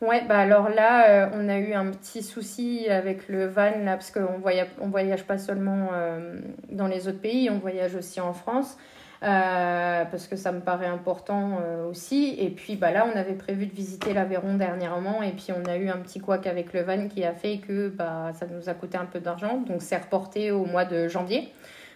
Ouais, 0.00 0.22
bah 0.28 0.38
alors 0.38 0.68
là, 0.68 1.26
euh, 1.26 1.30
on 1.34 1.48
a 1.48 1.58
eu 1.58 1.72
un 1.72 1.90
petit 1.90 2.22
souci 2.22 2.88
avec 2.88 3.28
le 3.28 3.46
van, 3.46 3.72
là, 3.84 3.96
parce 3.96 4.12
qu'on 4.12 4.38
voyage, 4.38 4.68
on 4.80 4.88
voyage 4.88 5.24
pas 5.24 5.38
seulement 5.38 5.88
euh, 5.92 6.38
dans 6.70 6.86
les 6.86 7.08
autres 7.08 7.20
pays, 7.20 7.50
on 7.50 7.58
voyage 7.58 7.96
aussi 7.96 8.20
en 8.20 8.32
France, 8.32 8.78
euh, 9.22 10.04
parce 10.04 10.26
que 10.26 10.36
ça 10.36 10.52
me 10.52 10.60
paraît 10.60 10.86
important 10.86 11.60
aussi. 11.88 12.36
Et 12.38 12.50
puis 12.50 12.76
bah 12.76 12.92
là, 12.92 13.06
on 13.12 13.16
avait 13.16 13.34
prévu 13.34 13.66
de 13.66 13.74
visiter 13.74 14.12
l'Aveyron 14.12 14.54
dernièrement, 14.54 15.22
et 15.22 15.32
puis 15.32 15.48
on 15.52 15.68
a 15.68 15.76
eu 15.76 15.88
un 15.88 15.98
petit 15.98 16.20
couac 16.20 16.46
avec 16.46 16.72
le 16.72 16.82
van 16.82 17.08
qui 17.08 17.24
a 17.24 17.32
fait 17.32 17.58
que 17.58 17.88
bah, 17.88 18.32
ça 18.34 18.46
nous 18.46 18.68
a 18.68 18.74
coûté 18.74 18.96
un 18.98 19.06
peu 19.06 19.20
d'argent, 19.20 19.60
donc 19.66 19.82
c'est 19.82 19.96
reporté 19.96 20.50
au 20.50 20.64
mois 20.64 20.84
de 20.84 21.08
janvier 21.08 21.52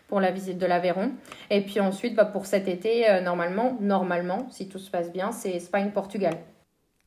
pour 0.08 0.20
la 0.20 0.30
visite 0.30 0.58
de 0.58 0.66
l'Aveyron. 0.66 1.12
Et 1.50 1.62
puis 1.62 1.80
ensuite, 1.80 2.14
bah, 2.14 2.24
pour 2.24 2.46
cet 2.46 2.68
été, 2.68 3.06
normalement, 3.22 3.76
normalement, 3.80 4.46
si 4.50 4.68
tout 4.68 4.78
se 4.78 4.90
passe 4.90 5.12
bien, 5.12 5.32
c'est 5.32 5.50
Espagne-Portugal. 5.50 6.34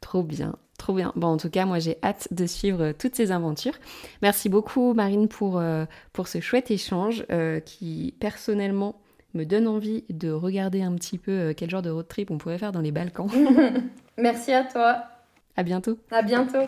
Trop 0.02 0.24
bien. 0.24 0.56
Trop 0.78 0.94
bien. 0.94 1.14
Bon, 1.16 1.30
en 1.30 1.38
tout 1.38 1.50
cas, 1.50 1.66
moi, 1.66 1.80
j'ai 1.80 1.98
hâte 2.04 2.28
de 2.32 2.46
suivre 2.46 2.84
euh, 2.84 2.94
toutes 2.94 3.16
ces 3.16 3.32
aventures. 3.32 3.74
Merci 4.22 4.50
beaucoup, 4.50 4.94
Marine, 4.94 5.28
pour, 5.28 5.58
euh, 5.58 5.86
pour 6.12 6.28
ce 6.28 6.42
chouette 6.42 6.70
échange 6.70 7.26
euh, 7.32 7.60
qui, 7.60 8.14
personnellement, 8.20 9.00
me 9.36 9.46
donne 9.46 9.68
envie 9.68 10.04
de 10.10 10.32
regarder 10.32 10.82
un 10.82 10.94
petit 10.96 11.18
peu 11.18 11.54
quel 11.56 11.70
genre 11.70 11.82
de 11.82 11.90
road 11.90 12.08
trip 12.08 12.32
on 12.32 12.38
pourrait 12.38 12.58
faire 12.58 12.72
dans 12.72 12.82
les 12.82 12.92
Balkans. 12.92 13.30
Merci 14.18 14.54
à 14.54 14.64
toi. 14.64 15.04
À 15.58 15.64
bientôt. 15.64 16.00
À 16.10 16.22
bientôt. 16.22 16.60